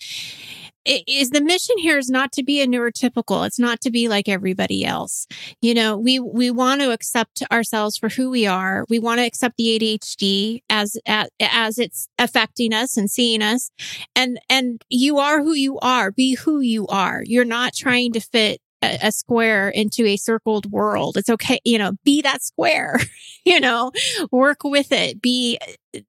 is 0.85 1.29
the 1.29 1.41
mission 1.41 1.77
here 1.77 1.97
is 1.97 2.09
not 2.09 2.31
to 2.33 2.43
be 2.43 2.61
a 2.61 2.67
neurotypical. 2.67 3.45
It's 3.45 3.59
not 3.59 3.81
to 3.81 3.91
be 3.91 4.07
like 4.07 4.27
everybody 4.27 4.85
else. 4.85 5.27
You 5.61 5.73
know, 5.73 5.97
we, 5.97 6.19
we 6.19 6.49
want 6.51 6.81
to 6.81 6.91
accept 6.91 7.43
ourselves 7.51 7.97
for 7.97 8.09
who 8.09 8.29
we 8.29 8.47
are. 8.47 8.85
We 8.89 8.97
want 8.99 9.19
to 9.19 9.25
accept 9.25 9.57
the 9.57 9.77
ADHD 9.77 10.61
as, 10.69 10.97
as, 11.05 11.29
as 11.39 11.77
it's 11.77 12.07
affecting 12.17 12.73
us 12.73 12.97
and 12.97 13.09
seeing 13.11 13.41
us. 13.41 13.71
And, 14.15 14.39
and 14.49 14.81
you 14.89 15.19
are 15.19 15.43
who 15.43 15.53
you 15.53 15.77
are. 15.79 16.11
Be 16.11 16.35
who 16.35 16.59
you 16.59 16.87
are. 16.87 17.23
You're 17.25 17.45
not 17.45 17.73
trying 17.73 18.13
to 18.13 18.19
fit 18.19 18.59
a, 18.81 19.11
square 19.11 19.69
into 19.69 20.05
a 20.05 20.17
circled 20.17 20.71
world. 20.71 21.17
It's 21.17 21.29
okay, 21.29 21.59
you 21.63 21.77
know, 21.77 21.93
be 22.03 22.21
that 22.21 22.43
square, 22.43 22.99
you 23.45 23.59
know, 23.59 23.91
work 24.31 24.63
with 24.63 24.91
it, 24.91 25.21
be, 25.21 25.59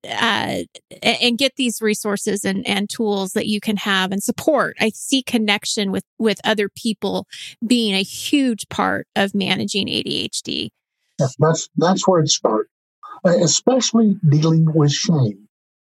uh, 0.09 0.59
and 1.03 1.39
get 1.39 1.57
these 1.57 1.81
resources 1.81 2.45
and, 2.45 2.67
and 2.67 2.89
tools 2.89 3.33
that 3.33 3.47
you 3.47 3.61
can 3.61 3.77
have 3.79 4.13
and 4.13 4.23
support. 4.23 4.77
I 4.81 4.91
see 4.91 5.23
connection 5.23 5.91
with, 5.91 6.05
with 6.19 6.41
other 6.45 6.69
people 6.69 7.27
being 7.67 7.95
a 7.95 8.03
huge 8.03 8.69
part 8.69 9.07
of 9.17 9.35
managing 9.35 9.87
ADHD. 9.87 10.71
That's, 11.39 11.69
that's 11.77 12.09
where 12.09 12.21
it 12.21 12.29
starts, 12.29 12.71
especially 13.25 14.17
dealing 14.29 14.67
with 14.73 14.93
shame. 14.93 15.47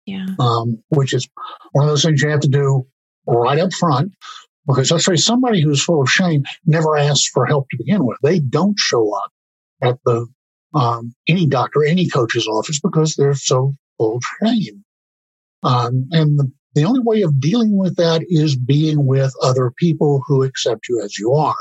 Yeah. 0.05 0.27
Um, 0.41 0.83
which 0.89 1.15
is 1.15 1.29
one 1.71 1.85
of 1.85 1.91
those 1.91 2.03
things 2.03 2.23
you 2.23 2.31
have 2.31 2.41
to 2.41 2.49
do 2.49 2.85
right 3.25 3.61
up 3.61 3.73
front 3.73 4.13
because 4.67 4.91
let's 4.91 5.05
say 5.05 5.17
somebody 5.17 5.61
who's 5.61 5.83
full 5.83 6.03
of 6.03 6.09
shame 6.09 6.45
never 6.67 6.97
asks 6.97 7.29
for 7.29 7.47
help 7.47 7.69
to 7.71 7.79
begin 7.79 8.05
with. 8.07 8.19
They 8.23 8.39
don't 8.39 8.79
show 8.79 9.15
up 9.15 9.31
at 9.83 9.99
the 10.05 10.27
um, 10.75 11.15
any 11.29 11.47
doctor, 11.47 11.85
any 11.85 12.09
coach's 12.09 12.47
office 12.47 12.81
because 12.81 13.15
they're 13.15 13.35
so 13.35 13.75
full 13.99 14.17
of 14.17 14.23
shame. 14.43 14.85
Um, 15.63 16.09
and 16.13 16.39
the, 16.39 16.51
the 16.75 16.85
only 16.85 17.01
way 17.01 17.23
of 17.23 17.41
dealing 17.41 17.77
with 17.77 17.97
that 17.97 18.23
is 18.29 18.57
being 18.57 19.07
with 19.07 19.35
other 19.43 19.73
people 19.77 20.23
who 20.27 20.43
accept 20.43 20.89
you 20.89 21.03
as 21.03 21.19
you 21.19 21.33
are. 21.33 21.57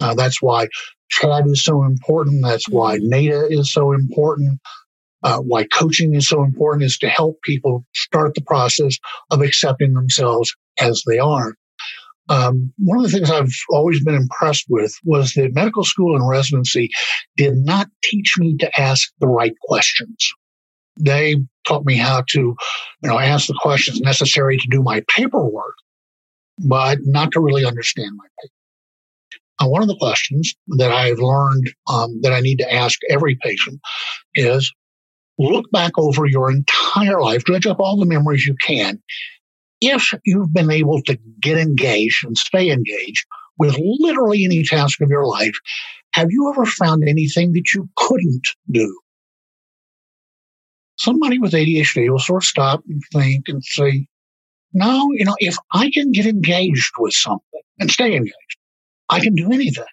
Uh, 0.00 0.14
that's 0.14 0.40
why 0.40 0.68
CHADD 1.12 1.50
is 1.50 1.64
so 1.64 1.82
important. 1.84 2.42
That's 2.44 2.68
why 2.68 2.98
mm-hmm. 2.98 3.12
ADDA 3.12 3.58
is 3.58 3.72
so 3.72 3.92
important. 3.92 4.60
Uh, 5.22 5.38
why 5.38 5.64
coaching 5.64 6.14
is 6.14 6.28
so 6.28 6.42
important 6.42 6.84
is 6.84 6.98
to 6.98 7.08
help 7.08 7.40
people 7.42 7.84
start 7.94 8.34
the 8.34 8.40
process 8.40 8.98
of 9.30 9.40
accepting 9.40 9.94
themselves 9.94 10.54
as 10.80 11.02
they 11.06 11.18
are. 11.18 11.54
Um, 12.28 12.72
one 12.78 12.98
of 12.98 13.04
the 13.04 13.10
things 13.10 13.30
I've 13.30 13.52
always 13.70 14.02
been 14.02 14.14
impressed 14.14 14.66
with 14.68 14.94
was 15.04 15.34
that 15.34 15.54
medical 15.54 15.84
school 15.84 16.16
and 16.16 16.28
residency 16.28 16.88
did 17.36 17.56
not 17.56 17.88
teach 18.04 18.34
me 18.38 18.56
to 18.58 18.80
ask 18.80 19.10
the 19.20 19.26
right 19.26 19.54
questions. 19.62 20.32
They 21.00 21.36
taught 21.66 21.84
me 21.84 21.96
how 21.96 22.22
to, 22.30 22.40
you 22.40 22.56
know, 23.08 23.18
ask 23.18 23.46
the 23.46 23.58
questions 23.60 24.00
necessary 24.00 24.56
to 24.58 24.68
do 24.70 24.82
my 24.82 25.02
paperwork, 25.08 25.74
but 26.58 26.98
not 27.02 27.32
to 27.32 27.40
really 27.40 27.64
understand 27.64 28.10
my 28.16 28.26
paper. 28.40 28.54
One 29.70 29.82
of 29.82 29.88
the 29.88 29.96
questions 29.96 30.54
that 30.78 30.90
I've 30.90 31.18
learned 31.18 31.72
um, 31.88 32.20
that 32.22 32.32
I 32.32 32.40
need 32.40 32.58
to 32.58 32.72
ask 32.72 32.98
every 33.08 33.36
patient 33.40 33.80
is 34.34 34.72
look 35.38 35.70
back 35.70 35.92
over 35.96 36.26
your 36.26 36.50
entire 36.50 37.20
life, 37.20 37.44
dredge 37.44 37.66
up 37.66 37.78
all 37.78 37.96
the 37.96 38.06
memories 38.06 38.44
you 38.44 38.56
can, 38.60 39.00
if 39.82 40.14
you've 40.24 40.52
been 40.52 40.70
able 40.70 41.02
to 41.02 41.18
get 41.40 41.58
engaged 41.58 42.24
and 42.24 42.38
stay 42.38 42.70
engaged 42.70 43.26
with 43.58 43.76
literally 43.78 44.44
any 44.44 44.62
task 44.62 45.00
of 45.00 45.10
your 45.10 45.26
life, 45.26 45.54
have 46.12 46.28
you 46.30 46.48
ever 46.50 46.64
found 46.64 47.02
anything 47.06 47.52
that 47.52 47.74
you 47.74 47.88
couldn't 47.96 48.46
do? 48.70 49.00
Somebody 50.96 51.40
with 51.40 51.52
ADHD 51.52 52.08
will 52.10 52.20
sort 52.20 52.44
of 52.44 52.46
stop 52.46 52.84
and 52.88 53.02
think 53.12 53.48
and 53.48 53.62
say, 53.64 54.06
no, 54.72 55.08
you 55.12 55.24
know, 55.24 55.34
if 55.38 55.56
I 55.72 55.90
can 55.90 56.12
get 56.12 56.26
engaged 56.26 56.92
with 56.98 57.12
something 57.12 57.60
and 57.80 57.90
stay 57.90 58.14
engaged, 58.14 58.56
I 59.10 59.18
can 59.18 59.34
do 59.34 59.50
anything. 59.50 59.84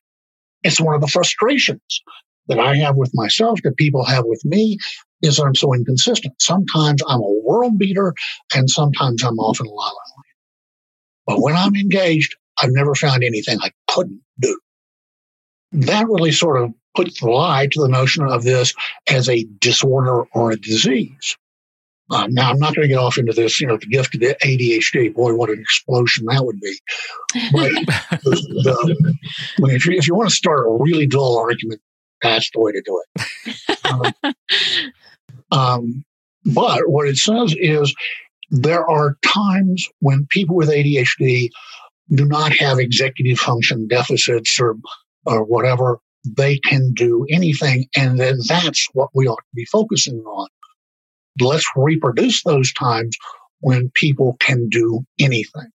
It's 0.61 0.79
one 0.79 0.93
of 0.93 1.01
the 1.01 1.07
frustrations 1.07 2.01
that 2.47 2.59
I 2.59 2.75
have 2.75 2.95
with 2.95 3.11
myself, 3.13 3.59
that 3.63 3.77
people 3.77 4.05
have 4.05 4.25
with 4.25 4.43
me, 4.45 4.77
is 5.21 5.39
I'm 5.39 5.55
so 5.55 5.73
inconsistent. 5.73 6.41
Sometimes 6.41 7.01
I'm 7.07 7.21
a 7.21 7.41
world 7.43 7.77
beater 7.77 8.13
and 8.55 8.69
sometimes 8.69 9.23
I'm 9.23 9.39
off 9.39 9.59
in 9.59 9.65
a 9.65 9.69
la 9.69 9.85
la 9.85 9.87
land. 9.87 10.25
But 11.27 11.41
when 11.41 11.55
I'm 11.55 11.75
engaged, 11.75 12.35
I've 12.61 12.71
never 12.71 12.95
found 12.95 13.23
anything 13.23 13.59
I 13.61 13.71
couldn't 13.87 14.21
do. 14.39 14.59
That 15.71 16.07
really 16.07 16.31
sort 16.31 16.61
of 16.61 16.73
puts 16.95 17.19
the 17.19 17.29
lie 17.29 17.67
to 17.67 17.81
the 17.81 17.87
notion 17.87 18.23
of 18.23 18.43
this 18.43 18.73
as 19.07 19.29
a 19.29 19.45
disorder 19.59 20.23
or 20.33 20.51
a 20.51 20.59
disease. 20.59 21.37
Uh, 22.11 22.25
now, 22.31 22.49
I'm 22.49 22.57
not 22.57 22.73
going 22.73 22.87
to 22.87 22.93
get 22.93 22.97
off 22.97 23.19
into 23.19 23.33
this, 23.33 23.61
you 23.61 23.67
know, 23.67 23.77
the 23.77 23.85
gift 23.85 24.15
of 24.15 24.21
the 24.21 24.35
ADHD. 24.43 25.13
Boy, 25.13 25.35
what 25.35 25.51
an 25.51 25.59
explosion 25.59 26.25
that 26.25 26.43
would 26.43 26.59
be. 26.59 26.75
But 27.51 27.69
the, 28.23 29.15
the, 29.59 29.67
if, 29.67 29.85
you, 29.85 29.93
if 29.93 30.07
you 30.07 30.15
want 30.15 30.29
to 30.29 30.35
start 30.35 30.65
a 30.65 30.71
really 30.71 31.05
dull 31.05 31.37
argument, 31.37 31.81
that's 32.21 32.49
the 32.51 32.59
way 32.59 32.71
to 32.71 32.81
do 32.85 33.03
it. 33.03 33.85
Um, 33.85 34.33
um, 35.51 36.05
but 36.45 36.89
what 36.89 37.07
it 37.07 37.17
says 37.17 37.55
is 37.57 37.93
there 38.49 38.87
are 38.89 39.17
times 39.25 39.87
when 39.99 40.27
people 40.29 40.55
with 40.55 40.69
ADHD 40.69 41.49
do 42.13 42.25
not 42.25 42.55
have 42.57 42.79
executive 42.79 43.37
function 43.39 43.87
deficits 43.87 44.59
or, 44.59 44.75
or 45.25 45.43
whatever. 45.43 45.99
They 46.25 46.57
can 46.57 46.93
do 46.93 47.25
anything. 47.29 47.87
And 47.95 48.19
then 48.19 48.39
that's 48.47 48.87
what 48.93 49.09
we 49.13 49.27
ought 49.27 49.37
to 49.37 49.55
be 49.55 49.65
focusing 49.65 50.19
on. 50.19 50.47
Let's 51.39 51.65
reproduce 51.75 52.43
those 52.43 52.73
times 52.73 53.15
when 53.61 53.91
people 53.93 54.35
can 54.39 54.69
do 54.69 55.05
anything. 55.19 55.69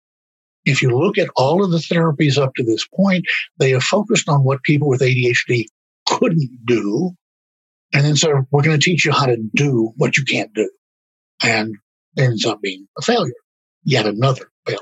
If 0.65 0.83
you 0.83 0.99
look 0.99 1.19
at 1.19 1.29
all 1.37 1.63
of 1.63 1.71
the 1.71 1.79
therapies 1.79 2.39
up 2.39 2.55
to 2.55 2.65
this 2.65 2.87
point, 2.87 3.27
they 3.59 3.71
have 3.71 3.83
focused 3.83 4.29
on 4.29 4.45
what 4.45 4.63
people 4.63 4.89
with 4.89 5.01
ADHD 5.01 5.67
couldn't 6.07 6.51
do 6.65 7.15
and 7.95 8.05
then 8.05 8.17
so 8.17 8.45
we're 8.51 8.63
going 8.63 8.79
to 8.79 8.85
teach 8.85 9.05
you 9.05 9.13
how 9.13 9.27
to 9.27 9.37
do 9.55 9.93
what 9.97 10.17
you 10.17 10.25
can't 10.25 10.53
do. 10.53 10.69
And 11.43 11.77
ends 12.19 12.45
up 12.45 12.61
being 12.61 12.87
a 12.99 13.03
failure, 13.03 13.33
yet 13.85 14.07
another 14.07 14.51
failure. 14.67 14.81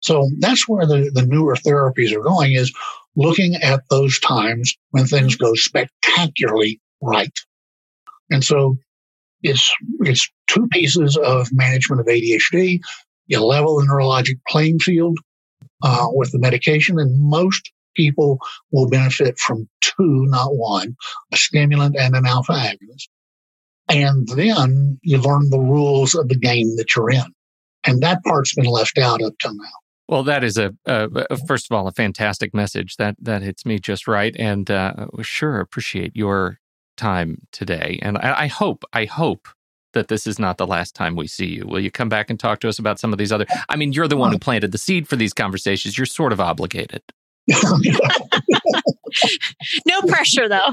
So 0.00 0.28
that's 0.38 0.66
where 0.68 0.86
the, 0.86 1.10
the 1.12 1.26
newer 1.26 1.56
therapies 1.56 2.12
are 2.12 2.22
going 2.22 2.52
is 2.52 2.72
looking 3.16 3.56
at 3.56 3.82
those 3.90 4.18
times 4.20 4.76
when 4.90 5.06
things 5.06 5.36
go 5.36 5.54
spectacularly 5.54 6.80
right. 7.02 7.32
And 8.30 8.42
so 8.42 8.78
it's, 9.42 9.72
it's 10.00 10.30
two 10.46 10.68
pieces 10.68 11.16
of 11.16 11.48
management 11.52 12.00
of 12.00 12.06
ADHD. 12.06 12.80
You 13.26 13.44
level 13.44 13.78
the 13.78 13.86
neurologic 13.86 14.36
playing 14.48 14.78
field 14.78 15.18
uh, 15.82 16.06
with 16.10 16.32
the 16.32 16.38
medication, 16.38 16.98
and 16.98 17.18
most 17.20 17.70
people 17.96 18.38
will 18.70 18.88
benefit 18.88 19.38
from 19.38 19.68
two, 19.80 20.26
not 20.26 20.54
one, 20.54 20.96
a 21.32 21.36
stimulant 21.36 21.96
and 21.96 22.14
an 22.14 22.26
alpha 22.26 22.52
agonist. 22.52 23.08
And 23.88 24.28
then 24.28 24.98
you 25.02 25.18
learn 25.18 25.50
the 25.50 25.60
rules 25.60 26.14
of 26.14 26.28
the 26.28 26.38
game 26.38 26.76
that 26.76 26.94
you're 26.94 27.10
in. 27.10 27.32
And 27.86 28.02
that 28.02 28.22
part's 28.24 28.54
been 28.54 28.66
left 28.66 28.98
out 28.98 29.22
up 29.22 29.34
till 29.40 29.54
now. 29.54 29.64
Well, 30.08 30.22
that 30.24 30.44
is 30.44 30.56
a, 30.56 30.72
a, 30.86 31.36
first 31.46 31.70
of 31.70 31.76
all 31.76 31.88
a 31.88 31.92
fantastic 31.92 32.54
message 32.54 32.96
that 32.96 33.16
that 33.20 33.42
hits 33.42 33.66
me 33.66 33.78
just 33.80 34.06
right, 34.06 34.34
and 34.38 34.70
uh, 34.70 35.06
sure 35.22 35.58
appreciate 35.58 36.14
your 36.14 36.60
time 36.96 37.42
today. 37.50 37.98
And 38.02 38.16
I, 38.18 38.42
I 38.42 38.46
hope 38.46 38.84
I 38.92 39.04
hope 39.06 39.48
that 39.94 40.08
this 40.08 40.26
is 40.26 40.38
not 40.38 40.58
the 40.58 40.66
last 40.66 40.94
time 40.94 41.16
we 41.16 41.26
see 41.26 41.46
you. 41.46 41.66
Will 41.66 41.80
you 41.80 41.90
come 41.90 42.08
back 42.08 42.30
and 42.30 42.38
talk 42.38 42.60
to 42.60 42.68
us 42.68 42.78
about 42.78 43.00
some 43.00 43.12
of 43.12 43.18
these 43.18 43.32
other? 43.32 43.46
I 43.68 43.76
mean, 43.76 43.92
you're 43.92 44.06
the 44.06 44.16
one 44.16 44.30
who 44.30 44.38
planted 44.38 44.70
the 44.70 44.78
seed 44.78 45.08
for 45.08 45.16
these 45.16 45.32
conversations. 45.32 45.98
You're 45.98 46.06
sort 46.06 46.32
of 46.32 46.40
obligated. 46.40 47.02
No 49.86 50.02
pressure, 50.02 50.48
though. 50.48 50.66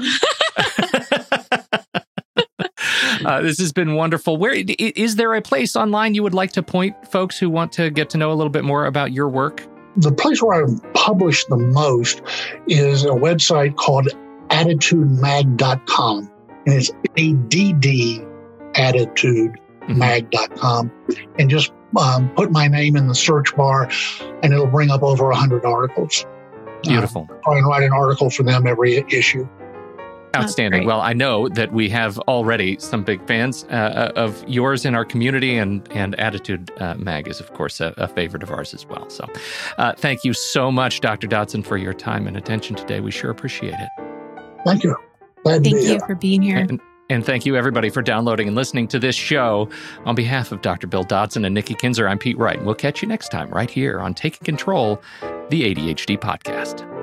uh, 3.24 3.42
this 3.42 3.58
has 3.58 3.72
been 3.72 3.94
wonderful. 3.94 4.36
Where 4.36 4.54
is 4.54 5.16
there 5.16 5.34
a 5.34 5.42
place 5.42 5.76
online 5.76 6.14
you 6.14 6.22
would 6.22 6.34
like 6.34 6.52
to 6.52 6.62
point 6.62 6.94
folks 7.10 7.38
who 7.38 7.50
want 7.50 7.72
to 7.72 7.90
get 7.90 8.10
to 8.10 8.18
know 8.18 8.32
a 8.32 8.34
little 8.34 8.50
bit 8.50 8.64
more 8.64 8.86
about 8.86 9.12
your 9.12 9.28
work? 9.28 9.66
The 9.96 10.12
place 10.12 10.42
where 10.42 10.64
I 10.64 10.68
publish 10.94 11.44
the 11.46 11.56
most 11.56 12.22
is 12.66 13.04
a 13.04 13.10
website 13.10 13.76
called 13.76 14.08
additudemag.com. 14.48 16.30
And 16.66 16.74
it's 16.74 16.90
A 17.16 17.32
D 17.48 17.72
D 17.74 18.22
attitude 18.74 19.60
mag.com 19.88 20.90
and 21.38 21.50
just 21.50 21.72
um, 21.98 22.30
put 22.30 22.50
my 22.50 22.66
name 22.66 22.96
in 22.96 23.06
the 23.06 23.14
search 23.14 23.54
bar 23.54 23.88
and 24.42 24.52
it'll 24.52 24.66
bring 24.66 24.90
up 24.90 25.02
over 25.02 25.26
100 25.26 25.64
articles. 25.64 26.26
Beautiful. 26.88 27.28
Uh, 27.30 27.34
try 27.44 27.58
and 27.58 27.66
write 27.66 27.82
an 27.82 27.92
article 27.92 28.30
for 28.30 28.42
them 28.42 28.66
every 28.66 28.96
issue. 29.08 29.48
Outstanding. 30.36 30.84
Well, 30.84 31.00
I 31.00 31.12
know 31.12 31.48
that 31.50 31.72
we 31.72 31.88
have 31.90 32.18
already 32.20 32.76
some 32.80 33.04
big 33.04 33.24
fans 33.26 33.64
uh, 33.70 34.12
uh, 34.16 34.20
of 34.20 34.44
yours 34.48 34.84
in 34.84 34.96
our 34.96 35.04
community, 35.04 35.56
and 35.56 35.86
and 35.92 36.16
ADDitude 36.16 36.70
uh, 36.80 36.96
Mag 36.96 37.28
is, 37.28 37.38
of 37.38 37.52
course, 37.54 37.80
a, 37.80 37.94
a, 37.98 38.08
favorite 38.08 38.42
of 38.42 38.50
ours 38.50 38.74
as 38.74 38.84
well. 38.84 39.08
So, 39.10 39.28
uh, 39.78 39.92
thank 39.96 40.24
you 40.24 40.32
so 40.32 40.72
much, 40.72 41.00
Dr. 41.00 41.28
Dodson, 41.28 41.62
for 41.62 41.76
your 41.76 41.94
time 41.94 42.26
and 42.26 42.36
attention 42.36 42.74
today. 42.74 42.98
We 42.98 43.12
sure 43.12 43.30
appreciate 43.30 43.74
it. 43.74 43.88
Thank 44.64 44.82
you. 44.82 44.96
Glad 45.44 45.62
thank 45.62 45.76
you 45.76 45.82
here. 45.82 46.00
for 46.00 46.16
being 46.16 46.42
here. 46.42 46.58
And, 46.58 46.80
and 47.10 47.24
thank 47.24 47.44
you, 47.44 47.56
everybody, 47.56 47.90
for 47.90 48.02
downloading 48.02 48.48
and 48.48 48.56
listening 48.56 48.88
to 48.88 48.98
this 48.98 49.14
show. 49.14 49.68
On 50.06 50.14
behalf 50.14 50.52
of 50.52 50.62
Dr. 50.62 50.86
Bill 50.86 51.04
Dodson 51.04 51.44
and 51.44 51.54
Nikki 51.54 51.74
Kinzer, 51.74 52.08
I'm 52.08 52.18
Pete 52.18 52.38
Wright. 52.38 52.56
And 52.56 52.66
we'll 52.66 52.74
catch 52.74 53.02
you 53.02 53.08
next 53.08 53.28
time 53.28 53.50
right 53.50 53.70
here 53.70 54.00
on 54.00 54.14
Taking 54.14 54.44
Control, 54.44 55.02
the 55.50 55.74
ADHD 55.74 56.18
podcast. 56.18 56.93